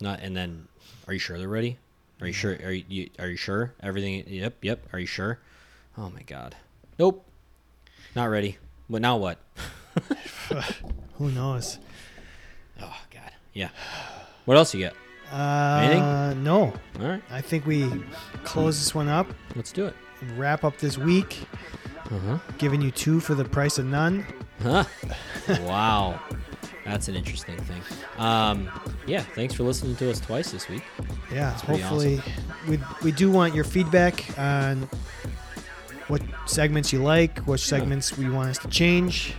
not 0.00 0.20
and 0.20 0.36
then 0.36 0.68
are 1.08 1.12
you 1.12 1.18
sure 1.18 1.36
they're 1.36 1.48
ready 1.48 1.78
are 2.20 2.26
you 2.26 2.32
sure? 2.32 2.52
Are 2.52 2.72
you, 2.72 3.10
are 3.18 3.28
you 3.28 3.36
sure? 3.36 3.74
Everything 3.82 4.24
yep 4.26 4.56
yep. 4.62 4.86
Are 4.92 4.98
you 4.98 5.06
sure? 5.06 5.38
Oh 5.98 6.10
my 6.10 6.22
god. 6.22 6.56
Nope. 6.98 7.24
Not 8.14 8.26
ready. 8.26 8.58
But 8.88 9.02
now 9.02 9.16
what? 9.16 9.38
Who 11.18 11.30
knows? 11.30 11.78
oh 12.80 12.96
god. 13.10 13.32
Yeah. 13.52 13.68
What 14.44 14.56
else 14.56 14.74
you 14.74 14.84
got? 14.84 14.94
Uh, 15.32 16.34
no. 16.34 16.72
all 17.00 17.06
right. 17.06 17.22
I 17.30 17.40
think 17.40 17.66
we 17.66 17.90
close 18.44 18.78
this 18.78 18.94
one 18.94 19.08
up 19.08 19.26
let's 19.56 19.72
do 19.72 19.86
it. 19.86 19.96
and 20.20 20.38
wrap 20.38 20.62
up 20.64 20.78
this 20.78 20.96
week, 20.96 21.46
uh-huh. 22.10 22.38
Giving 22.58 22.82
you 22.82 22.90
two 22.90 23.20
for 23.20 23.34
the 23.34 23.44
price 23.44 23.78
of 23.78 23.86
none. 23.86 24.26
Huh? 24.62 24.84
wow. 25.60 26.20
That's 26.84 27.08
an 27.08 27.14
interesting 27.14 27.56
thing. 27.56 27.80
Um, 28.18 28.68
yeah, 29.06 29.22
thanks 29.22 29.54
for 29.54 29.62
listening 29.62 29.96
to 29.96 30.10
us 30.10 30.20
twice 30.20 30.50
this 30.50 30.68
week. 30.68 30.82
Yeah, 31.32 31.52
hopefully 31.52 32.20
we 32.68 32.78
we 33.02 33.10
do 33.12 33.30
want 33.30 33.54
your 33.54 33.64
feedback 33.64 34.38
on 34.38 34.88
what 36.08 36.20
segments 36.46 36.92
you 36.92 37.02
like, 37.02 37.38
what 37.40 37.60
segments 37.60 38.18
we 38.18 38.28
want 38.28 38.50
us 38.50 38.58
to 38.58 38.68
change. 38.68 39.34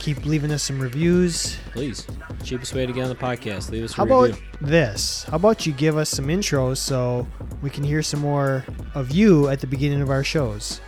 Keep 0.00 0.24
leaving 0.26 0.50
us 0.52 0.62
some 0.62 0.80
reviews. 0.80 1.56
Please, 1.72 2.06
cheapest 2.44 2.74
way 2.74 2.86
to 2.86 2.92
get 2.92 3.02
on 3.02 3.08
the 3.08 3.14
podcast. 3.14 3.70
Leave 3.70 3.84
us 3.84 3.92
a 3.92 3.96
How 3.96 4.04
review. 4.04 4.36
about 4.36 4.38
this? 4.60 5.24
How 5.24 5.36
about 5.36 5.66
you 5.66 5.72
give 5.72 5.96
us 5.96 6.10
some 6.10 6.26
intros 6.26 6.78
so 6.78 7.26
we 7.62 7.70
can 7.70 7.82
hear 7.84 8.02
some 8.02 8.20
more 8.20 8.64
of 8.94 9.12
you 9.12 9.48
at 9.48 9.60
the 9.60 9.66
beginning 9.66 10.00
of 10.02 10.10
our 10.10 10.22
shows? 10.24 10.80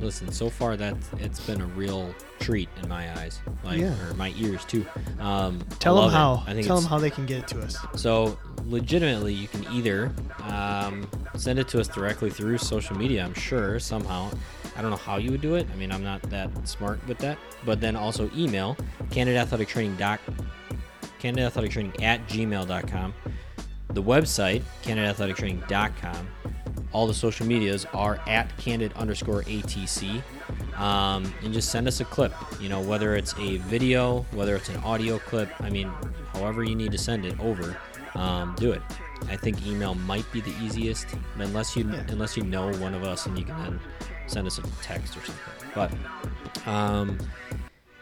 Listen, 0.00 0.30
so 0.32 0.50
far 0.50 0.76
that 0.76 0.96
it's 1.18 1.40
been 1.40 1.60
a 1.60 1.66
real 1.66 2.14
treat 2.38 2.68
in 2.82 2.88
my 2.88 3.10
eyes, 3.20 3.40
like 3.64 3.78
Yeah. 3.80 3.94
or 4.08 4.14
my 4.14 4.32
ears 4.36 4.64
too. 4.64 4.84
Um, 5.20 5.60
Tell 5.78 6.00
them 6.00 6.10
how. 6.10 6.44
it. 6.46 6.50
I 6.50 6.54
think 6.54 6.66
Tell 6.66 6.76
them 6.80 6.88
how 6.88 6.98
they 6.98 7.10
can 7.10 7.26
get 7.26 7.38
it 7.38 7.48
to 7.48 7.60
us. 7.60 7.76
So, 7.96 8.38
legitimately, 8.64 9.34
you 9.34 9.48
can 9.48 9.64
either 9.72 10.12
um, 10.44 11.08
send 11.36 11.58
it 11.58 11.68
to 11.68 11.80
us 11.80 11.88
directly 11.88 12.30
through 12.30 12.58
social 12.58 12.96
media, 12.96 13.24
I'm 13.24 13.34
sure, 13.34 13.78
somehow. 13.78 14.30
I 14.76 14.82
don't 14.82 14.90
know 14.90 14.96
how 14.96 15.16
you 15.16 15.32
would 15.32 15.40
do 15.40 15.56
it. 15.56 15.66
I 15.72 15.76
mean, 15.76 15.90
I'm 15.90 16.04
not 16.04 16.22
that 16.30 16.50
smart 16.68 17.04
with 17.08 17.18
that. 17.18 17.36
But 17.66 17.80
then 17.80 17.96
also 17.96 18.30
email 18.36 18.76
candidathletictraining 19.10 19.98
doc, 19.98 20.20
candidathletictraining 21.20 22.00
at 22.02 22.26
gmail.com. 22.28 23.14
The 23.88 24.02
website, 24.02 24.62
candidathletictraining.com. 24.84 26.28
All 26.92 27.06
the 27.06 27.14
social 27.14 27.46
medias 27.46 27.86
are 27.92 28.20
at 28.26 28.56
candid 28.56 28.92
underscore 28.94 29.42
ATC. 29.42 30.22
Um, 30.78 31.32
and 31.42 31.52
just 31.52 31.70
send 31.72 31.88
us 31.88 32.00
a 32.00 32.04
clip, 32.04 32.32
you 32.60 32.68
know, 32.68 32.80
whether 32.80 33.16
it's 33.16 33.34
a 33.38 33.56
video, 33.58 34.24
whether 34.32 34.54
it's 34.54 34.68
an 34.68 34.76
audio 34.78 35.18
clip. 35.18 35.50
I 35.60 35.70
mean, 35.70 35.90
however 36.32 36.62
you 36.62 36.76
need 36.76 36.92
to 36.92 36.98
send 36.98 37.24
it 37.26 37.38
over, 37.40 37.76
um, 38.14 38.54
do 38.56 38.70
it. 38.72 38.82
I 39.28 39.34
think 39.36 39.66
email 39.66 39.94
might 39.96 40.30
be 40.30 40.40
the 40.40 40.52
easiest, 40.62 41.06
unless 41.36 41.76
you 41.76 41.84
Yeah. 41.90 42.04
unless 42.08 42.36
you 42.36 42.44
know 42.44 42.72
one 42.74 42.94
of 42.94 43.02
us 43.02 43.26
and 43.26 43.36
you 43.36 43.44
can 43.44 43.60
then 43.62 43.80
send 44.28 44.46
us 44.46 44.58
a 44.58 44.62
text 44.82 45.16
or 45.16 45.20
something. 45.24 45.34
But 45.74 45.90
um, 46.68 47.18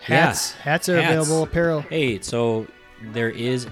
Hats. 0.03 0.55
Yeah. 0.57 0.63
Hats 0.63 0.89
are 0.91 1.01
Hats. 1.01 1.11
available. 1.27 1.45
Apparel. 1.45 1.81
Hey, 1.81 2.21
so 2.21 2.67
there 3.13 3.31
is, 3.31 3.67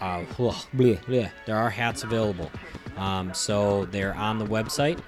uh, 0.00 0.20
bleh, 0.36 0.54
bleh, 0.76 0.98
bleh. 1.04 1.30
there 1.46 1.56
are 1.56 1.70
hats 1.70 2.02
available. 2.02 2.50
Um, 2.98 3.32
so 3.34 3.86
they're 3.86 4.14
on 4.14 4.38
the 4.38 4.46
website. 4.46 5.00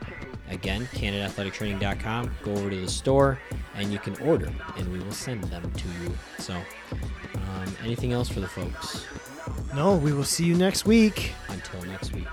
Again, 0.49 0.87
CandidAthleticTraining.com. 0.93 2.37
Go 2.43 2.53
over 2.53 2.71
to 2.71 2.81
the 2.81 2.89
store 2.89 3.39
and 3.75 3.93
you 3.93 3.99
can 3.99 4.17
order, 4.23 4.51
and 4.77 4.93
we 4.93 4.99
will 5.01 5.13
send 5.13 5.45
them 5.45 5.71
to 5.71 5.89
you. 6.03 6.17
So, 6.39 6.55
um, 7.35 7.77
anything 7.83 8.13
else 8.13 8.29
for 8.29 8.41
the 8.41 8.49
folks? 8.49 9.07
No, 9.75 9.97
we 9.97 10.13
will 10.13 10.25
see 10.25 10.45
you 10.45 10.55
next 10.57 10.87
week. 10.87 11.33
Until 11.49 11.83
next 11.83 12.13
week. 12.13 12.29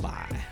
Bye. 0.00 0.44